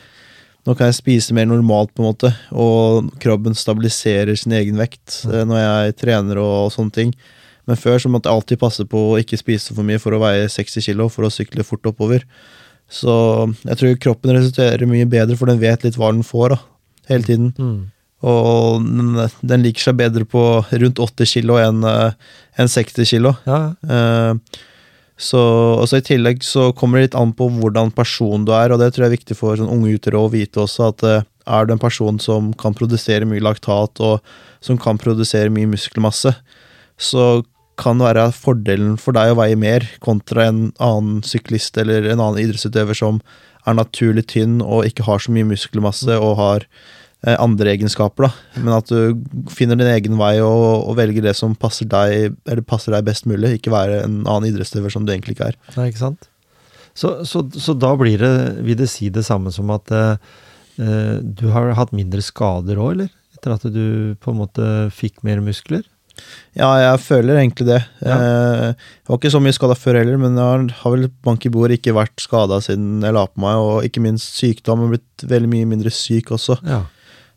nå 0.66 0.74
kan 0.74 0.90
jeg 0.90 0.98
spise 0.98 1.34
mer 1.36 1.46
normalt, 1.46 1.92
på 1.94 2.02
en 2.02 2.10
måte, 2.10 2.32
og 2.50 3.12
kroppen 3.22 3.54
stabiliserer 3.54 4.34
sin 4.38 4.54
egen 4.58 4.78
vekt 4.80 5.22
mm. 5.24 5.42
når 5.46 5.60
jeg 5.62 5.96
trener 6.02 6.40
og, 6.42 6.72
sånne 6.74 6.94
ting. 6.94 7.16
Men 7.66 7.78
før 7.78 7.98
så 8.02 8.10
måtte 8.10 8.30
jeg 8.30 8.38
alltid 8.38 8.62
passe 8.62 8.86
på 8.86 9.02
å 9.12 9.18
ikke 9.18 9.38
spise 9.38 9.74
for 9.74 9.86
mye 9.86 10.00
for 10.02 10.14
å 10.14 10.22
veie 10.22 10.46
60 10.50 10.86
kg 10.86 11.06
for 11.10 11.26
å 11.26 11.32
sykle 11.34 11.66
fort 11.66 11.86
oppover. 11.90 12.26
Så 12.90 13.12
jeg 13.66 13.78
tror 13.78 14.00
kroppen 14.02 14.34
resulterer 14.34 14.86
mye 14.90 15.06
bedre, 15.10 15.38
for 15.38 15.50
den 15.50 15.62
vet 15.62 15.86
litt 15.86 15.98
hva 15.98 16.12
den 16.14 16.26
får 16.26 16.54
da, 16.54 16.60
hele 17.10 17.26
tiden. 17.26 17.52
Mm. 17.58 17.80
Og 18.26 18.86
den, 18.86 19.10
den, 19.42 19.66
liker 19.66 19.88
seg 19.88 19.98
bedre 19.98 20.26
på 20.26 20.42
rundt 20.70 21.02
80 21.02 21.32
kg 21.34 21.58
enn 21.66 21.82
en 21.86 22.70
60 22.72 23.06
kg. 23.10 23.34
Ja. 23.46 23.60
Uh, 23.86 24.62
så, 25.16 25.40
I 25.96 26.04
tillegg 26.04 26.44
så 26.44 26.70
kommer 26.76 26.98
det 26.98 27.08
litt 27.08 27.18
an 27.18 27.32
på 27.36 27.48
hvordan 27.54 27.92
person 27.96 28.44
du 28.44 28.52
er, 28.52 28.72
og 28.72 28.82
det 28.82 28.92
tror 28.92 29.06
jeg 29.06 29.12
er 29.12 29.16
viktig 29.16 29.36
for 29.38 29.56
sånn 29.56 29.72
unge 29.72 29.94
utøvere 29.96 30.20
å 30.20 30.32
vite 30.32 30.60
også, 30.60 30.90
at 30.92 31.04
uh, 31.08 31.24
er 31.46 31.66
du 31.66 31.72
en 31.72 31.80
person 31.80 32.20
som 32.20 32.52
kan 32.60 32.76
produsere 32.76 33.28
mye 33.28 33.44
laktat, 33.44 34.02
og 34.04 34.20
som 34.64 34.76
kan 34.80 35.00
produsere 35.00 35.52
mye 35.52 35.70
muskelmasse, 35.72 36.34
så 37.00 37.26
kan 37.80 38.00
det 38.00 38.08
være 38.08 38.30
fordelen 38.32 38.96
for 39.00 39.16
deg 39.16 39.32
å 39.32 39.40
veie 39.40 39.56
mer 39.60 39.84
kontra 40.04 40.48
en 40.48 40.60
annen 40.82 41.20
syklist 41.26 41.76
eller 41.80 42.08
en 42.08 42.20
annen 42.20 42.40
idrettsutøver 42.40 42.96
som 42.96 43.20
er 43.66 43.76
naturlig 43.76 44.24
tynn 44.32 44.60
og 44.64 44.86
ikke 44.88 45.04
har 45.08 45.20
så 45.20 45.34
mye 45.34 45.48
muskelmasse 45.48 46.16
og 46.16 46.38
har 46.40 46.66
andre 47.34 47.72
egenskaper, 47.74 48.28
da. 48.28 48.60
Men 48.62 48.76
at 48.76 48.90
du 48.92 49.50
finner 49.50 49.78
din 49.78 49.90
egen 49.90 50.18
vei 50.20 50.36
og, 50.44 50.86
og, 50.86 50.94
velger 50.98 51.24
det 51.26 51.34
som 51.38 51.56
passer 51.58 51.88
deg, 51.90 52.36
eller 52.46 52.66
passer 52.66 52.94
deg 52.94 53.06
best 53.08 53.26
mulig. 53.26 53.56
Ikke 53.58 53.74
være 53.74 54.04
en 54.04 54.20
annen 54.24 54.50
idrettsutøver 54.52 54.94
som 54.94 55.06
du 55.06 55.12
egentlig 55.14 55.36
ikke 55.36 55.50
er. 55.50 55.60
Nei, 55.74 55.90
ikke 55.90 56.04
sant? 56.04 56.30
Så, 56.96 57.18
så, 57.28 57.42
så, 57.52 57.74
da 57.76 57.92
blir 57.98 58.22
det, 58.22 58.32
vil 58.64 58.78
det 58.78 58.88
si 58.88 59.10
det 59.12 59.26
samme 59.26 59.52
som 59.52 59.68
at 59.74 59.90
eh, 59.92 60.14
du 61.20 61.44
har 61.52 61.74
hatt 61.76 61.92
mindre 61.96 62.24
skader 62.24 62.80
òg, 62.80 62.94
eller? 62.94 63.12
Etter 63.36 63.52
at 63.52 63.66
du 63.68 64.16
på 64.22 64.32
en 64.32 64.40
måte 64.40 64.70
fikk 64.96 65.20
mer 65.26 65.42
muskler? 65.44 65.84
Ja, 66.56 66.70
jeg 66.80 67.00
føler 67.04 67.36
egentlig 67.36 67.66
det. 67.68 67.82
Ja. 68.00 68.16
Jeg 68.16 69.10
var 69.10 69.18
ikke 69.18 69.32
så 69.34 69.40
mye 69.44 69.52
skada 69.52 69.76
før 69.76 69.98
heller, 70.00 70.16
men 70.20 70.38
jeg 70.40 70.76
har 70.78 70.94
vel 70.94 71.10
bank 71.26 71.44
i 71.44 71.52
bord 71.52 71.74
ikke 71.74 71.92
vært 71.96 72.16
skada 72.22 72.62
siden 72.64 73.04
jeg 73.04 73.12
la 73.12 73.26
på 73.28 73.42
meg, 73.44 73.60
og 73.60 73.84
ikke 73.84 74.00
minst 74.04 74.38
sykdom. 74.40 74.80
Jeg 74.80 74.88
har 74.88 74.94
blitt 74.94 75.26
veldig 75.34 75.50
mye 75.52 75.68
mindre 75.74 75.92
syk 75.92 76.32
også. 76.38 76.56
Ja. 76.64 76.86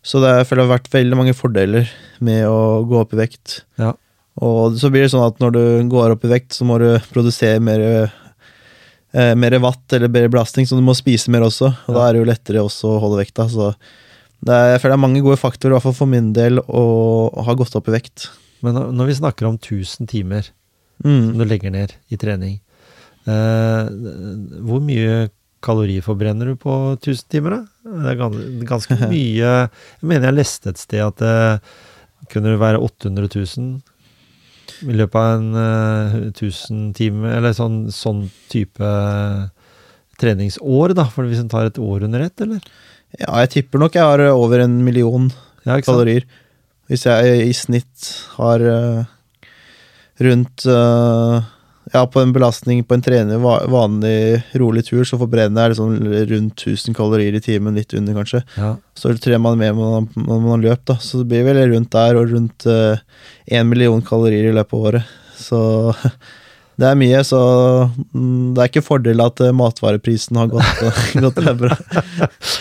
Så 0.05 0.21
det, 0.23 0.31
jeg 0.37 0.47
føler 0.47 0.63
det 0.63 0.67
har 0.69 0.77
vært 0.77 0.93
veldig 0.93 1.17
mange 1.19 1.35
fordeler 1.35 1.89
med 2.23 2.45
å 2.47 2.85
gå 2.87 2.99
opp 3.01 3.15
i 3.15 3.19
vekt. 3.19 3.61
Ja. 3.81 3.93
Og 4.39 4.77
så 4.79 4.91
blir 4.91 5.03
det 5.03 5.11
sånn 5.11 5.25
at 5.25 5.39
når 5.43 5.55
du 5.55 5.63
går 5.91 6.15
opp 6.15 6.23
i 6.23 6.31
vekt, 6.31 6.53
så 6.55 6.67
må 6.67 6.77
du 6.79 6.87
produsere 7.11 7.59
mer, 7.63 7.83
eh, 9.11 9.33
mer 9.35 9.57
watt 9.59 9.97
eller 9.97 10.11
bedre 10.11 10.31
belastning, 10.31 10.67
så 10.67 10.79
du 10.79 10.85
må 10.85 10.95
spise 10.95 11.31
mer 11.33 11.43
også. 11.47 11.73
Og 11.73 11.91
ja. 11.91 11.97
da 11.97 12.05
er 12.05 12.15
det 12.15 12.21
jo 12.21 12.29
lettere 12.29 12.63
også 12.63 12.93
å 12.93 13.01
holde 13.03 13.19
vekta. 13.19 13.49
Så 13.51 13.73
er, 13.73 14.75
jeg 14.75 14.79
føler 14.81 14.95
det 14.95 14.99
er 14.99 15.07
mange 15.07 15.25
gode 15.25 15.41
faktorer, 15.41 15.73
i 15.73 15.77
hvert 15.77 15.87
fall 15.89 15.97
for 15.99 16.11
min 16.11 16.31
del, 16.37 16.63
å, 16.63 16.85
å 17.27 17.47
ha 17.49 17.57
gått 17.59 17.75
opp 17.75 17.91
i 17.91 17.97
vekt. 17.97 18.29
Men 18.63 18.79
når 18.95 19.11
vi 19.11 19.19
snakker 19.19 19.49
om 19.49 19.59
1000 19.59 20.07
timer 20.11 20.47
mm. 21.03 21.33
som 21.33 21.35
du 21.39 21.45
legger 21.47 21.75
ned 21.75 21.95
i 22.11 22.19
trening, 22.19 22.59
eh, 23.27 23.91
hvor 24.63 24.83
mye 24.83 25.27
kaloriforbrenner 25.65 26.51
du 26.51 26.59
på 26.59 26.75
1000 26.97 27.29
timer, 27.31 27.57
da? 27.57 27.93
Det 28.03 28.13
er 28.13 28.65
ganske 28.69 28.97
mye 29.11 29.39
Jeg 29.39 29.69
mener 30.05 30.29
jeg 30.29 30.37
leste 30.39 30.73
et 30.73 30.81
sted 30.81 31.03
at 31.03 31.21
det 31.21 32.29
kunne 32.31 32.57
være 32.59 32.81
800 32.83 33.29
000 33.31 33.79
i 34.87 34.95
løpet 34.95 35.17
av 35.19 35.39
en 35.39 35.47
uh, 35.57 36.17
eh, 36.19 36.27
1000 36.29 36.91
time, 36.97 37.31
eller 37.35 37.55
sånn, 37.57 37.81
sånn 37.91 38.27
type 38.51 38.89
treningsår, 40.19 40.93
da, 40.97 41.07
for 41.11 41.27
hvis 41.27 41.41
en 41.41 41.51
tar 41.51 41.69
et 41.69 41.79
år 41.81 42.05
under 42.07 42.23
ett, 42.23 42.43
eller? 42.43 42.61
Ja, 43.17 43.39
jeg 43.41 43.51
tipper 43.55 43.81
nok 43.81 43.97
jeg 43.97 44.05
har 44.05 44.23
over 44.29 44.63
en 44.63 44.77
million 44.85 45.29
ja, 45.65 45.79
kalorier. 45.83 46.27
Hvis 46.89 47.05
jeg 47.07 47.47
i 47.47 47.53
snitt 47.57 48.09
har 48.37 48.63
uh, 48.63 49.09
rundt 50.23 50.65
uh, 50.69 51.41
ja, 51.93 52.03
på 52.07 52.21
en 52.21 52.33
belastning 52.33 52.83
på 52.83 52.95
en 52.95 53.03
trener, 53.03 53.41
vanlig 53.71 54.41
rolig 54.61 54.85
tur, 54.87 55.03
så 55.07 55.19
forbrenner 55.21 55.67
jeg 55.67 55.73
liksom 55.73 55.95
rundt 56.33 56.65
1000 56.67 56.97
kalorier 56.97 57.37
i 57.37 57.41
timen, 57.43 57.77
litt 57.77 57.93
under 57.97 58.17
kanskje. 58.19 58.43
Ja. 58.57 58.75
Så 58.97 59.13
trer 59.21 59.41
man 59.41 59.57
med 59.59 59.77
når 59.77 60.09
man 60.25 60.51
har 60.53 60.65
løpt, 60.65 60.85
da. 60.91 60.97
Så 61.01 61.21
det 61.21 61.29
blir 61.31 61.47
vel 61.47 61.63
rundt 61.73 61.91
der, 61.95 62.19
og 62.19 62.33
rundt 62.33 62.67
én 62.69 63.65
uh, 63.65 63.69
million 63.69 64.03
kalorier 64.05 64.49
i 64.49 64.55
løpet 64.55 64.77
av 64.77 64.89
året. 64.91 65.15
Så 65.39 65.61
Det 66.79 66.87
er 66.87 66.95
mye, 66.99 67.19
så 67.27 67.39
mm, 68.13 68.53
det 68.55 68.63
er 68.63 68.69
ikke 68.69 68.83
fordel 68.85 69.19
at 69.23 69.41
eh, 69.43 69.55
matvareprisen 69.55 70.37
har 70.39 70.51
gått, 70.51 70.83
gått 71.25 71.41
bra. 71.59 71.75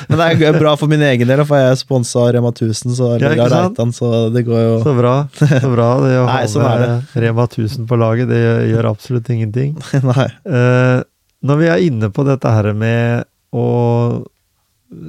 Men 0.09 0.19
det 0.19 0.49
er 0.49 0.59
bra 0.59 0.73
for 0.81 0.91
min 0.91 1.05
egen 1.07 1.31
del, 1.31 1.45
for 1.47 1.61
jeg 1.61 1.75
er 1.75 1.79
sponsa 1.79 2.25
Rema 2.35 2.51
1000, 2.51 2.97
så, 2.99 3.13
ja, 3.23 3.31
Reitan, 3.39 3.93
så 3.95 4.27
det 4.35 4.43
går 4.49 4.65
jo 4.65 4.73
Så 4.83 4.95
bra. 4.99 5.15
så 5.39 5.71
bra 5.71 5.91
det 6.03 6.17
å 6.19 6.25
Nei, 6.31 6.41
holde 6.51 7.23
Rema 7.27 7.47
1000 7.47 7.87
på 7.91 8.01
laget. 8.01 8.33
Det 8.33 8.43
gjør 8.73 8.91
absolutt 8.95 9.31
ingenting. 9.35 9.77
Uh, 10.49 11.05
når 11.45 11.59
vi 11.61 11.67
er 11.71 11.83
inne 11.85 12.09
på 12.11 12.25
dette 12.27 12.51
her 12.51 12.67
med 12.77 13.27
å 13.55 13.67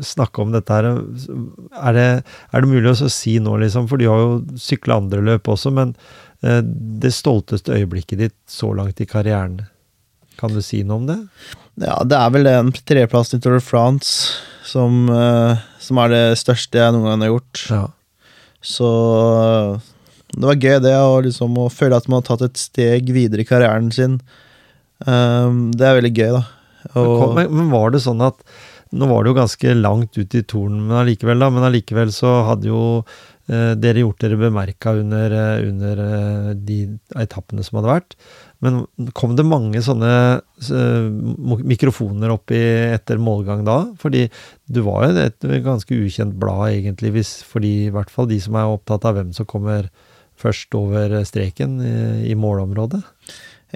snakke 0.06 0.43
om 0.43 0.52
dette 0.54 0.76
her, 0.76 0.88
er 0.91 1.95
det, 1.95 2.08
er 2.52 2.63
det 2.65 2.69
mulig 2.69 2.91
å 2.91 3.10
si 3.12 3.38
nå, 3.41 3.56
liksom? 3.63 3.88
For 3.89 4.02
de 4.02 4.10
har 4.12 4.22
jo 4.22 4.60
sykla 4.60 5.00
andre 5.00 5.24
løp 5.26 5.50
også, 5.50 5.72
men 5.76 5.95
det 6.39 7.12
stolteste 7.12 7.75
øyeblikket 7.75 8.21
ditt 8.21 8.37
så 8.48 8.71
langt 8.75 9.02
i 9.04 9.08
karrieren? 9.10 9.60
Kan 10.40 10.56
du 10.56 10.62
si 10.63 10.83
noe 10.87 11.02
om 11.02 11.08
det? 11.10 11.17
Ja, 11.79 12.00
det 12.08 12.15
er 12.15 12.31
vel 12.31 12.48
den 12.48 12.71
tredjeplassen 12.75 13.40
i 13.40 13.44
Tour 13.44 13.58
de 13.58 13.63
France 13.63 14.37
som, 14.67 15.08
eh, 15.12 15.60
som, 15.81 16.00
er 16.04 16.13
det 16.13 16.23
største 16.40 16.79
jeg 16.79 16.96
noen 16.96 17.10
gang 17.10 17.25
har 17.25 17.33
gjort. 17.33 17.63
Ja. 17.71 17.81
Så 18.63 18.90
det 20.35 20.46
var 20.46 20.60
gøy, 20.60 20.77
det, 20.83 20.96
å, 20.96 21.19
liksom, 21.25 21.58
å 21.60 21.69
føle 21.73 22.00
at 22.00 22.08
man 22.12 22.21
har 22.21 22.29
tatt 22.29 22.46
et 22.48 22.62
steg 22.62 23.12
videre 23.15 23.44
i 23.44 23.50
karrieren 23.50 23.92
sin. 23.96 24.19
Um, 25.08 25.69
det 25.71 25.87
er 25.87 25.98
veldig 25.98 26.12
gøy, 26.12 26.33
da. 26.35 26.44
Og, 27.00 27.33
men, 27.35 27.52
men, 27.52 27.71
var 27.71 27.92
det 27.92 28.04
sånn 28.06 28.21
at 28.23 28.40
Nå 28.96 29.06
var 29.06 29.21
det 29.21 29.29
jo 29.29 29.37
ganske 29.37 29.73
langt 29.77 30.15
ut 30.17 30.33
i 30.33 30.40
tornen, 30.50 30.79
men 30.87 30.98
allikevel, 31.04 31.44
da, 31.44 31.52
men 31.54 31.65
allikevel 31.67 32.10
så 32.10 32.31
hadde 32.48 32.71
jo 32.71 32.79
Eh, 33.04 33.38
dere 33.50 34.04
gjort 34.04 34.21
dere 34.21 34.37
bemerka 34.37 34.93
under, 35.00 35.33
eh, 35.33 35.67
under, 35.69 36.02
eh, 36.06 36.54
de 36.54 37.00
etappene 37.15 37.63
som 37.65 37.79
hadde 37.79 37.93
vært. 37.93 38.15
Men 38.62 38.85
kom 39.13 39.35
det 39.35 39.45
mange 39.47 39.81
sånne 39.81 40.41
mikrofoner 41.63 42.33
opp 42.33 42.52
i 42.52 42.62
etter 42.93 43.17
målgang 43.17 43.63
da? 43.65 43.85
Fordi 43.97 44.29
du 44.69 44.81
var 44.85 45.08
jo 45.08 45.17
et 45.23 45.39
ganske 45.63 45.89
ukjent 45.89 46.37
blad, 46.37 46.75
egentlig, 46.75 47.13
hvis, 47.15 47.43
fordi 47.43 47.87
i 47.87 47.93
hvert 47.95 48.12
fall 48.12 48.27
de 48.27 48.39
som 48.39 48.56
er 48.60 48.69
opptatt 48.69 49.06
av 49.06 49.15
hvem 49.15 49.33
som 49.33 49.47
kommer 49.50 49.89
først 50.39 50.75
over 50.75 51.23
streken 51.25 51.79
i, 51.81 52.31
i 52.31 52.35
målområdet? 52.35 53.02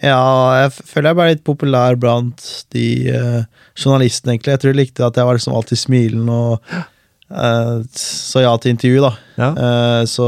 Ja, 0.02 0.64
jeg 0.64 0.72
føler 0.74 1.12
jeg 1.12 1.18
ble 1.20 1.26
litt 1.30 1.44
populær 1.46 1.98
blant 2.02 2.42
de 2.74 2.86
uh, 3.14 3.44
journalistene, 3.78 4.34
egentlig. 4.34 4.56
Jeg 4.56 4.62
tror 4.64 4.74
de 4.74 4.80
likte 4.80 5.06
at 5.06 5.20
jeg 5.20 5.28
var 5.28 5.38
liksom 5.38 5.54
alltid 5.54 5.80
smilende 5.80 6.34
og 6.34 6.72
uh, 7.32 7.80
sa 7.96 8.44
ja 8.44 8.54
til 8.58 8.74
intervju, 8.74 9.04
da. 9.04 9.12
Ja. 9.40 9.50
Uh, 9.58 10.02
så, 10.10 10.28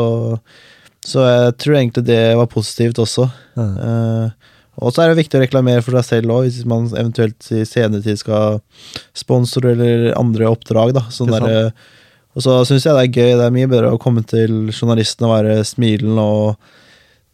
så, 1.06 1.26
jeg 1.28 1.58
tror 1.64 1.80
egentlig 1.80 2.06
det 2.08 2.22
var 2.40 2.52
positivt 2.52 3.02
også. 3.02 3.30
Ja. 3.56 4.32
og 4.76 4.92
så 4.92 5.02
er 5.02 5.12
det 5.12 5.22
viktig 5.22 5.38
å 5.40 5.44
reklamere 5.46 5.84
for 5.84 5.96
seg 5.96 6.08
selv 6.10 6.34
òg, 6.36 6.48
hvis 6.50 6.66
man 6.68 6.90
eventuelt 6.92 7.46
i 7.56 7.62
senere 7.68 8.04
tid 8.04 8.20
skal 8.20 8.60
sponsore 9.16 9.72
eller 9.72 10.10
andre 10.20 10.50
oppdrag. 10.52 10.92
da, 10.98 11.06
sånn 11.14 11.32
der, 11.32 11.72
Og 12.36 12.44
så 12.44 12.58
syns 12.68 12.84
jeg 12.84 12.98
det 12.98 13.06
er 13.06 13.14
gøy. 13.14 13.38
Det 13.40 13.46
er 13.46 13.56
mye 13.56 13.70
bedre 13.72 13.94
å 13.96 14.02
komme 14.02 14.26
til 14.28 14.74
journalisten 14.74 15.30
og 15.30 15.38
være 15.38 15.62
smilende 15.64 16.26
og 16.26 16.74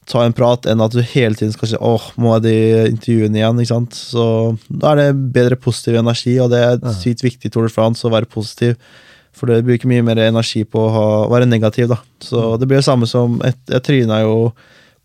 ta 0.09 0.24
en 0.26 0.36
prat, 0.36 0.66
enn 0.70 0.82
at 0.84 0.95
du 0.95 1.01
hele 1.05 1.38
tiden 1.38 1.53
skal 1.53 1.70
si 1.72 1.80
åh, 1.80 2.09
må 2.22 2.36
jeg 2.36 2.45
de 2.45 2.55
intervjuene 2.91 3.39
igjen? 3.39 3.62
ikke 3.62 3.74
sant? 3.74 3.97
Så 3.97 4.26
da 4.68 4.93
er 4.93 5.01
det 5.01 5.32
bedre 5.36 5.57
positiv 5.59 5.99
energi, 5.99 6.36
og 6.41 6.51
det 6.53 6.62
er 6.66 6.97
sykt 6.99 7.24
viktig 7.26 7.49
i 7.49 7.53
Tour 7.53 7.68
de 7.68 7.74
France 7.74 8.05
å 8.07 8.14
være 8.14 8.30
positiv. 8.32 8.76
For 9.38 9.50
det 9.50 9.64
bruker 9.66 9.90
mye 9.90 10.04
mer 10.06 10.20
energi 10.20 10.64
på 10.68 10.86
å 10.86 10.92
ha, 10.92 11.08
være 11.32 11.48
negativ, 11.50 11.88
da. 11.94 12.02
Så 12.24 12.42
mm. 12.42 12.60
det 12.62 12.68
blir 12.68 12.82
det 12.82 12.88
samme 12.88 13.08
som 13.10 13.40
et, 13.48 13.60
Jeg 13.72 13.86
tryna 13.88 14.22
jo 14.26 14.36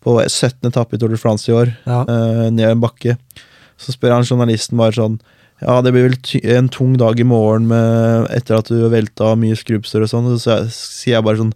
på 0.03 0.17
17. 0.21 0.67
etappe 0.69 0.95
i 0.95 1.01
Tour 1.01 1.11
de 1.11 1.19
France 1.19 1.49
i 1.49 1.55
år, 1.55 1.71
ja. 1.87 2.03
eh, 2.03 2.43
ned 2.53 2.73
en 2.73 2.83
bakke. 2.83 3.17
Så 3.79 3.95
spør 3.95 4.17
han 4.17 4.27
journalisten 4.27 4.79
bare 4.79 4.95
sånn 4.97 5.17
ja, 5.57 5.79
det 5.81 5.89
blir 5.89 6.05
vel 6.05 6.17
en 6.53 6.67
tung 6.69 6.93
dag 7.01 7.17
i 7.17 7.25
morgen 7.25 7.65
med, 7.71 8.27
etter 8.35 8.59
at 8.59 8.67
du 8.69 8.83
velta 8.93 9.31
mye 9.39 9.57
skrubbsår 9.57 10.05
og 10.05 10.11
sånn. 10.11 10.27
Så 10.37 10.59
sier 10.69 11.15
jeg 11.15 11.25
bare 11.25 11.41
sånn 11.41 11.55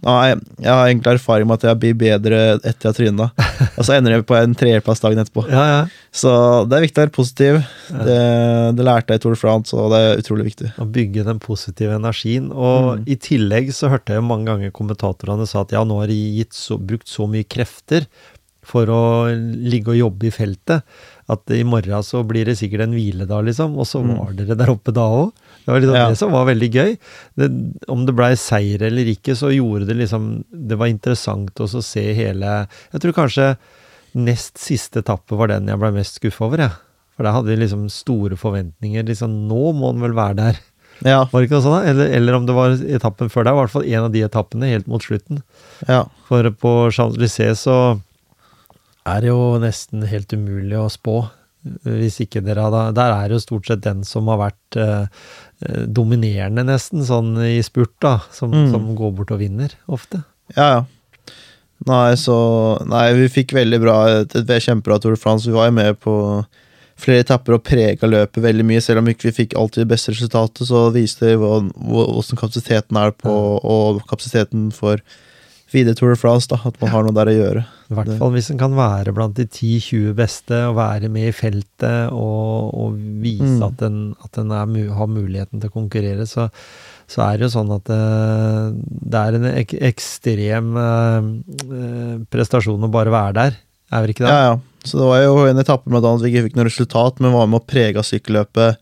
Nei, 0.00 0.32
jeg 0.56 0.70
har 0.72 0.86
egentlig 0.88 1.18
erfaring 1.18 1.48
med 1.48 1.58
at 1.58 1.66
jeg 1.68 1.78
blir 1.82 1.96
bedre 2.00 2.38
etter 2.56 2.86
jeg 2.86 2.88
har 2.88 2.96
tryna. 2.96 3.26
Og 3.78 3.84
så 3.84 3.96
ender 3.96 4.14
jeg 4.14 4.26
på 4.28 4.36
en 4.38 4.56
tredjeplass 4.56 5.02
dagen 5.04 5.20
etterpå. 5.20 5.44
Ja, 5.52 5.64
ja. 5.68 5.82
Så 6.10 6.32
det 6.68 6.78
er 6.78 6.84
viktig 6.86 7.00
å 7.00 7.04
være 7.04 7.14
positiv. 7.14 7.60
Ja. 7.90 8.06
Det, 8.08 8.18
det, 8.78 8.86
lærte 8.88 9.12
jeg 9.12 9.20
i 9.20 9.24
Tour 9.24 9.36
de 9.36 9.40
France, 9.42 9.76
og 9.76 9.92
det 9.92 10.00
er 10.00 10.24
utrolig 10.24 10.48
viktig. 10.48 10.72
Å 10.80 10.88
bygge 10.96 11.26
den 11.28 11.42
positive 11.42 11.98
energien. 12.00 12.48
Og 12.54 13.02
mm. 13.02 13.06
i 13.12 13.18
tillegg 13.28 13.72
så 13.76 13.92
hørte 13.92 14.14
jeg 14.14 14.22
jo 14.22 14.28
mange 14.30 14.48
ganger 14.48 14.74
kommentatorene 14.76 15.48
sa 15.48 15.66
at 15.66 15.76
ja, 15.76 15.84
nå 15.84 16.00
har 16.00 16.12
de 16.12 16.48
så, 16.56 16.80
brukt 16.80 17.10
så 17.10 17.28
mye 17.30 17.44
krefter 17.44 18.08
for 18.70 18.90
å 18.94 19.02
ligge 19.30 19.94
og 19.94 19.98
jobbe 20.00 20.28
i 20.28 20.34
feltet 20.34 20.86
at 21.30 21.52
i 21.54 21.62
morgen 21.66 22.02
så 22.06 22.22
blir 22.26 22.48
det 22.48 22.56
sikkert 22.58 22.86
en 22.86 22.94
hviledag, 22.96 23.44
liksom. 23.46 23.76
Og 23.78 23.86
så 23.88 24.02
mm. 24.02 24.12
var 24.18 24.32
dere 24.38 24.56
der 24.58 24.72
oppe 24.72 24.94
da 24.94 25.06
òg. 25.20 25.30
Det 25.64 25.70
var 25.70 25.82
liksom 25.82 25.98
ja. 25.98 26.06
det 26.10 26.18
som 26.18 26.32
var 26.34 26.48
veldig 26.48 26.70
gøy. 26.72 26.94
Det, 27.38 27.48
om 27.92 28.06
det 28.08 28.16
blei 28.18 28.32
seier 28.40 28.82
eller 28.88 29.10
ikke, 29.12 29.36
så 29.38 29.52
gjorde 29.52 29.90
det 29.90 29.98
liksom 30.00 30.30
Det 30.50 30.78
var 30.80 30.90
interessant 30.90 31.60
også 31.60 31.82
å 31.82 31.84
se 31.84 32.02
hele 32.16 32.54
Jeg 32.64 33.02
tror 33.04 33.14
kanskje 33.18 33.50
nest 34.18 34.58
siste 34.58 35.04
etappe 35.04 35.36
var 35.38 35.52
den 35.52 35.68
jeg 35.70 35.78
blei 35.78 35.92
mest 35.94 36.18
skuffa 36.18 36.48
over, 36.48 36.64
jeg. 36.64 36.74
For 37.14 37.28
der 37.28 37.36
hadde 37.36 37.52
vi 37.52 37.60
liksom 37.60 37.86
store 37.92 38.38
forventninger. 38.40 39.04
Liksom, 39.06 39.36
nå 39.46 39.70
må 39.76 39.92
han 39.92 40.02
vel 40.02 40.16
være 40.16 40.38
der. 40.40 40.60
Ja. 41.06 41.20
Var 41.30 41.36
det 41.36 41.46
ikke 41.46 41.58
noe 41.60 41.64
sånt? 41.64 41.86
Eller, 41.92 42.10
eller 42.16 42.36
om 42.36 42.46
det 42.48 42.56
var 42.56 42.74
etappen 42.98 43.30
før 43.32 43.46
der. 43.46 43.54
I 43.54 43.60
hvert 43.60 43.74
fall 43.74 43.86
en 43.86 44.06
av 44.08 44.14
de 44.14 44.24
etappene 44.26 44.72
helt 44.72 44.88
mot 44.90 45.04
slutten. 45.04 45.44
Ja. 45.86 46.02
For 46.26 46.48
på 46.64 46.72
Champs-Élysées 46.96 47.62
så 47.68 47.76
er 49.08 49.28
jo 49.30 49.36
nesten 49.62 50.04
helt 50.08 50.32
umulig 50.36 50.78
å 50.78 50.88
spå. 50.92 51.22
Hvis 51.84 52.22
ikke 52.24 52.40
dere 52.40 52.62
hadde 52.64 52.94
Der 52.96 53.12
er 53.12 53.32
jo 53.34 53.38
stort 53.42 53.66
sett 53.68 53.82
den 53.84 54.00
som 54.08 54.30
har 54.32 54.38
vært 54.40 54.78
eh, 54.80 55.10
eh, 55.66 55.82
dominerende, 55.84 56.64
nesten, 56.64 57.04
sånn 57.04 57.34
i 57.44 57.58
spurt, 57.64 57.92
da, 58.00 58.16
som, 58.32 58.52
mm. 58.54 58.70
som, 58.72 58.88
går 58.96 59.12
bort 59.18 59.34
og 59.36 59.42
vinner, 59.42 59.74
ofte. 59.92 60.22
Ja, 60.56 60.70
ja. 60.78 61.36
Nei, 61.88 62.12
så 62.20 62.36
Nei, 62.88 63.06
vi 63.16 63.28
fikk 63.32 63.54
veldig 63.56 63.78
bra 63.80 63.96
et, 64.20 64.34
et 64.36 64.50
kjempebra 64.64 64.98
Tour 65.00 65.16
de 65.16 65.20
France. 65.20 65.48
Vi 65.48 65.56
var 65.56 65.70
jo 65.70 65.76
med 65.78 66.00
på 66.00 66.14
flere 67.00 67.24
etapper 67.24 67.56
og 67.56 67.64
prega 67.64 68.08
løpet 68.08 68.44
veldig 68.44 68.66
mye. 68.68 68.82
Selv 68.84 69.00
om 69.00 69.08
ikke 69.08 69.30
vi 69.30 69.36
fikk 69.42 69.56
alltid 69.56 69.86
det 69.86 69.92
beste 69.94 70.12
resultatet, 70.12 70.66
så 70.68 70.88
viste 70.92 71.30
det 71.30 71.38
hvordan 71.40 72.40
kapasiteten 72.40 73.00
er 73.00 73.14
på, 73.16 73.32
og 73.60 74.02
kapasiteten 74.10 74.68
for 74.76 75.00
videre 75.72 75.96
Tour 75.96 76.12
de 76.12 76.20
France, 76.20 76.50
da, 76.50 76.60
at 76.68 76.76
man 76.82 76.92
har 76.92 77.06
noe 77.06 77.16
der 77.16 77.32
å 77.32 77.36
gjøre. 77.36 77.64
I 77.90 77.96
hvert 77.98 78.12
fall 78.20 78.30
hvis 78.36 78.52
en 78.52 78.58
kan 78.60 78.74
være 78.78 79.10
blant 79.14 79.34
de 79.34 79.48
10-20 79.48 80.12
beste 80.18 80.58
og 80.68 80.76
være 80.78 81.08
med 81.10 81.32
i 81.32 81.34
feltet 81.34 82.12
og, 82.14 82.70
og 82.70 83.00
vise 83.22 83.56
mm. 83.56 83.64
at 83.66 83.82
en, 83.88 83.96
at 84.22 84.38
en 84.38 84.54
er, 84.54 84.92
har 84.94 85.10
muligheten 85.10 85.58
til 85.58 85.72
å 85.72 85.74
konkurrere, 85.74 86.26
så, 86.30 86.46
så 87.10 87.24
er 87.26 87.40
det 87.40 87.48
jo 87.48 87.54
sånn 87.56 87.72
at 87.74 87.90
det, 87.90 87.98
eh, 87.98 88.68
det 89.10 89.24
er 89.24 89.38
en 89.40 89.48
ek, 89.50 89.74
ekstrem 89.90 90.70
eh, 90.78 91.30
eh, 91.66 92.14
prestasjon 92.30 92.86
å 92.86 92.92
bare 92.94 93.14
være 93.14 93.36
der. 93.40 93.58
Er 93.90 94.06
det 94.06 94.14
ikke 94.14 94.28
det? 94.28 94.36
Ja, 94.36 94.52
ja. 94.52 94.58
Så 94.86 94.96
det 94.96 95.10
var 95.10 95.24
jo 95.24 95.34
en 95.50 95.60
etappe 95.60 95.90
blant 95.90 96.06
annet 96.06 96.22
vi 96.24 96.30
ikke 96.30 96.46
fikk 96.46 96.54
noe 96.56 96.70
resultat, 96.70 97.18
men 97.20 97.34
var 97.34 97.50
med 97.50 97.58
å 97.58 97.68
prege 97.68 98.06
sykkelløpet 98.06 98.78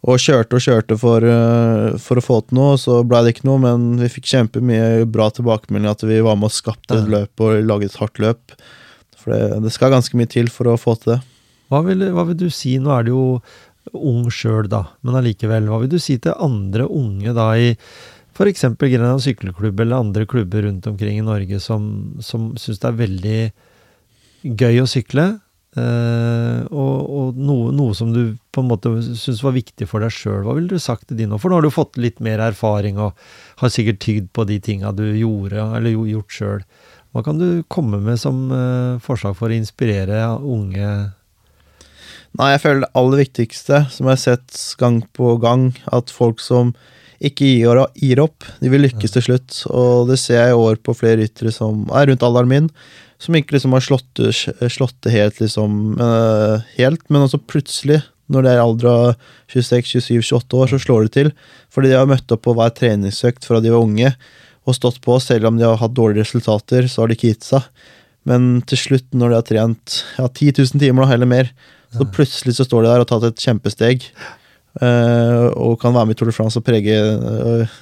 og 0.00 0.20
kjørte 0.22 0.56
og 0.56 0.64
kjørte 0.64 0.96
for, 1.00 1.24
uh, 1.24 1.96
for 2.00 2.20
å 2.20 2.24
få 2.24 2.38
til 2.46 2.56
noe, 2.56 2.76
så 2.80 3.00
ble 3.04 3.20
det 3.24 3.34
ikke 3.34 3.48
noe, 3.48 3.60
men 3.60 3.88
vi 4.00 4.08
fikk 4.12 4.30
kjempemye 4.30 5.08
bra 5.12 5.28
tilbakemelding 5.36 5.90
at 5.90 6.04
vi 6.08 6.22
var 6.24 6.38
med 6.40 6.48
og 6.48 6.56
skapte 6.56 6.96
et 6.96 7.10
løp 7.12 7.44
og 7.44 7.58
laget 7.66 7.92
et 7.92 8.00
hardt 8.00 8.22
løp. 8.22 8.54
For 9.20 9.34
det, 9.34 9.64
det, 9.66 9.72
skal 9.74 9.92
ganske 9.92 10.16
mye 10.16 10.30
til 10.32 10.48
for 10.52 10.72
å 10.72 10.78
få 10.80 10.96
til 11.00 11.16
det. 11.16 11.18
Hva 11.70 11.82
vil, 11.86 12.06
hva 12.16 12.24
vil 12.30 12.38
du 12.40 12.48
si, 12.54 12.78
nå 12.80 12.94
er 12.94 13.04
du 13.06 13.12
jo 13.12 13.26
ung 13.96 14.24
sjøl, 14.32 14.70
da, 14.70 14.86
men 15.04 15.18
allikevel, 15.20 15.68
hva 15.68 15.82
vil 15.82 15.92
du 15.92 16.00
si 16.00 16.16
til 16.22 16.36
andre 16.40 16.86
unge 16.88 17.34
da 17.36 17.50
i 17.58 17.74
f.eks. 18.40 18.64
Grenland 18.80 19.20
sykkelklubb 19.24 19.82
eller 19.82 20.00
andre 20.00 20.24
klubber 20.28 20.64
rundt 20.64 20.86
omkring 20.88 21.20
i 21.20 21.26
Norge 21.26 21.60
som, 21.60 22.16
som 22.24 22.54
syns 22.60 22.80
det 22.80 22.88
er 22.88 23.00
veldig 23.02 23.40
gøy 24.60 24.80
å 24.80 24.88
sykle, 24.88 25.26
Uh, 25.78 26.66
og, 26.74 26.94
og 27.14 27.36
noe, 27.38 27.70
noe, 27.70 27.94
som 27.94 28.10
du 28.10 28.34
på 28.50 28.62
en 28.62 28.70
måte 28.72 28.90
syns 29.14 29.42
var 29.46 29.54
viktig 29.54 29.86
for 29.86 30.02
deg 30.02 30.10
sjøl. 30.10 30.42
Hva 30.42 30.56
ville 30.56 30.72
du 30.72 30.82
sagt 30.82 31.06
til 31.08 31.20
de 31.20 31.28
nå? 31.30 31.38
For 31.38 31.50
nå 31.50 31.60
har 31.60 31.66
du 31.66 31.70
fått 31.74 32.00
litt 32.00 32.18
mer 32.24 32.42
erfaring 32.42 32.98
og 32.98 33.18
har 33.62 33.70
sikkert 33.70 34.00
tygd 34.02 34.32
på 34.34 34.48
de 34.50 34.58
tinga 34.66 34.90
du 34.96 35.04
gjorde 35.06 35.68
eller 35.78 35.94
gjort 35.94 36.34
sjøl. 36.34 36.66
Hva 37.14 37.22
kan 37.26 37.38
du 37.38 37.62
komme 37.70 38.02
med 38.02 38.18
som 38.22 38.48
uh, 38.50 38.98
forslag 39.02 39.38
for 39.38 39.50
å 39.50 39.58
inspirere 39.58 40.26
unge 40.38 40.90
Nei, 42.38 42.52
jeg 42.52 42.60
føler 42.62 42.84
det 42.84 42.94
aller 42.94 43.18
viktigste, 43.24 43.78
som 43.90 44.06
jeg 44.06 44.14
har 44.14 44.20
sett 44.22 44.58
gang 44.78 45.00
på 45.18 45.32
gang, 45.42 45.72
at 45.90 46.12
folk 46.14 46.38
som 46.38 46.68
ikke 47.20 47.44
gir, 47.44 47.84
gir 48.00 48.22
opp, 48.22 48.46
de 48.62 48.72
vil 48.72 48.86
lykkes 48.86 49.12
til 49.12 49.26
slutt. 49.26 49.60
Og 49.68 50.08
det 50.08 50.16
ser 50.22 50.40
jeg 50.40 50.54
i 50.54 50.60
år 50.64 50.80
på 50.80 50.96
flere 50.96 51.20
ryttere 51.20 51.52
som 51.52 51.84
er 51.92 52.08
rundt 52.08 52.26
alderen 52.26 52.50
min 52.50 52.68
som 53.20 53.36
ikke 53.36 53.56
liksom 53.56 53.76
har 53.76 53.84
slått, 53.84 54.96
det 55.04 55.12
helt, 55.12 55.40
liksom, 55.42 55.74
uh, 56.00 56.62
helt, 56.78 57.02
men 57.12 57.26
også 57.26 57.40
plutselig, 57.44 58.00
når 58.32 58.46
det 58.46 58.52
er 58.54 58.62
alder 58.62 58.88
av 58.90 59.08
26-27-28 59.52 60.56
år, 60.56 60.70
så 60.70 60.78
slår 60.80 61.06
det 61.06 61.12
til. 61.18 61.32
Fordi 61.74 61.90
de 61.90 61.98
har 61.98 62.08
møtt 62.08 62.32
opp 62.32 62.46
på 62.46 62.54
hver 62.56 62.72
treningsøkt 62.72 63.44
fra 63.44 63.60
de 63.60 63.74
var 63.74 63.84
unge, 63.84 64.14
og 64.64 64.76
stått 64.76 65.00
på, 65.04 65.18
selv 65.20 65.50
om 65.50 65.58
de 65.58 65.66
har 65.66 65.80
hatt 65.82 65.96
dårlige 65.96 66.24
resultater, 66.24 66.88
så 66.88 67.02
har 67.02 67.10
de 67.10 67.18
ikke 67.18 67.34
gitt 67.34 67.44
seg. 67.44 67.66
Men 68.28 68.62
til 68.68 68.80
slutt, 68.80 69.08
når 69.12 69.32
de 69.32 69.38
har 69.40 69.46
trent 69.48 70.00
ja, 70.16 70.28
10 70.28 70.52
000 70.62 70.80
timer 70.80 71.04
da, 71.04 71.14
eller 71.16 71.28
mer, 71.28 71.52
så 71.90 72.06
plutselig 72.06 72.54
så 72.56 72.64
står 72.64 72.84
de 72.84 72.92
der 72.92 73.02
og 73.02 73.08
har 73.08 73.10
tatt 73.10 73.28
et 73.32 73.44
kjempesteg. 73.44 74.04
Uh, 74.78 75.50
og 75.58 75.80
kan 75.82 75.94
være 75.96 76.06
med 76.06 76.14
i 76.14 76.18
Tour 76.20 76.30
de 76.30 76.34
France 76.36 76.54
og 76.60 76.62
prege 76.62 76.94
uh, 76.94 77.72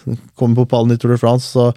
Komme 0.40 0.56
på 0.56 0.64
pallen 0.70 0.94
i 0.94 0.96
Tour 1.00 1.12
de 1.12 1.18
France. 1.20 1.50
Så 1.52 1.68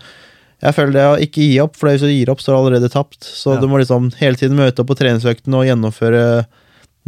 jeg 0.62 0.78
føler 0.78 0.96
det 0.96 1.06
å 1.10 1.20
ikke 1.26 1.44
gi 1.44 1.60
opp, 1.64 1.76
for 1.78 1.90
hvis 1.90 2.06
du 2.06 2.12
gir 2.12 2.32
opp, 2.32 2.42
så 2.42 2.52
er 2.52 2.56
du 2.56 2.60
allerede 2.62 2.92
tapt. 2.94 3.26
Så 3.26 3.56
ja. 3.56 3.62
du 3.62 3.68
må 3.68 3.82
liksom 3.82 4.12
hele 4.22 4.38
tiden 4.40 4.60
møte 4.60 4.84
opp 4.84 4.92
på 4.92 4.98
treningsøkten 5.00 5.58
og 5.58 5.66
gjennomføre 5.68 6.26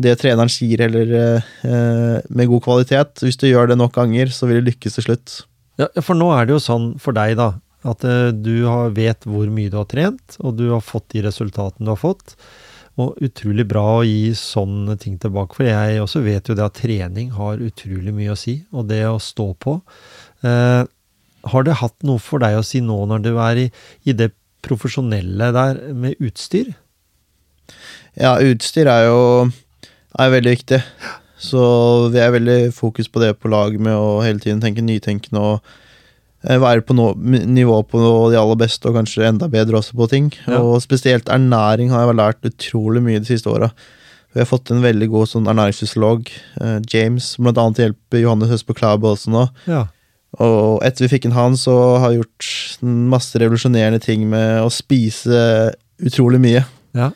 det 0.01 0.15
treneren 0.21 0.49
sier, 0.49 0.81
eller 0.87 1.11
eh, 1.21 2.15
med 2.33 2.49
god 2.49 2.63
kvalitet. 2.65 3.21
Hvis 3.21 3.37
du 3.37 3.45
gjør 3.49 3.69
det 3.69 3.77
nok 3.77 3.93
ganger, 3.93 4.31
så 4.33 4.49
vil 4.49 4.61
du 4.61 4.71
lykkes 4.71 4.97
til 4.97 5.07
slutt. 5.07 5.35
Ja, 5.77 5.89
For 6.01 6.17
nå 6.17 6.31
er 6.33 6.47
det 6.47 6.55
jo 6.55 6.63
sånn 6.63 6.87
for 7.01 7.13
deg, 7.17 7.35
da, 7.37 7.51
at 7.85 8.05
eh, 8.07 8.31
du 8.33 8.65
vet 8.97 9.29
hvor 9.29 9.49
mye 9.53 9.69
du 9.69 9.77
har 9.77 9.89
trent, 9.91 10.39
og 10.41 10.57
du 10.57 10.71
har 10.71 10.81
fått 10.81 11.11
de 11.13 11.25
resultatene 11.27 11.85
du 11.85 11.93
har 11.93 12.01
fått. 12.01 12.33
Og 13.01 13.17
utrolig 13.25 13.65
bra 13.65 13.83
å 13.97 14.03
gi 14.05 14.33
sånne 14.37 14.95
ting 15.01 15.15
tilbake, 15.21 15.57
for 15.57 15.65
jeg 15.65 16.01
også 16.03 16.21
vet 16.25 16.49
jo 16.49 16.57
det 16.57 16.65
at 16.67 16.77
trening 16.77 17.31
har 17.33 17.63
utrolig 17.63 18.13
mye 18.13 18.35
å 18.35 18.37
si, 18.37 18.59
og 18.69 18.91
det 18.91 19.01
å 19.09 19.17
stå 19.21 19.47
på. 19.65 19.79
Eh, 20.45 20.83
har 21.53 21.65
det 21.65 21.79
hatt 21.81 22.05
noe 22.05 22.21
for 22.21 22.43
deg 22.43 22.59
å 22.59 22.65
si 22.65 22.83
nå 22.85 22.99
når 23.09 23.25
du 23.25 23.33
er 23.33 23.65
i, 23.65 23.67
i 24.05 24.15
det 24.15 24.29
profesjonelle 24.63 25.49
der 25.55 25.81
med 25.97 26.21
utstyr? 26.23 26.69
Ja, 28.13 28.37
utstyr 28.37 28.87
er 28.91 29.09
jo 29.09 29.19
er 30.19 30.33
veldig 30.33 30.53
viktig. 30.53 30.81
Så 31.43 31.63
vi 32.13 32.21
er 32.23 32.31
veldig 32.31 32.73
fokus 32.75 33.09
på 33.11 33.19
det 33.19 33.33
på 33.41 33.51
lag 33.51 33.75
med 33.81 33.97
å 33.97 34.21
hele 34.23 34.39
tiden 34.39 34.61
tenke 34.63 34.85
nytenkende 34.85 35.41
og 35.41 35.73
være 36.43 36.83
på 36.83 36.95
no, 36.97 37.11
nivå 37.15 37.79
på 37.87 38.03
de 38.33 38.39
aller 38.39 38.59
beste, 38.59 38.89
og 38.89 38.97
kanskje 38.99 39.27
enda 39.29 39.47
bedre 39.51 39.79
også 39.79 39.95
på 39.95 40.09
ting. 40.11 40.31
Ja. 40.47 40.59
Og 40.59 40.81
spesielt 40.83 41.31
ernæring 41.31 41.93
har 41.93 42.05
jeg 42.05 42.19
lært 42.19 42.49
utrolig 42.49 43.03
mye 43.05 43.21
de 43.23 43.29
siste 43.29 43.51
åra. 43.51 43.71
Vi 44.33 44.41
har 44.41 44.49
fått 44.49 44.71
en 44.73 44.81
veldig 44.83 45.07
god 45.13 45.29
sånn 45.29 45.47
ernæringsfysiolog, 45.47 46.29
eh, 46.61 46.79
James, 46.89 47.35
som 47.35 47.51
annet 47.51 47.83
hjelper 47.83 48.23
Johannes 48.23 48.49
Høst 48.49 48.65
på 48.67 48.75
Klæbo 48.75 49.13
også 49.13 49.33
nå. 49.33 49.47
Ja. 49.69 49.85
Og 50.41 50.81
etter 50.85 51.05
vi 51.05 51.11
fikk 51.11 51.27
inn 51.27 51.35
han, 51.37 51.55
så 51.59 51.75
har 52.01 52.11
jeg 52.11 52.23
gjort 52.23 52.47
masse 53.13 53.37
revolusjonerende 53.37 54.01
ting 54.01 54.25
med 54.31 54.63
å 54.63 54.71
spise 54.73 55.73
utrolig 56.01 56.41
mye. 56.41 56.63
Ja. 56.97 57.11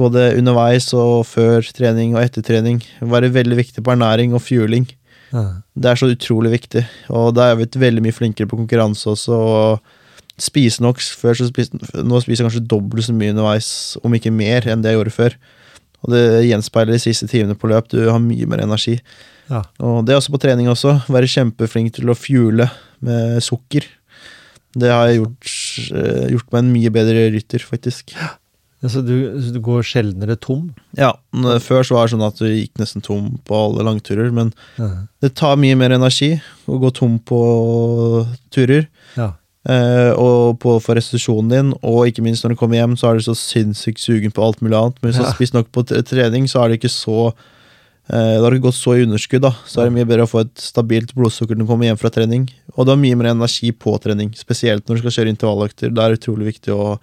Både 0.00 0.30
underveis 0.38 0.88
og 0.96 1.26
før 1.28 1.66
trening 1.76 2.14
og 2.16 2.22
etter 2.24 2.44
trening. 2.46 2.80
Være 3.04 3.28
veldig 3.34 3.58
viktig 3.60 3.84
på 3.84 3.92
ernæring 3.92 4.32
og 4.32 4.40
fueling. 4.46 4.88
Det 5.30 5.90
er 5.90 5.98
så 6.00 6.10
utrolig 6.10 6.52
viktig. 6.56 6.84
Og 7.14 7.32
da 7.36 7.46
er 7.46 7.60
jeg 7.60 7.80
veldig 7.80 8.02
mye 8.04 8.16
flinkere 8.16 8.50
på 8.50 8.58
konkurranse 8.58 9.12
også. 9.12 9.38
Og 9.38 9.96
spise 10.40 10.82
nok. 10.82 11.00
Før 11.20 11.38
så 11.38 11.48
spiste, 11.50 11.80
nå 12.02 12.20
spiser 12.22 12.42
jeg 12.42 12.50
kanskje 12.50 12.68
dobbelt 12.70 13.06
så 13.06 13.14
mye 13.16 13.34
underveis, 13.34 13.70
om 14.04 14.14
ikke 14.16 14.32
mer, 14.34 14.66
enn 14.66 14.82
det 14.82 14.94
jeg 14.94 15.00
gjorde 15.00 15.16
før. 15.16 15.36
Og 16.00 16.14
det 16.14 16.24
gjenspeiler 16.48 16.96
de 16.96 17.02
siste 17.02 17.28
timene 17.30 17.58
på 17.58 17.68
løp. 17.70 17.90
Du 17.92 18.00
har 18.08 18.20
mye 18.22 18.48
mer 18.48 18.64
energi. 18.64 18.96
Ja. 19.50 19.64
Og 19.82 20.04
det 20.06 20.14
er 20.14 20.20
også 20.20 20.32
på 20.32 20.40
trening 20.42 20.70
også. 20.72 20.96
Være 21.12 21.30
kjempeflink 21.30 21.92
til 21.98 22.10
å 22.10 22.18
fuele 22.18 22.70
med 23.04 23.40
sukker. 23.44 23.86
Det 24.80 24.90
har 24.92 25.08
jeg 25.10 25.18
gjort, 25.18 25.50
eh, 25.98 26.26
gjort 26.30 26.52
meg 26.52 26.60
en 26.62 26.72
mye 26.72 26.92
bedre 26.94 27.26
rytter, 27.34 27.64
faktisk. 27.66 28.14
Så 28.82 29.02
du, 29.04 29.12
så 29.44 29.52
du 29.52 29.58
går 29.60 29.82
sjeldnere 29.84 30.38
tom? 30.40 30.70
Ja, 30.96 31.10
Før 31.60 31.82
så 31.84 31.98
var 31.98 32.06
det 32.08 32.14
sånn 32.14 32.24
at 32.24 32.38
du 32.40 32.46
gikk 32.48 32.78
nesten 32.80 33.02
tom 33.04 33.38
på 33.44 33.52
alle 33.58 33.84
langturer, 33.84 34.30
men 34.32 34.54
Ja. 34.78 35.04
det 35.20 35.34
tar 35.36 35.56
mye 35.60 35.76
mer 35.76 35.90
energi 35.92 36.40
å 36.66 36.78
gå 36.80 36.90
tom 36.96 37.18
på 37.18 37.40
turer. 38.50 38.86
ja. 39.16 39.32
Eh, 39.68 40.14
og 40.16 40.56
på 40.58 40.78
for 40.80 40.96
restitusjonen 40.96 41.50
din, 41.52 41.72
og 41.84 42.06
ikke 42.08 42.22
minst 42.24 42.42
når 42.42 42.54
du 42.54 42.56
kommer 42.56 42.78
hjem, 42.80 42.94
så 42.96 43.10
er 43.10 43.18
du 43.18 43.26
så 43.26 43.34
sinnssykt 43.36 44.00
sugen 44.00 44.32
på 44.32 44.40
alt 44.42 44.62
mulig 44.64 44.72
annet. 44.78 44.96
Men 45.02 45.10
hvis 45.12 45.18
du 45.18 45.22
Ja. 45.22 45.26
har 45.28 45.34
spist 45.36 45.52
nok 45.52 45.68
på 45.70 45.84
trening, 45.84 46.44
så 46.48 46.64
er 46.64 46.68
det 46.72 46.80
ikke 46.80 46.88
så 46.88 47.34
eh, 48.08 48.40
Da 48.40 48.42
har 48.42 48.50
ikke 48.56 48.72
gått 48.72 48.74
så 48.80 48.96
i 48.96 49.04
underskudd, 49.04 49.42
da. 49.42 49.50
Så 49.68 49.82
er 49.82 49.84
det 49.90 49.92
mye 49.92 50.08
bedre 50.08 50.24
å 50.24 50.30
få 50.32 50.40
et 50.40 50.54
stabilt 50.56 51.14
blodsukker 51.14 51.54
når 51.54 51.66
du 51.66 51.66
kommer 51.66 51.84
hjem 51.86 51.98
fra 52.00 52.08
trening. 52.10 52.48
Og 52.74 52.86
du 52.86 52.90
har 52.90 52.96
mye 52.98 53.14
mer 53.14 53.30
energi 53.30 53.70
på 53.70 54.00
trening, 54.00 54.32
spesielt 54.34 54.84
når 54.88 54.96
du 54.96 55.00
skal 55.10 55.14
kjøre 55.24 55.36
intervalløkter. 55.36 55.92
Det 55.94 55.98
er 56.02 56.16
utrolig 56.16 56.46
viktig 56.56 56.72
å, 56.74 56.98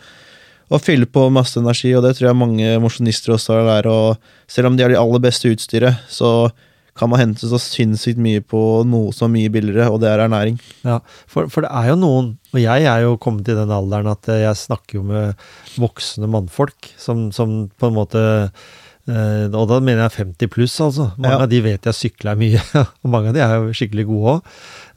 å 0.72 0.80
fylle 0.84 1.06
på 1.08 1.28
masse 1.32 1.60
energi, 1.62 1.94
og 1.96 2.04
det 2.04 2.16
tror 2.18 2.30
jeg 2.32 2.40
mange 2.42 2.72
mosjonister 2.84 3.36
også 3.38 3.54
har 3.60 3.68
lært. 3.70 3.92
Og 3.92 4.18
selv 4.52 4.68
om 4.72 4.76
de 4.78 4.84
har 4.84 4.92
de 4.92 5.00
aller 5.00 5.22
beste 5.24 5.48
utstyret, 5.54 6.02
så 6.12 6.50
kan 6.98 7.12
man 7.12 7.20
hente 7.22 7.46
så 7.46 7.60
sinnssykt 7.62 8.18
mye 8.18 8.42
på 8.42 8.60
noe 8.90 9.12
som 9.14 9.30
er 9.30 9.36
mye 9.36 9.52
billigere, 9.54 9.86
og 9.94 10.00
det 10.02 10.10
er 10.10 10.24
ernæring. 10.26 10.56
Ja, 10.84 10.98
for, 11.30 11.46
for 11.54 11.62
det 11.64 11.70
er 11.70 11.92
jo 11.92 12.00
noen, 12.02 12.32
og 12.56 12.60
jeg 12.64 12.88
er 12.90 13.04
jo 13.06 13.14
kommet 13.22 13.48
i 13.54 13.56
den 13.56 13.70
alderen 13.72 14.10
at 14.10 14.28
eh, 14.34 14.42
jeg 14.48 14.58
snakker 14.64 14.98
jo 14.98 15.04
med 15.06 15.46
voksne 15.78 16.26
mannfolk 16.34 16.90
som, 16.98 17.28
som 17.36 17.68
på 17.78 17.92
en 17.92 17.96
måte 18.00 18.24
eh, 19.08 19.46
Og 19.54 19.68
da 19.70 19.78
mener 19.80 20.08
jeg 20.08 20.26
50 20.26 20.50
pluss, 20.56 20.80
altså. 20.82 21.12
Mange 21.22 21.38
Ja. 21.38 21.44
av 21.46 21.52
de 21.54 21.62
vet 21.70 21.86
jeg 21.86 22.00
sykler 22.02 22.36
mye, 22.42 22.66
og 23.04 23.14
mange 23.14 23.30
av 23.30 23.38
de 23.38 23.46
er 23.46 23.56
jo 23.62 23.78
skikkelig 23.78 24.08
gode 24.10 24.34
òg. 24.40 24.52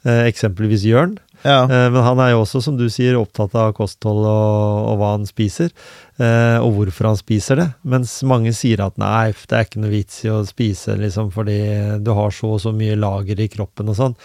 Eh, 0.09 0.23
eksempelvis 0.33 0.83
Jørn. 0.89 1.19
Ja. 1.43 1.63
Eh, 1.65 1.87
men 1.89 2.03
han 2.05 2.19
er 2.21 2.33
jo 2.35 2.43
også, 2.43 2.61
som 2.61 2.77
du 2.77 2.85
sier, 2.93 3.17
opptatt 3.17 3.55
av 3.57 3.71
kosthold 3.77 4.25
og, 4.29 4.89
og 4.91 4.99
hva 5.01 5.13
han 5.15 5.27
spiser. 5.29 5.71
eh, 6.21 6.57
og 6.61 6.75
hvorfor 6.77 7.07
han 7.09 7.17
spiser 7.17 7.57
det. 7.57 7.67
Mens 7.83 8.19
mange 8.27 8.53
sier 8.53 8.83
at 8.85 8.97
nei, 9.01 9.31
det 9.33 9.57
er 9.57 9.65
ikke 9.65 9.81
noe 9.81 9.93
vits 9.93 10.19
i 10.27 10.29
å 10.33 10.41
spise 10.45 10.97
liksom, 11.01 11.31
fordi 11.33 11.57
du 12.05 12.11
har 12.17 12.29
så 12.35 12.53
og 12.55 12.61
så 12.61 12.73
mye 12.75 12.99
lager 12.99 13.39
i 13.41 13.49
kroppen 13.49 13.89
og 13.89 13.97
sånn. 13.97 14.17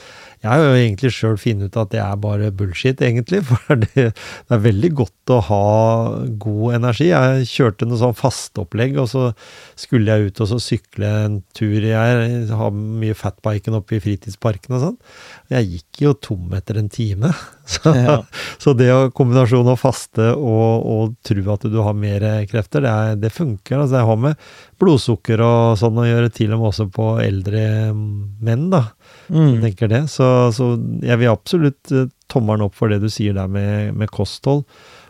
Jeg 0.45 0.51
har 0.53 0.62
jo 0.62 0.74
egentlig 0.76 1.11
sjøl 1.16 1.39
funnet 1.41 1.70
ut 1.72 1.78
at 1.80 1.91
det 1.95 2.01
er 2.03 2.18
bare 2.22 2.51
bullshit, 2.55 3.01
egentlig. 3.03 3.41
For 3.49 3.78
det, 3.82 4.09
det 4.12 4.55
er 4.57 4.62
veldig 4.66 4.91
godt 5.01 5.32
å 5.34 5.39
ha 5.49 5.61
god 6.43 6.76
energi. 6.78 7.09
Jeg 7.11 7.49
kjørte 7.51 7.89
noe 7.89 7.99
sånn 8.01 8.14
fasteopplegg, 8.18 8.99
og 9.03 9.09
så 9.11 9.24
skulle 9.78 10.12
jeg 10.12 10.30
ut 10.30 10.43
og 10.45 10.51
så 10.53 10.61
sykle 10.62 11.11
en 11.24 11.39
tur. 11.57 11.74
Jeg 11.82 12.47
har 12.53 12.76
mye 12.76 13.16
fatbiken 13.18 13.78
oppe 13.80 13.97
i 13.99 14.03
fritidsparken 14.05 14.76
og 14.78 14.84
sånn. 14.84 14.99
Jeg 15.53 15.70
gikk 15.72 16.05
jo 16.07 16.14
tom 16.28 16.55
etter 16.59 16.78
en 16.82 16.93
time. 16.93 17.32
Så, 17.66 17.91
Ja. 17.99 18.20
så 18.62 18.76
det 18.78 18.87
å 18.95 19.09
kombinasjonen 19.11 19.72
av 19.72 19.80
faste 19.82 20.28
og, 20.39 20.84
og 20.87 21.16
tro 21.26 21.43
at 21.51 21.64
du 21.66 21.80
har 21.82 21.97
mer 21.99 22.22
krefter, 22.47 22.84
det, 22.84 22.93
er, 22.93 23.16
det 23.18 23.32
funker. 23.34 23.80
Altså, 23.82 23.97
jeg 23.99 24.07
har 24.07 24.20
med 24.22 24.45
blodsukker 24.81 25.41
og 25.41 25.79
sånn 25.81 25.97
å 26.03 26.05
gjøre, 26.07 26.33
til 26.37 26.53
og 26.53 26.61
med 26.61 26.68
også 26.72 26.87
på 26.93 27.07
eldre 27.24 27.62
menn, 27.95 28.68
da. 28.70 28.83
Jeg 29.29 29.37
Mm. 29.57 29.61
tenker 29.62 29.89
det. 29.91 30.03
Så, 30.12 30.27
så 30.55 30.66
jeg 31.03 31.18
vil 31.18 31.33
absolutt 31.33 31.91
eh, 31.93 32.07
tommelen 32.31 32.62
opp 32.68 32.74
for 32.79 32.89
det 32.93 33.01
du 33.03 33.09
sier 33.11 33.35
der 33.35 33.49
med, 33.49 33.95
med 33.97 34.11
kosthold. 34.14 34.64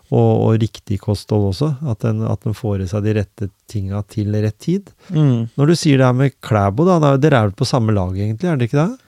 Og, 0.07 0.33
og 0.47 0.61
riktig 0.63 1.01
kosthold 1.03 1.49
også. 1.51 1.73
At 1.91 2.05
en, 2.07 2.23
at 2.31 2.47
en 2.47 2.55
får 2.55 2.85
i 2.85 2.87
seg 2.87 3.03
de 3.05 3.15
rette 3.19 3.49
tinga 3.69 4.05
til 4.09 4.31
rett 4.39 4.57
tid. 4.63 4.93
Mm. 5.11 5.49
Når 5.59 5.67
du 5.67 5.75
sier 5.75 5.99
det 5.99 6.07
her 6.07 6.15
med 6.15 6.37
Klæbo, 6.47 6.87
da. 6.87 7.17
Dere 7.19 7.41
er 7.43 7.49
vel 7.51 7.57
på 7.59 7.67
samme 7.67 7.93
lag, 7.97 8.15
egentlig? 8.15 8.47
Er 8.49 8.57
det 8.61 8.69
ikke 8.71 8.85
det? 8.87 9.01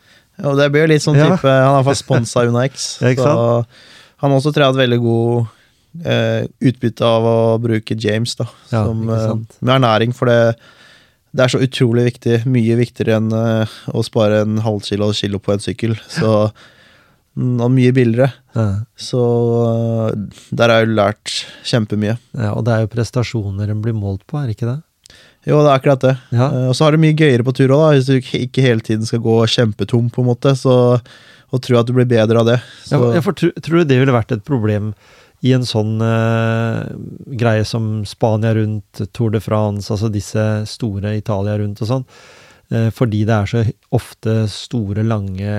Jo, 0.43 0.57
det 0.59 0.67
blir 0.75 0.85
jo 0.85 0.91
litt 0.93 1.03
sånn 1.07 1.17
Ja. 1.19 1.31
type 1.37 1.49
Han 1.55 1.87
er 1.87 1.95
sponsa 1.99 2.43
Una 2.51 2.65
X. 2.67 2.99
Ja, 3.03 3.15
så 3.15 3.65
han 4.19 4.35
også 4.35 4.51
tror 4.53 4.65
jeg 4.65 4.67
har 4.67 4.75
hatt 4.75 4.83
veldig 4.83 5.01
god 5.07 5.47
eh, 6.05 6.47
utbytte 6.61 7.05
av 7.07 7.26
å 7.28 7.36
bruke 7.62 7.97
James 7.99 8.34
da, 8.39 8.47
Ja, 8.72 8.84
som, 8.86 9.05
ikke 9.09 9.18
eh, 9.18 9.61
med 9.61 9.74
ernæring, 9.78 10.14
for 10.16 10.30
det, 10.30 10.57
det 11.36 11.45
er 11.45 11.53
så 11.53 11.61
utrolig 11.64 12.05
viktig. 12.12 12.41
Mye 12.49 12.76
viktigere 12.80 13.18
enn 13.20 13.30
eh, 13.34 13.76
å 13.93 14.03
spare 14.07 14.43
en 14.47 14.59
halv 14.64 14.82
kilo 14.86 15.11
og 15.12 15.16
kilo 15.18 15.39
på 15.43 15.53
en 15.57 15.62
sykkel. 15.64 15.95
Så, 16.09 16.32
mm, 17.39 17.57
og 17.61 17.70
mye 17.74 17.93
billigere. 17.97 18.32
Ja. 18.57 18.66
Så 18.99 19.22
eh, 19.68 20.43
der 20.51 20.72
har 20.72 20.82
jeg 20.82 20.91
jo 20.91 20.99
lært 21.01 21.34
kjempemye. 21.68 22.18
ja. 22.39 22.53
Og 22.57 22.64
det 22.66 22.74
er 22.76 22.84
jo 22.86 22.93
prestasjoner 22.97 23.70
en 23.72 23.82
blir 23.84 23.97
målt 23.97 24.24
på, 24.28 24.39
er 24.41 24.49
det 24.51 24.57
ikke 24.59 24.70
det? 24.72 24.78
Jo, 25.47 25.61
det 25.62 25.70
er 25.70 25.78
akkurat 25.78 26.03
det. 26.05 26.14
Ja. 26.34 26.47
Eh, 26.51 26.68
Og 26.68 26.74
så 26.76 26.84
har 26.89 26.93
du 26.97 27.01
mye 27.01 27.16
gøyere 27.16 27.45
på 27.47 27.55
tur 27.57 27.72
òg, 27.76 27.95
hvis 27.97 28.09
du 28.11 28.16
ikke 28.18 28.64
hele 28.64 28.84
tiden 28.84 29.07
skal 29.09 29.22
gå 29.24 29.36
kjempetom, 29.49 30.11
på 30.12 30.24
en 30.24 30.28
måte. 30.32 30.53
Så, 30.59 30.74
og 31.49 31.62
tro 31.64 31.78
at 31.80 31.86
du 31.89 31.95
blir 31.97 32.09
bedre 32.11 32.43
av 32.43 32.49
det. 32.51 32.59
Så, 32.84 32.99
Ja, 33.14 33.22
for, 33.24 33.32
tror, 33.39 33.55
tror 33.64 33.80
du 33.80 33.89
det 33.89 34.01
ville 34.03 34.12
vært 34.12 34.34
et 34.34 34.43
problem 34.45 34.91
i 35.47 35.53
en 35.55 35.66
sånn 35.66 36.01
eh, 36.03 36.82
greie 37.39 37.64
som 37.68 38.03
Spania 38.09 38.55
rundt, 38.57 39.05
Tour 39.14 39.30
de 39.34 39.41
France, 39.43 39.93
altså 39.95 40.11
disse 40.11 40.45
store 40.66 41.14
Italia 41.18 41.59
rundt 41.61 41.82
og 41.84 41.91
sånn? 41.93 42.07
Eh, 42.74 42.89
fordi 42.95 43.22
det 43.28 43.36
er 43.36 43.51
så 43.51 43.64
ofte 43.95 44.39
store, 44.53 45.07
lange, 45.07 45.53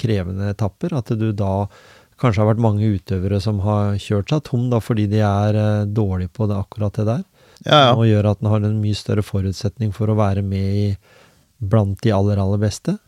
krevende 0.00 0.50
etapper, 0.52 0.96
at 0.98 1.14
du 1.18 1.30
da 1.32 1.68
kanskje 2.22 2.42
har 2.42 2.50
vært 2.52 2.62
mange 2.62 2.90
utøvere 2.96 3.40
som 3.42 3.62
har 3.64 3.96
kjørt 4.02 4.34
seg 4.34 4.44
tom 4.50 4.68
da, 4.72 4.82
fordi 4.82 5.08
de 5.10 5.22
er 5.26 5.58
eh, 5.58 5.86
dårlige 5.86 6.34
på 6.34 6.50
det, 6.50 6.58
akkurat 6.58 6.98
det 6.98 7.06
der. 7.08 7.24
ja, 7.62 7.78
ja. 7.78 7.94
Og 7.94 8.08
gjør 8.10 8.32
at 8.32 8.42
den 8.42 8.50
har 8.50 8.66
en 8.66 8.82
mye 8.82 8.98
større 8.98 9.24
forutsetning 9.26 9.94
for 9.94 10.10
å 10.10 10.18
være 10.18 10.42
med 10.42 10.82
i 10.82 10.86
blant 11.62 12.00
de 12.02 12.10
aller, 12.10 12.40
aller 12.42 12.58
beste. 12.58 12.98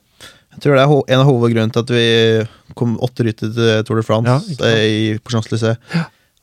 Jeg 0.54 0.62
tror 0.64 0.76
det 0.78 0.82
er 0.84 1.14
en 1.14 1.20
av 1.22 1.28
hovedgrunnene 1.28 1.74
til 1.74 1.82
at 1.84 1.92
vi 1.94 2.74
kom 2.78 2.96
åtte 3.02 3.26
rytter 3.26 3.50
til 3.54 3.84
Tour 3.86 3.98
de 4.00 4.04
France 4.06 4.30
Ja, 4.58 4.66
eh, 4.68 4.84
i, 4.84 5.18
Champs-Élysées. 5.18 5.78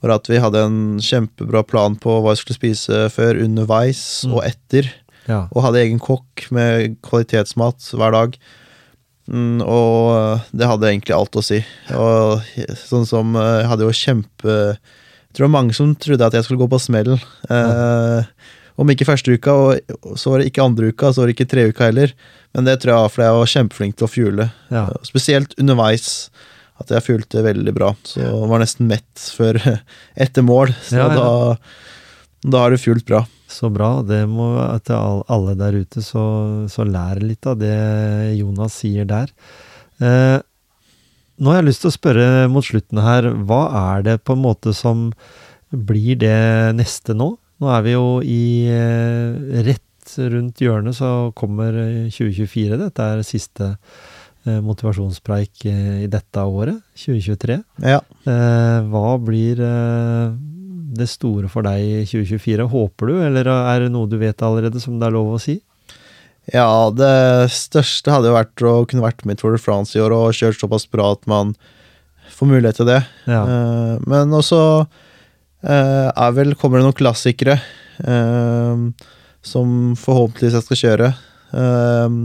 Var 0.01 0.13
at 0.15 0.27
vi 0.31 0.39
hadde 0.41 0.63
en 0.65 0.79
kjempebra 1.03 1.61
plan 1.67 1.95
på 2.01 2.15
hva 2.23 2.33
vi 2.33 2.39
skulle 2.41 2.57
spise 2.57 3.03
før, 3.13 3.37
underveis 3.43 4.23
Mm. 4.25 4.33
og 4.33 4.43
etter. 4.47 4.89
Ja. 5.29 5.43
Og 5.53 5.61
hadde 5.63 5.83
egen 5.83 5.99
kokk 6.01 6.47
med 6.51 6.97
kvalitetsmat 7.05 7.77
hver 7.93 8.11
dag. 8.15 8.37
Mm, 9.29 9.61
og 9.61 10.41
det 10.51 10.67
hadde 10.67 10.89
egentlig 10.89 11.13
alt 11.15 11.37
å 11.37 11.43
si. 11.45 11.61
Og 11.93 12.41
sånn 12.75 13.05
som 13.07 13.35
eh, 13.37 13.59
Jeg 13.61 13.69
hadde 13.69 13.85
jo 13.85 13.93
kjempe 13.95 14.55
Jeg 14.73 15.35
tror 15.37 15.45
det 15.45 15.47
var 15.47 15.53
mange 15.61 15.75
som 15.77 15.93
trodde 15.95 16.25
at 16.25 16.33
jeg 16.33 16.43
skulle 16.43 16.59
gå 16.65 16.67
på 16.73 16.81
smell. 16.81 17.13
Eh, 17.47 18.23
om 18.81 18.89
ikke 18.89 19.05
første 19.05 19.31
uka, 19.37 19.53
og 19.53 20.17
så 20.17 20.31
var 20.33 20.41
det 20.41 20.49
ikke 20.49 20.63
andre 20.65 20.89
uka, 20.91 21.11
så 21.13 21.21
var 21.21 21.29
det 21.29 21.35
ikke 21.37 21.51
tre 21.53 21.67
uka 21.69 21.85
heller. 21.91 22.11
Men 22.55 22.67
det 22.67 22.77
tror 22.81 22.91
jeg 22.93 23.03
var 23.05 23.11
fordi 23.13 23.27
jeg 23.27 23.39
var 23.39 23.51
kjempeflink 23.55 23.97
til 23.99 24.07
å 24.07 24.11
fuele. 24.11 24.47
Ja. 24.73 24.85
Spesielt 25.07 25.53
underveis. 25.61 26.07
At 26.81 26.89
jeg 26.89 27.05
fuelte 27.05 27.43
veldig 27.45 27.73
bra. 27.77 27.91
Så 28.07 28.23
jeg 28.23 28.47
var 28.49 28.61
nesten 28.63 28.87
mett 28.89 29.25
før 29.37 29.59
etter 30.25 30.45
mål. 30.45 30.71
Så 30.87 30.97
Ja, 30.97 31.07
ja. 31.13 31.19
da, 31.19 32.47
da 32.51 32.63
har 32.63 32.73
du 32.73 32.81
fuelt 32.81 33.05
bra. 33.07 33.23
Så 33.51 33.69
bra. 33.73 33.91
Det 34.07 34.23
må 34.31 34.47
til 34.87 35.21
alle 35.31 35.53
der 35.59 35.77
ute, 35.83 36.01
så, 36.03 36.23
så 36.71 36.85
lær 36.87 37.19
litt 37.21 37.45
av 37.51 37.59
det 37.61 37.75
Jonas 38.39 38.79
sier 38.81 39.05
der. 39.09 39.29
Eh, 40.01 40.39
nå 41.41 41.51
har 41.51 41.59
jeg 41.61 41.67
lyst 41.69 41.83
til 41.85 41.91
å 41.91 41.95
spørre 41.95 42.25
mot 42.53 42.65
slutten 42.65 43.01
her, 43.03 43.27
hva 43.47 43.61
er 43.95 44.03
det 44.07 44.17
på 44.25 44.35
en 44.37 44.43
måte 44.43 44.73
som 44.77 45.09
blir 45.71 46.17
det 46.21 46.35
neste 46.79 47.13
nå? 47.17 47.33
Nå 47.61 47.69
er 47.75 47.85
vi 47.85 47.93
jo 47.93 48.05
i 48.25 48.41
eh, 48.73 49.61
rett 49.67 49.83
rundt 50.19 50.61
hjørnet, 50.63 50.97
så 50.97 51.31
kommer 51.37 51.75
eh, 51.77 52.09
2024. 52.11 52.79
Dette 52.81 53.07
er 53.13 53.23
siste 53.27 53.71
eh, 53.71 54.59
motivasjonspreik 54.63 55.65
eh, 55.69 56.03
i 56.05 56.11
dette 56.11 56.45
året, 56.45 56.79
2023. 56.99 57.59
Ja. 57.85 57.99
Eh, 58.25 58.77
hva 58.91 59.17
blir 59.23 59.61
eh, 59.65 60.31
det 60.91 61.09
store 61.09 61.49
for 61.51 61.65
deg 61.67 61.81
i 61.81 62.05
2024? 62.05 62.69
Håper 62.71 63.11
du, 63.11 63.17
eller 63.25 63.51
er 63.55 63.85
det 63.85 63.91
noe 63.93 64.09
du 64.11 64.17
vet 64.21 64.45
allerede 64.45 64.81
som 64.83 64.99
det 64.99 65.09
er 65.09 65.17
lov 65.17 65.35
å 65.35 65.41
si? 65.41 65.59
Ja, 66.49 66.89
det 66.89 67.51
største 67.53 68.11
hadde 68.11 68.31
jo 68.31 68.37
vært 68.39 68.63
å 68.65 68.73
kunne 68.89 69.05
vært 69.05 69.21
med 69.27 69.37
i 69.37 69.41
Tour 69.41 69.53
de 69.55 69.61
France 69.61 69.93
i 69.95 70.01
år 70.01 70.15
og 70.15 70.33
kjørt 70.35 70.59
såpass 70.59 70.87
bra 70.89 71.11
at 71.13 71.27
man 71.29 71.53
får 72.33 72.49
mulighet 72.49 72.81
til 72.81 72.89
det. 72.89 73.01
Ja. 73.29 73.43
Eh, 73.45 73.95
men 74.09 74.33
også 74.33 74.61
eh, 74.81 76.09
er 76.09 76.37
vel, 76.37 76.55
kommer 76.59 76.79
det 76.81 76.87
noen 76.87 76.97
klassikere 76.97 77.59
eh, 78.01 78.85
som 79.41 79.93
forhåpentligvis 79.99 80.57
jeg 80.59 80.67
skal 80.69 80.81
kjøre. 80.85 81.11
Um, 81.51 82.23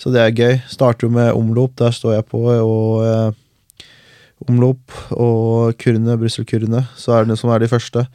Så 0.00 0.08
det 0.08 0.20
er 0.22 0.32
gøy. 0.32 0.54
Starter 0.70 1.06
jo 1.06 1.12
med 1.12 1.34
omlop, 1.36 1.74
der 1.76 1.92
står 1.92 2.14
jeg 2.14 2.24
på, 2.30 2.40
og 2.40 3.02
eh, 3.04 3.32
omlop 4.48 4.94
og 5.12 5.74
kurene, 5.80 6.16
Brussel-kurene, 6.16 6.86
så 6.96 7.18
er 7.18 7.28
det 7.28 7.36
som 7.36 7.52
er 7.52 7.60
de 7.60 7.68
første 7.68 8.06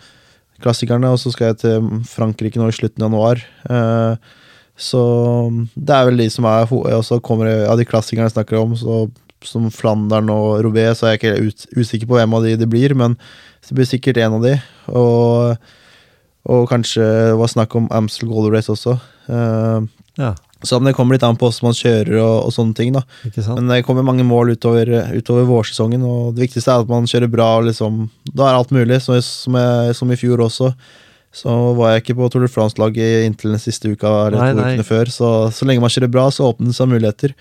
klassikerne. 0.64 1.12
Og 1.14 1.22
så 1.22 1.30
skal 1.34 1.52
jeg 1.52 1.60
til 1.62 1.86
Frankrike 2.10 2.58
nå 2.58 2.72
i 2.72 2.74
slutten 2.74 3.06
av 3.06 3.12
januar. 3.12 3.44
Eh, 3.70 4.42
så 4.82 5.04
det 5.78 5.94
er 5.94 6.10
vel 6.10 6.18
de 6.20 6.26
som 6.34 6.50
er 6.50 6.66
Og 6.74 7.06
så 7.06 7.22
kommer 7.24 7.48
jeg, 7.48 7.62
ja, 7.68 7.76
de 7.78 7.86
klassikerne 7.86 8.26
jeg 8.32 8.34
snakker 8.34 8.58
om, 8.60 8.74
så, 8.76 9.06
som 9.46 9.70
Flandern 9.70 10.34
og 10.34 10.66
Robé, 10.66 10.90
så 10.98 11.06
er 11.06 11.14
jeg 11.14 11.22
ikke 11.22 11.36
helt 11.36 11.68
usikker 11.78 12.10
på 12.10 12.18
hvem 12.18 12.34
av 12.34 12.44
de 12.44 12.58
det 12.58 12.68
blir, 12.68 12.98
men 12.98 13.14
det 13.62 13.78
blir 13.78 13.86
sikkert 13.86 14.18
en 14.18 14.40
av 14.40 14.42
de. 14.42 14.58
Og, 14.90 15.70
og 16.46 16.68
kanskje 16.70 17.04
det 17.04 17.38
var 17.40 17.52
snakk 17.52 17.76
om 17.78 17.88
Amstel 17.94 18.30
Gold 18.30 18.54
Race 18.54 18.72
også. 18.72 18.98
Uh, 19.30 19.86
ja. 20.20 20.34
Så 20.66 20.80
det 20.82 20.96
kommer 20.98 21.16
litt 21.16 21.26
an 21.26 21.38
på 21.38 21.48
hvordan 21.50 21.68
man 21.68 21.78
kjører 21.78 22.20
og, 22.24 22.36
og 22.48 22.54
sånne 22.56 22.78
ting. 22.78 22.94
da. 22.96 23.04
Men 23.54 23.70
det 23.70 23.84
kommer 23.86 24.06
mange 24.08 24.26
mål 24.26 24.56
utover, 24.56 24.90
utover, 25.14 25.46
vårsesongen, 25.50 26.06
og 26.06 26.36
det 26.36 26.48
viktigste 26.48 26.74
er 26.74 26.86
at 26.86 26.90
man 26.92 27.10
kjører 27.10 27.32
bra. 27.32 27.50
og 27.60 27.68
liksom, 27.70 28.06
Da 28.32 28.48
er 28.48 28.60
alt 28.60 28.74
mulig, 28.74 29.02
som, 29.04 29.20
som, 29.22 29.58
jeg, 29.60 29.98
som 30.00 30.14
i 30.14 30.20
fjor 30.20 30.46
også. 30.48 30.72
Så 31.36 31.52
var 31.76 31.92
jeg 31.92 32.06
ikke 32.06 32.18
på 32.18 32.30
Tour 32.32 32.46
de 32.46 32.50
France-laget 32.50 33.26
inntil 33.28 33.52
den 33.52 33.62
siste 33.62 33.92
uka 33.92 34.12
eller 34.30 34.40
nei, 34.40 34.52
to 34.54 34.62
nei. 34.62 34.72
ukene 34.72 34.88
før. 34.88 35.12
Så, 35.12 35.32
så 35.54 35.68
lenge 35.68 35.84
man 35.84 35.92
kjører 35.92 36.14
bra, 36.14 36.30
så 36.32 36.50
åpner 36.50 36.72
det 36.72 36.78
seg 36.78 36.92
muligheter. 36.94 37.36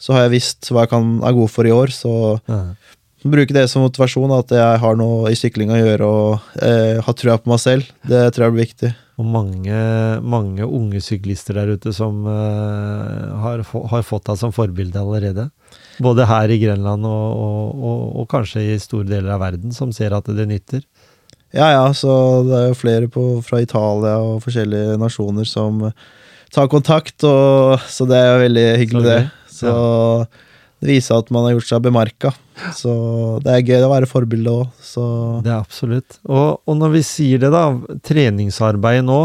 Så 0.00 0.16
har 0.16 0.26
jeg 0.26 0.34
visst 0.34 0.72
hva 0.72 0.84
jeg 0.84 0.92
kan, 0.96 1.12
er 1.28 1.36
god 1.36 1.52
for 1.52 1.68
i 1.68 1.74
år, 1.76 1.92
så 1.94 2.14
ja. 2.50 2.62
Bruke 3.22 3.54
det 3.56 3.66
som 3.70 3.84
motivasjon. 3.84 4.32
At 4.36 4.54
jeg 4.54 4.80
har 4.82 4.98
noe 4.98 5.30
i 5.32 5.38
sykling 5.38 5.72
å 5.72 5.78
gjøre 5.78 6.08
og 6.08 6.56
eh, 6.64 6.98
har 7.04 7.16
trua 7.18 7.38
på 7.40 7.52
meg 7.52 7.62
selv. 7.62 7.94
Det 8.06 8.28
tror 8.34 8.48
jeg 8.48 8.56
blir 8.56 8.68
viktig 8.68 8.92
og 9.20 9.26
mange, 9.28 9.80
mange, 10.24 10.64
unge 10.64 11.00
syklister 11.04 11.58
der 11.58 11.74
ute 11.76 11.92
som 11.92 12.22
eh, 12.24 13.26
har, 13.42 13.60
har, 13.92 14.04
fått 14.06 14.30
deg 14.30 14.38
som 14.40 14.54
forbilde 14.54 14.96
allerede. 15.00 15.50
Både 16.00 16.24
her 16.28 16.48
i 16.48 16.56
Grenland 16.62 17.04
og, 17.04 17.26
og, 17.36 17.82
og, 17.84 18.02
og, 18.22 18.28
kanskje 18.32 18.64
i 18.64 18.78
store 18.80 19.10
deler 19.10 19.34
av 19.34 19.42
verden, 19.44 19.74
som 19.76 19.92
ser 19.92 20.16
at 20.16 20.30
det 20.32 20.48
nytter. 20.48 20.86
Ja, 21.52 21.68
ja, 21.74 21.84
så 21.92 22.12
det 22.46 22.56
er 22.56 22.68
jo 22.70 22.78
flere 22.78 23.10
på, 23.12 23.24
fra 23.44 23.60
Italia 23.60 24.16
og 24.22 24.40
forskjellige 24.44 24.96
nasjoner 25.02 25.48
som 25.48 25.82
tar 26.54 26.70
kontakt, 26.70 27.20
så 27.20 28.06
det 28.08 28.16
er 28.16 28.30
jo 28.30 28.44
veldig 28.46 28.68
hyggelig, 28.80 29.04
det. 29.10 29.18
Så 29.52 29.74
ja 29.74 30.46
det 30.80 30.88
viser 30.88 31.20
at 31.20 31.28
man 31.34 31.44
har 31.44 31.58
gjort 31.58 31.68
seg 31.68 31.82
bemerka. 31.84 32.30
Så 32.76 32.92
det 33.44 33.52
er 33.52 33.66
gøy 33.68 33.84
å 33.84 33.90
være 33.92 34.08
forbilde 34.08 34.52
òg. 34.52 34.70
Det 35.44 35.50
er 35.50 35.58
absolutt. 35.58 36.16
Og, 36.24 36.60
og, 36.64 36.72
når 36.80 36.94
vi 36.94 37.02
sier 37.04 37.42
det, 37.42 37.50
da, 37.52 37.64
treningsarbeid 38.08 39.04
nå, 39.04 39.18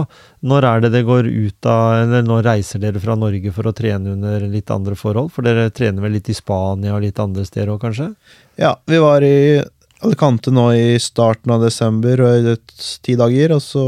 når 0.46 0.68
er 0.70 0.84
det 0.84 0.92
det 0.94 1.06
går 1.08 1.30
ut 1.32 1.68
av 1.72 2.04
Eller 2.04 2.26
når 2.28 2.44
reiser 2.46 2.84
dere 2.84 3.02
fra 3.02 3.16
Norge 3.18 3.54
for 3.56 3.68
å 3.68 3.74
trene 3.76 4.14
under 4.14 4.44
litt 4.52 4.72
andre 4.72 4.98
forhold? 5.00 5.32
For 5.36 5.48
dere 5.48 5.72
trener 5.74 6.04
vel 6.04 6.18
litt 6.18 6.30
i 6.32 6.38
Spania 6.38 6.96
og 6.96 7.06
litt 7.08 7.24
andre 7.24 7.48
steder 7.48 7.72
òg, 7.74 7.82
kanskje? 7.88 8.12
Ja, 8.60 8.76
vi 8.88 9.00
var 9.04 9.24
i 9.26 9.64
Alicante 10.06 10.52
nå 10.54 10.70
i 10.76 11.00
starten 11.02 11.56
av 11.56 11.64
desember 11.64 12.20
og 12.28 12.52
i 12.52 12.56
ti 13.04 13.16
dager, 13.18 13.56
og 13.56 13.64
så 13.64 13.86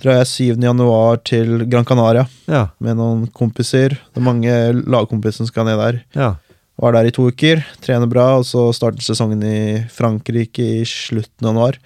drar 0.00 0.22
jeg 0.22 0.56
7. 0.56 0.64
januar 0.64 1.20
til 1.26 1.66
Gran 1.68 1.86
Canaria 1.86 2.24
ja. 2.48 2.68
med 2.82 2.98
noen 2.98 3.26
kompiser. 3.34 3.98
Det 3.98 4.22
er 4.22 4.24
mange 4.24 4.58
lagkompiser 4.88 5.42
som 5.42 5.50
skal 5.50 5.68
ned 5.68 5.80
der. 5.82 6.04
Ja. 6.16 6.34
Var 6.78 6.94
der 6.94 7.08
i 7.08 7.14
to 7.14 7.26
uker, 7.32 7.64
trener 7.82 8.10
bra, 8.10 8.36
og 8.38 8.46
så 8.46 8.68
starter 8.76 9.02
sesongen 9.02 9.42
i 9.42 9.60
Frankrike 9.90 10.62
i 10.78 10.84
slutten 10.86 11.48
av 11.48 11.50
januar. 11.52 11.78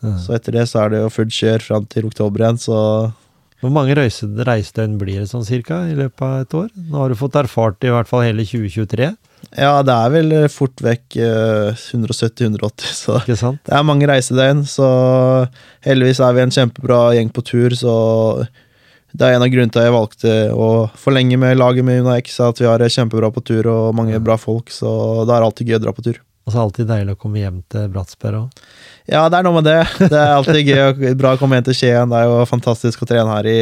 Mm. 0.00 0.18
Så 0.22 0.34
etter 0.36 0.54
det 0.54 0.68
så 0.70 0.84
er 0.84 0.92
det 0.92 1.00
jo 1.02 1.12
fullt 1.12 1.34
kjør 1.34 1.64
fram 1.64 1.88
til 1.90 2.06
oktober 2.08 2.44
igjen, 2.44 2.60
så 2.62 2.78
Hvor 3.58 3.72
mange 3.74 3.96
reisedøgn 3.98 4.92
blir 5.00 5.18
det 5.18 5.32
sånn 5.32 5.42
cirka 5.42 5.80
i 5.90 5.96
løpet 5.98 6.22
av 6.22 6.44
et 6.44 6.54
år? 6.54 6.68
Nå 6.78 7.00
har 7.00 7.10
du 7.10 7.18
fått 7.18 7.34
erfart 7.40 7.82
i 7.82 7.90
hvert 7.90 8.06
fall 8.06 8.22
hele 8.22 8.44
2023? 8.46 9.08
Ja, 9.58 9.82
det 9.82 9.94
er 9.94 10.12
vel 10.12 10.34
fort 10.52 10.78
vekk 10.82 11.16
uh, 11.18 11.72
eh, 11.72 11.82
170-180, 11.96 12.86
så 12.94 13.18
det 13.26 13.74
er 13.74 13.86
mange 13.86 14.06
reisedøgn. 14.06 14.62
Så 14.62 14.86
heldigvis 15.86 16.22
er 16.22 16.36
vi 16.36 16.44
en 16.44 16.54
kjempebra 16.54 17.00
gjeng 17.16 17.34
på 17.34 17.44
tur, 17.50 17.74
så 17.74 17.96
det 19.16 19.24
er 19.24 19.36
en 19.36 19.44
av 19.44 19.48
grunnene 19.48 19.72
til 19.72 19.80
at 19.80 19.88
jeg 19.88 19.94
valgte 19.94 20.32
å 20.52 20.70
forlenge 21.00 21.38
med 21.40 21.56
laget 21.56 21.86
med 21.86 22.02
Una 22.04 22.18
X. 22.20 22.40
At 22.44 22.60
vi 22.60 22.68
har 22.68 22.82
kjempebra 22.84 23.30
på 23.32 23.42
tur 23.46 23.70
og 23.72 23.94
mange 23.96 24.18
bra 24.20 24.36
folk, 24.40 24.72
så 24.74 25.24
det 25.28 25.36
er 25.36 25.46
alltid 25.46 25.70
gøy 25.70 25.78
å 25.78 25.84
dra 25.86 25.94
på 25.96 26.04
tur. 26.04 26.20
Og 26.44 26.52
så 26.52 26.56
er 26.56 26.60
det 26.60 26.66
alltid 26.66 26.88
deilig 26.88 27.14
å 27.14 27.20
komme 27.20 27.40
hjem 27.42 27.56
til 27.72 27.88
Bratsberg 27.92 28.42
òg. 28.42 28.60
Ja, 29.08 29.26
det 29.28 29.38
er 29.38 29.44
noe 29.44 29.58
med 29.58 29.66
det. 29.68 29.80
Det 30.00 30.16
er 30.16 30.34
alltid 30.34 30.68
gøy 30.68 30.84
og 30.86 31.02
bra 31.20 31.32
å 31.34 31.40
komme 31.40 31.58
hjem 31.58 31.66
til 31.70 31.76
Skien. 31.76 32.12
Det 32.12 32.20
er 32.20 32.28
jo 32.28 32.44
fantastisk 32.48 33.04
å 33.04 33.08
trene 33.08 33.34
her 33.34 33.48
i, 33.48 33.58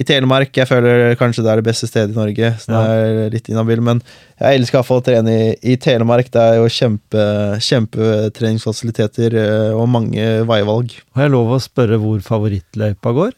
i 0.00 0.06
Telemark. 0.08 0.52
Jeg 0.56 0.68
føler 0.68 1.16
kanskje 1.20 1.44
det 1.44 1.52
er 1.52 1.60
det 1.60 1.66
beste 1.68 1.88
stedet 1.88 2.16
i 2.16 2.20
Norge, 2.20 2.52
så 2.60 2.72
det 2.72 2.82
er 2.84 3.34
litt 3.36 3.52
inhabil. 3.52 3.84
Men 3.84 4.00
jeg 4.40 4.62
elsker 4.62 4.92
å 4.96 5.00
trene 5.04 5.36
i, 5.36 5.50
i, 5.60 5.76
Telemark. 5.80 6.32
Det 6.32 6.40
er 6.40 6.60
jo 6.60 6.72
kjempe, 6.72 7.26
kjempetreningsfasiliteter 7.68 9.36
eh, 9.40 9.76
og 9.76 9.88
mange 9.92 10.30
veivalg. 10.48 10.96
Har 11.16 11.28
jeg 11.28 11.36
lov 11.36 11.56
å 11.56 11.62
spørre 11.64 12.00
hvor 12.00 12.20
favorittløypa 12.28 13.16
går? 13.16 13.36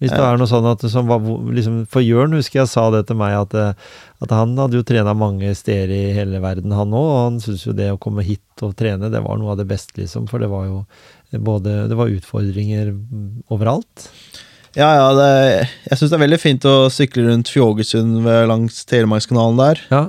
Hvis 0.00 0.14
det 0.14 0.20
er 0.24 0.38
noe 0.40 0.48
sånn 0.48 0.64
at 0.64 0.80
som 0.88 1.08
var, 1.10 1.20
liksom, 1.52 1.82
For 1.92 2.00
Jørn 2.00 2.32
husker 2.32 2.62
jeg 2.62 2.70
sa 2.72 2.86
det 2.94 3.02
til 3.10 3.18
meg, 3.20 3.34
at, 3.36 3.52
eh, 3.52 3.96
at 4.24 4.32
han 4.32 4.54
hadde 4.56 4.78
jo 4.78 4.86
trena 4.86 5.12
mange 5.12 5.52
steder 5.56 5.92
i 5.92 6.14
hele 6.16 6.40
verden, 6.40 6.72
han 6.72 6.94
òg. 6.96 7.08
Og 7.10 7.18
han 7.26 7.40
syntes 7.44 7.66
jo 7.66 7.74
det 7.76 7.90
å 7.92 7.98
komme 8.00 8.24
hit 8.24 8.64
og 8.64 8.72
trene, 8.80 9.12
det 9.12 9.20
var 9.24 9.36
noe 9.40 9.52
av 9.52 9.60
det 9.60 9.68
beste, 9.68 9.98
liksom. 10.00 10.24
For 10.30 10.40
det 10.40 10.48
var 10.52 10.70
jo 10.70 10.84
både 11.30 11.84
Det 11.90 11.98
var 11.98 12.10
utfordringer 12.10 12.94
overalt. 13.52 14.08
Ja, 14.74 14.88
ja. 14.96 15.10
Det, 15.14 15.68
jeg 15.90 15.98
syns 15.98 16.10
det 16.10 16.16
er 16.16 16.24
veldig 16.24 16.40
fint 16.40 16.66
å 16.66 16.74
sykle 16.90 17.26
rundt 17.28 17.52
Fjågesund 17.52 18.24
langs 18.50 18.80
Telemarkskanalen 18.88 19.60
der. 19.60 19.84
Ja. 19.92 20.02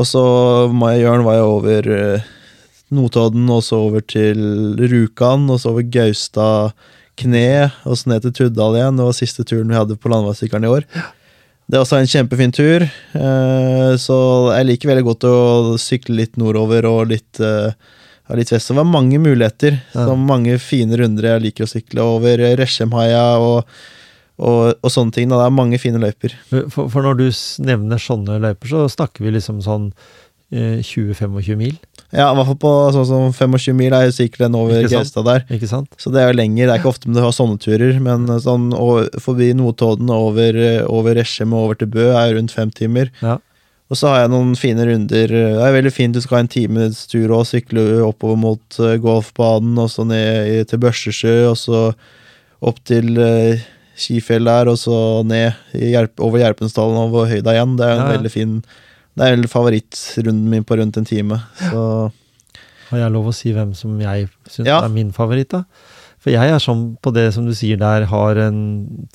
Og 0.00 0.08
så 0.08 0.24
meg 0.72 1.02
og 1.02 1.04
Jørn 1.04 1.26
var 1.28 1.36
jo 1.36 1.52
over 1.58 1.92
eh, 1.98 2.32
Notodden, 2.92 3.44
og 3.52 3.60
så 3.64 3.84
over 3.90 4.04
til 4.04 4.40
Rjukan, 4.80 5.46
og 5.52 5.60
så 5.60 5.72
over 5.72 5.84
Gaustad 5.84 6.72
kne 7.20 7.70
og 7.84 7.98
så 7.98 8.12
ned 8.12 8.24
til 8.24 8.34
Tuddal 8.36 8.78
igjen. 8.78 8.98
Det 8.98 9.08
var 9.08 9.16
siste 9.16 9.44
turen 9.48 9.70
vi 9.70 9.78
hadde 9.78 9.98
på 10.00 10.12
landeveissykkelen 10.12 10.68
i 10.68 10.72
år. 10.72 10.86
Det 11.72 11.78
er 11.78 11.84
også 11.84 12.00
en 12.02 12.10
kjempefin 12.10 12.52
tur, 12.52 12.82
eh, 12.84 13.92
så 13.96 14.16
jeg 14.52 14.66
liker 14.68 14.90
veldig 14.90 15.04
godt 15.06 15.24
å 15.24 15.36
sykle 15.80 16.18
litt 16.18 16.34
nordover 16.40 16.84
og 16.90 17.12
litt, 17.14 17.40
eh, 17.40 17.72
litt 18.36 18.50
vest. 18.52 18.68
Det 18.68 18.76
var 18.76 18.88
mange 18.88 19.20
muligheter, 19.22 19.78
ja. 19.94 20.06
så 20.08 20.16
mange 20.18 20.58
fine 20.60 20.98
runder 21.00 21.30
jeg 21.30 21.44
liker 21.46 21.64
å 21.64 21.70
sykle 21.70 22.04
over 22.16 22.42
Reshemhaia 22.60 23.22
og, 23.40 23.70
og, 24.36 24.74
og, 24.74 24.90
sånne 24.90 25.16
ting. 25.16 25.30
Det 25.30 25.38
er 25.38 25.54
mange 25.54 25.80
fine 25.80 26.02
løyper. 26.02 26.34
For, 26.50 26.90
for 26.92 27.06
når 27.06 27.22
du 27.22 27.26
nevner 27.64 28.02
sånne 28.02 28.40
løyper, 28.42 28.68
så 28.74 28.84
snakker 28.92 29.24
vi 29.24 29.36
liksom 29.38 29.62
sånn 29.64 29.92
20-25 30.52 31.50
eh, 31.52 31.56
mil? 31.56 31.76
Ja, 32.12 32.26
i 32.28 32.36
hvert 32.36 32.48
fall 32.50 32.58
på 32.60 32.72
sånn 32.92 33.06
som 33.08 33.30
25 33.32 33.76
mil 33.78 33.94
er 33.96 34.06
jo 34.08 34.16
sikkert 34.16 34.44
den 34.44 34.58
over 34.58 34.84
Gaustad 34.84 35.24
der. 35.24 35.46
Ikke 35.54 35.70
sant? 35.70 35.88
Så 36.00 36.12
det 36.12 36.20
er 36.20 36.28
jo 36.28 36.36
lenger. 36.36 36.66
Det 36.66 36.74
er 36.74 36.82
ikke 36.82 36.92
ofte 36.92 37.12
du 37.12 37.22
har 37.24 37.32
sånne 37.32 37.56
turer, 37.62 37.96
men 38.04 38.28
sånn 38.44 38.70
over, 38.76 39.08
forbi 39.22 39.52
Notodden 39.56 40.12
og 40.12 40.32
over, 40.32 40.60
over 40.92 41.16
Resjem 41.16 41.56
og 41.56 41.66
over 41.66 41.80
til 41.80 41.90
Bø 41.94 42.10
er 42.10 42.36
rundt 42.36 42.52
fem 42.52 42.72
timer. 42.74 43.08
Ja. 43.24 43.38
Og 43.92 43.98
så 44.00 44.08
har 44.08 44.22
jeg 44.22 44.32
noen 44.32 44.54
fine 44.56 44.86
runder. 44.88 45.32
Det 45.32 45.64
er 45.64 45.74
veldig 45.74 45.92
fint 45.92 46.16
du 46.16 46.20
skal 46.24 46.38
ha 46.38 46.44
en 46.46 46.52
times 46.52 47.02
tur 47.12 47.32
og 47.36 47.44
sykle 47.48 47.82
oppover 48.04 48.38
mot 48.40 48.78
golfbanen, 49.04 49.76
og 49.80 49.90
så 49.92 50.06
ned 50.08 50.68
til 50.70 50.80
Børsesjø, 50.80 51.34
og 51.50 51.58
så 51.60 51.82
opp 52.62 52.78
til 52.88 53.18
uh, 53.18 53.60
Skifjell 53.98 54.48
der, 54.48 54.70
og 54.72 54.78
så 54.80 54.96
ned 55.28 55.52
over 56.22 56.40
Gjerpensdalen 56.40 56.96
og 56.96 57.10
over 57.10 57.28
høyda 57.32 57.56
igjen. 57.56 57.76
Det 57.76 57.84
er 57.84 57.92
en 57.92 58.00
ja, 58.00 58.06
ja. 58.06 58.16
veldig 58.16 58.32
fin 58.32 58.56
det 59.18 59.26
er 59.26 59.34
vel 59.36 59.48
favorittrunden 59.50 60.48
min 60.48 60.64
på 60.64 60.78
rundt 60.80 60.98
en 61.00 61.08
time. 61.08 61.40
Så. 61.60 61.82
Har 62.92 63.06
jeg 63.06 63.12
lov 63.14 63.30
å 63.30 63.34
si 63.36 63.52
hvem 63.56 63.72
som 63.76 63.96
jeg 64.00 64.28
syns 64.50 64.68
ja. 64.68 64.82
er 64.82 64.92
min 64.92 65.12
favoritt, 65.16 65.52
da? 65.52 65.64
For 66.22 66.30
jeg 66.30 66.52
er 66.54 66.60
sånn 66.62 66.82
på 67.02 67.10
det 67.14 67.24
som 67.34 67.48
du 67.48 67.54
sier 67.56 67.80
der, 67.80 68.04
har 68.06 68.38
en 68.38 68.58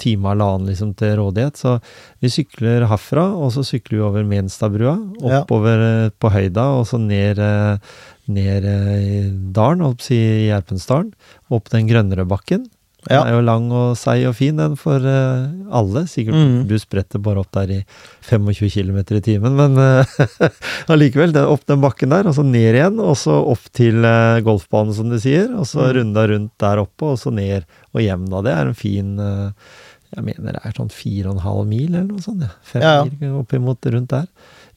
time 0.01 0.27
halvannen 0.27 0.67
liksom 0.67 0.91
til 0.99 1.13
rådighet. 1.21 1.55
Så 1.55 1.77
vi 2.23 2.31
sykler 2.33 2.83
herfra, 2.89 3.29
og 3.37 3.53
så 3.55 3.63
sykler 3.63 3.95
vi 3.95 4.03
over 4.09 4.27
Menstadbrua, 4.27 4.97
oppover 5.21 5.79
ja. 5.79 5.91
Eh, 6.07 6.15
på 6.19 6.31
høyda, 6.33 6.65
og 6.75 6.83
så 6.89 6.99
ned, 6.99 7.39
eh, 7.39 8.01
ned 8.27 8.67
eh, 8.67 8.91
i 8.97 9.21
dalen, 9.55 9.85
holdt 9.87 10.01
på 10.01 10.03
å 10.03 10.09
si 10.09 10.19
Gjerpensdalen. 10.49 11.13
Opp 11.55 11.71
den 11.71 11.87
grønnere 11.87 12.27
bakken. 12.27 12.67
Ja. 13.07 13.21
Den 13.21 13.29
er 13.29 13.35
jo 13.37 13.43
lang 13.47 13.67
og 13.71 13.97
seig 13.99 14.25
og 14.27 14.35
fin, 14.35 14.57
den 14.59 14.75
for 14.79 15.03
uh, 15.03 15.47
alle. 15.79 16.03
Sikkert 16.11 16.35
mm. 16.35 16.55
du 16.67 16.75
spretter 16.81 17.21
bare 17.23 17.41
opp 17.41 17.51
der 17.55 17.71
i 17.77 17.79
25 18.27 18.71
km 18.73 18.99
i 19.15 19.21
timen, 19.23 19.55
men 19.55 19.79
uh, 19.81 21.43
opp 21.47 21.67
den 21.69 21.83
bakken 21.83 22.11
der, 22.11 22.27
og 22.27 22.35
så 22.35 22.43
ned 22.43 22.75
igjen, 22.75 22.99
og 22.99 23.15
så 23.19 23.37
opp 23.53 23.69
til 23.75 24.03
uh, 24.03 24.39
golfbanen, 24.43 24.95
som 24.97 25.11
du 25.11 25.17
sier. 25.23 25.47
Og 25.55 25.69
så 25.69 25.85
mm. 25.85 25.91
runda 25.99 26.25
rundt 26.33 26.55
der 26.63 26.83
oppe, 26.83 27.13
og 27.13 27.21
så 27.21 27.31
ned 27.33 27.67
og 27.93 28.03
hjem. 28.03 28.27
da. 28.33 28.43
Det 28.43 28.55
er 28.55 28.71
en 28.71 28.77
fin 28.77 29.13
Jeg 30.07 30.23
mener 30.23 30.55
det 30.55 30.61
er 30.63 30.75
sånn 30.75 30.91
4,5 30.91 31.63
mil, 31.67 31.93
eller 31.93 32.09
noe 32.11 32.23
sånt. 32.23 32.43
Ja. 32.43 32.53
Fem 32.63 32.83
ja, 32.83 32.95
ja. 32.99 33.07
mil 33.21 33.39
oppimot 33.41 33.87
rundt 33.93 34.11
der. 34.11 34.27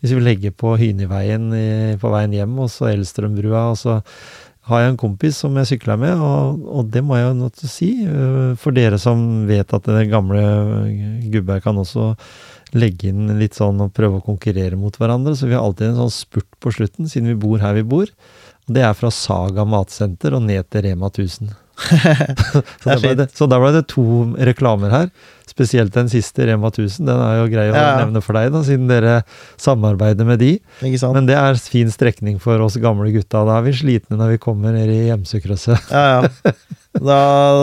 Hvis 0.00 0.14
vi 0.16 0.22
legger 0.22 0.54
på 0.56 0.76
Hyniveien 0.80 1.50
på 2.00 2.12
veien 2.14 2.32
hjem, 2.32 2.54
og 2.62 2.70
så 2.72 2.88
Elstrømbrua, 2.94 3.66
og 3.74 3.76
så 3.76 3.98
har 4.68 4.82
jeg 4.82 4.92
en 4.92 5.00
kompis 5.00 5.38
som 5.40 5.56
jeg 5.56 5.70
sykla 5.70 5.96
med, 6.00 6.20
og, 6.20 6.60
og, 6.68 6.88
det 6.92 7.02
må 7.06 7.16
jeg 7.16 7.30
jo 7.30 7.36
nå 7.38 7.48
si. 7.62 7.90
Øh, 8.06 8.52
for 8.60 8.76
dere 8.76 9.00
som 9.00 9.46
vet 9.48 9.72
at 9.76 9.88
den 9.88 10.12
gamle 10.12 10.42
gubba 11.32 11.60
kan 11.64 11.80
også 11.80 12.12
legge 12.76 13.10
inn 13.10 13.32
litt 13.40 13.56
sånn 13.58 13.80
og 13.82 13.94
prøve 13.96 14.20
å 14.20 14.26
konkurrere 14.26 14.78
mot 14.78 14.94
hverandre. 14.94 15.34
Så 15.36 15.48
vi 15.48 15.56
har 15.56 15.64
alltid 15.64 15.90
en 15.90 16.02
sånn 16.04 16.14
spurt 16.14 16.50
på 16.62 16.74
slutten, 16.76 17.08
siden 17.10 17.32
vi 17.32 17.40
bor 17.40 17.62
her 17.62 17.74
vi 17.78 17.86
bor. 17.88 18.12
Og 18.68 18.76
det 18.76 18.84
er 18.86 18.94
fra 18.94 19.10
Saga 19.14 19.64
matsenter 19.66 20.36
og 20.36 20.44
ned 20.46 20.68
til 20.70 20.86
Rema 20.86 21.10
1000. 21.10 21.50
så, 21.80 22.62
da 22.84 22.98
ble 23.00 23.14
det, 23.16 23.30
så 23.34 23.48
da 23.48 23.58
ble 23.62 23.72
det 23.78 23.86
to 23.90 24.04
reklamer 24.36 24.92
her. 24.92 25.10
Spesielt 25.50 25.94
den 25.94 26.08
siste, 26.10 26.46
Rema 26.46 26.70
1000. 26.70 27.06
Den 27.08 27.20
er 27.24 27.38
jo 27.40 27.46
grei 27.50 27.66
å 27.72 27.74
ja. 27.74 27.86
nevne 27.98 28.22
for 28.22 28.38
deg, 28.38 28.52
da, 28.54 28.62
siden 28.66 28.86
dere 28.90 29.16
samarbeider 29.58 30.28
med 30.28 30.38
de. 30.42 30.52
Men 30.80 31.26
det 31.26 31.38
er 31.38 31.58
fin 31.58 31.90
strekning 31.90 32.38
for 32.42 32.62
oss 32.62 32.78
gamle 32.80 33.10
gutta. 33.14 33.42
Da 33.48 33.58
er 33.58 33.66
vi 33.66 33.74
slitne 33.74 34.18
når 34.20 34.36
vi 34.36 34.42
kommer 34.42 34.76
ned 34.76 34.92
i 34.94 35.06
Gjemsekrysset. 35.08 35.88
Ja, 36.00 36.22
ja. 36.22 36.52
Da 36.90 37.16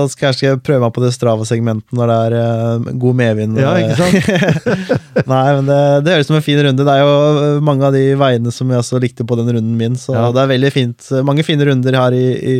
skal 0.07 0.31
jeg 0.39 0.59
prøve 0.63 0.85
meg 0.85 0.93
på 0.95 1.01
det 1.03 1.09
Strava-segmentet 1.11 1.95
når 1.95 2.09
det 2.09 2.17
er 2.23 2.35
uh, 2.37 2.89
god 3.01 3.17
medvind. 3.19 3.59
Ja, 3.59 3.73
ikke 3.75 3.97
sant? 3.99 4.69
Nei, 5.31 5.43
men 5.57 5.67
det, 5.67 5.79
det 6.05 6.13
høres 6.15 6.27
ut 6.27 6.31
som 6.31 6.39
en 6.39 6.45
fin 6.45 6.61
runde. 6.63 6.85
Det 6.87 6.93
er 6.93 7.03
jo 7.03 7.63
mange 7.67 7.87
av 7.89 7.95
de 7.95 8.03
veiene 8.19 8.53
som 8.55 8.71
jeg 8.71 8.83
også 8.83 9.01
likte 9.03 9.27
på 9.27 9.39
den 9.39 9.51
runden 9.51 9.75
min, 9.79 9.99
så 9.99 10.15
ja. 10.15 10.29
det 10.35 10.43
er 10.43 10.51
veldig 10.53 10.71
fint. 10.75 11.09
Mange 11.27 11.43
fine 11.47 11.67
runder 11.67 11.99
her 11.99 12.15
i, 12.15 12.27
i 12.39 12.57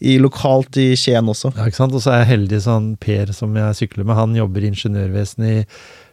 i 0.00 0.16
lokalt 0.20 0.76
i 0.80 0.92
Skien 0.98 1.28
også. 1.28 1.52
Ja, 1.56 1.66
ikke 1.68 1.82
sant? 1.82 1.96
Og 1.96 2.04
så 2.04 2.14
er 2.14 2.22
jeg 2.22 2.32
heldig 2.34 2.60
sånn 2.64 2.92
Per 3.00 3.32
som 3.36 3.56
jeg 3.56 3.76
sykler 3.76 4.06
med, 4.06 4.16
han 4.16 4.38
jobber 4.38 4.64
i 4.64 4.70
ingeniørvesenet 4.72 5.50
i 5.50 5.64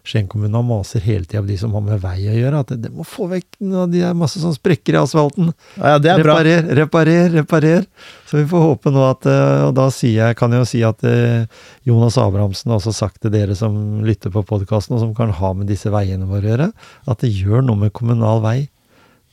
Skien 0.07 0.27
kommune 0.31 0.55
og 0.55 0.67
maser 0.67 1.03
hele 1.03 1.27
tida 1.27 1.41
på 1.43 1.49
de 1.49 1.57
som 1.59 1.73
har 1.75 1.83
med 1.83 1.99
vei 2.03 2.29
å 2.31 2.35
gjøre. 2.35 2.61
At 2.63 2.69
det, 2.79 2.91
må 2.95 3.03
få 3.07 3.27
vekk 3.31 3.57
noe, 3.67 3.88
de 3.91 4.03
er 4.07 4.15
masse 4.15 4.39
sånn 4.39 4.55
sprekker 4.55 4.95
i 4.95 5.01
asfalten. 5.01 5.51
Ja, 5.75 5.97
det 5.99 6.13
er 6.13 6.21
reparer, 6.21 6.63
bra. 6.63 6.77
reparer, 6.81 7.27
reparer. 7.33 7.88
Så 8.29 8.39
vi 8.39 8.45
får 8.47 8.63
håpe 8.69 8.91
nå 8.91 9.03
at 9.07 9.27
eh, 9.27 9.65
Og 9.67 9.73
da 9.75 9.89
jeg, 9.91 10.38
kan 10.39 10.51
jeg 10.51 10.63
jo 10.63 10.69
si 10.69 10.83
at 10.88 11.03
eh, 11.07 11.43
Jonas 11.88 12.19
Abrahamsen 12.21 12.71
har 12.71 12.79
også 12.79 12.95
sagt 12.95 13.21
til 13.23 13.35
dere 13.35 13.55
som 13.55 14.01
lytter 14.07 14.31
på 14.31 14.45
podkasten, 14.47 14.95
og 14.95 15.03
som 15.03 15.13
kan 15.17 15.35
ha 15.35 15.53
med 15.57 15.67
disse 15.71 15.91
veiene 15.91 16.27
våre 16.29 16.45
å 16.45 16.51
gjøre, 16.53 16.71
at 17.11 17.23
det 17.23 17.33
gjør 17.35 17.67
noe 17.67 17.88
med 17.88 17.95
kommunal 17.95 18.43
vei. 18.43 18.59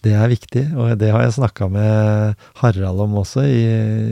Det 0.04 0.12
er 0.12 0.28
viktig, 0.28 0.64
og 0.76 0.92
det 1.00 1.10
har 1.14 1.22
jeg 1.24 1.36
snakka 1.38 1.68
med 1.72 2.40
Harald 2.60 3.02
om 3.06 3.16
også 3.22 3.44
i 3.48 3.60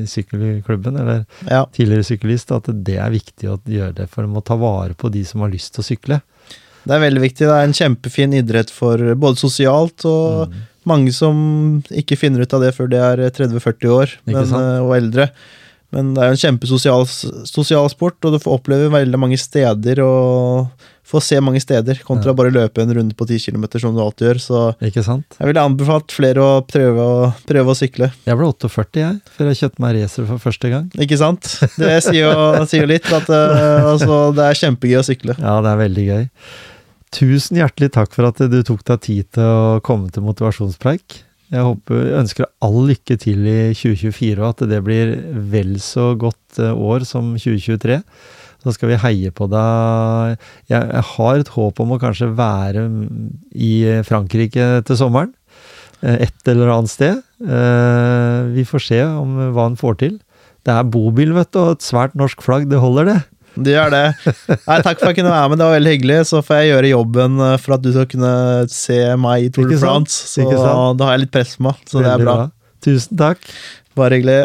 sykkelklubben, 0.09 0.97
eller 1.03 1.25
ja. 1.51 1.67
tidligere 1.75 2.07
syklist, 2.09 2.53
at 2.55 2.71
det 2.73 2.97
er 2.97 3.13
viktig 3.13 3.51
å 3.53 3.59
gjøre 3.69 3.97
det, 4.01 4.09
for 4.13 4.25
de 4.25 4.33
må 4.33 4.45
ta 4.45 4.57
vare 4.61 4.97
på 4.97 5.13
de 5.13 5.25
som 5.29 5.45
har 5.45 5.53
lyst 5.53 5.75
til 5.77 5.85
å 5.85 5.89
sykle. 5.91 6.21
Det 6.83 6.97
er 6.97 7.03
veldig 7.05 7.23
viktig. 7.23 7.47
Det 7.47 7.55
er 7.55 7.69
en 7.69 7.77
kjempefin 7.77 8.37
idrett 8.41 8.73
for 8.75 9.01
både 9.19 9.39
sosialt 9.39 10.07
og 10.09 10.51
mm. 10.51 10.61
mange 10.91 11.13
som 11.15 11.37
ikke 11.95 12.19
finner 12.19 12.43
ut 12.43 12.57
av 12.57 12.65
det 12.65 12.73
før 12.77 12.91
de 12.91 12.99
er 12.99 13.23
30-40 13.29 13.93
år 13.95 14.17
men, 14.27 14.41
eh, 14.43 14.79
og 14.83 14.97
eldre. 14.97 15.29
Men 15.93 16.15
det 16.17 16.23
er 16.23 16.31
jo 16.31 16.39
en 16.39 16.43
kjempesosial 16.47 17.07
sosial 17.49 17.91
sport, 17.93 18.19
og 18.25 18.35
du 18.35 18.41
får 18.43 18.59
oppleve 18.59 18.93
veldig 18.95 19.21
mange 19.21 19.39
steder 19.41 20.01
og 20.05 20.73
få 21.13 21.21
se 21.21 21.37
mange 21.45 21.61
steder, 21.61 21.99
kontra 22.07 22.31
ja. 22.31 22.37
bare 22.37 22.53
løpe 22.55 22.81
en 22.81 22.93
runde 22.97 23.17
på 23.19 23.27
10 23.27 23.43
km, 23.45 23.67
som 23.83 23.93
du 23.93 24.01
alltid 24.01 24.29
gjør. 24.31 24.41
Så 24.41 24.61
Ikke 24.87 25.05
sant? 25.05 25.37
jeg 25.39 25.51
ville 25.51 25.65
anbefalt 25.67 26.15
flere 26.15 26.41
å 26.45 26.53
prøve, 26.65 27.05
å 27.05 27.33
prøve 27.49 27.75
å 27.75 27.77
sykle. 27.77 28.09
Jeg 28.25 28.39
ble 28.39 28.49
48, 28.49 29.03
jeg, 29.03 29.19
før 29.37 29.51
jeg 29.51 29.61
kjøpte 29.61 29.85
meg 29.85 29.97
racer 29.99 30.29
for 30.31 30.45
første 30.47 30.73
gang. 30.73 30.87
Ikke 30.97 31.19
sant? 31.21 31.51
Det 31.77 31.97
sier 32.07 32.23
jo, 32.23 32.47
sier 32.71 32.89
litt, 32.89 33.11
at 33.13 33.29
uh, 33.29 33.91
altså, 33.93 34.23
det 34.37 34.47
er 34.47 34.63
kjempegøy 34.63 35.01
å 35.03 35.07
sykle. 35.11 35.37
Ja, 35.43 35.59
det 35.65 35.75
er 35.75 35.83
veldig 35.83 36.07
gøy. 36.09 36.25
Tusen 37.13 37.61
hjertelig 37.61 37.93
takk 37.93 38.15
for 38.17 38.31
at 38.31 38.41
du 38.49 38.63
tok 38.65 38.81
deg 38.89 39.05
tid 39.05 39.29
til 39.37 39.45
å 39.45 39.83
komme 39.85 40.09
til 40.15 40.25
motivasjonspreik. 40.25 41.21
Jeg 41.53 41.67
håper, 41.67 42.15
ønsker 42.17 42.49
all 42.65 42.79
lykke 42.89 43.19
til 43.21 43.45
i 43.45 43.59
2024, 43.77 44.39
og 44.41 44.47
at 44.55 44.63
det 44.71 44.79
blir 44.87 45.19
vel 45.53 45.75
så 45.85 46.13
godt 46.17 46.61
eh, 46.63 46.73
år 46.73 47.05
som 47.05 47.35
2023. 47.37 47.99
Så 48.63 48.73
skal 48.77 48.93
vi 48.93 49.01
heie 49.03 49.33
på 49.35 49.49
deg. 49.51 50.39
Jeg, 50.71 51.05
har 51.11 51.43
et 51.43 51.53
håp 51.53 51.83
om 51.83 51.93
å 51.93 52.01
kanskje 52.01 52.31
være 52.39 52.87
i 53.53 53.75
Frankrike 54.07 54.69
til 54.89 55.01
sommeren. 55.01 55.35
Eh, 56.01 56.25
et 56.29 56.49
eller 56.49 56.73
annet 56.73 56.93
sted. 56.93 57.21
Eh, 57.43 58.39
vi 58.55 58.65
får 58.69 58.87
se 58.87 59.03
om 59.05 59.37
hva 59.53 59.69
han 59.69 59.79
får 59.81 60.01
til. 60.07 60.17
Det 60.63 60.73
er 60.73 60.89
bobil, 60.89 61.35
vet 61.37 61.53
du, 61.53 61.61
og 61.61 61.77
et 61.77 61.85
svært 61.85 62.17
norsk 62.19 62.41
flagg. 62.45 62.69
Det 62.71 62.81
holder, 62.81 63.13
det. 63.13 63.21
Det 63.55 63.75
gjør 63.75 63.93
det. 63.93 64.05
Nei, 64.69 64.79
takk 64.81 64.97
for 64.97 65.09
at 65.09 65.11
jeg 65.11 65.19
kunne 65.21 65.35
være 65.35 65.53
med, 65.53 65.61
det 65.61 65.69
var 65.69 65.77
veldig 65.77 65.95
hyggelig. 65.97 66.19
Så 66.31 66.41
får 66.47 66.63
jeg 66.63 66.73
gjøre 66.73 66.93
jobben 66.95 67.45
eh, 67.49 67.55
for 67.61 67.77
at 67.77 67.85
du 67.85 67.93
skal 67.93 68.09
kunne 68.15 68.33
se 68.73 69.01
meg 69.27 69.49
i 69.49 69.53
Tour 69.53 69.69
de 69.71 69.81
France. 69.83 70.25
Så 70.33 70.49
da 70.49 71.09
har 71.09 71.19
jeg 71.19 71.27
litt 71.27 71.35
press 71.37 71.57
på 71.59 71.69
meg, 71.69 71.85
så 71.85 72.01
veldig 72.01 72.09
det 72.09 72.15
er 72.17 72.27
bra. 72.27 72.37
bra. 72.41 72.51
Tusen 72.89 73.21
takk. 73.21 73.49
Bare 73.99 74.21
hyggelig. 74.21 74.43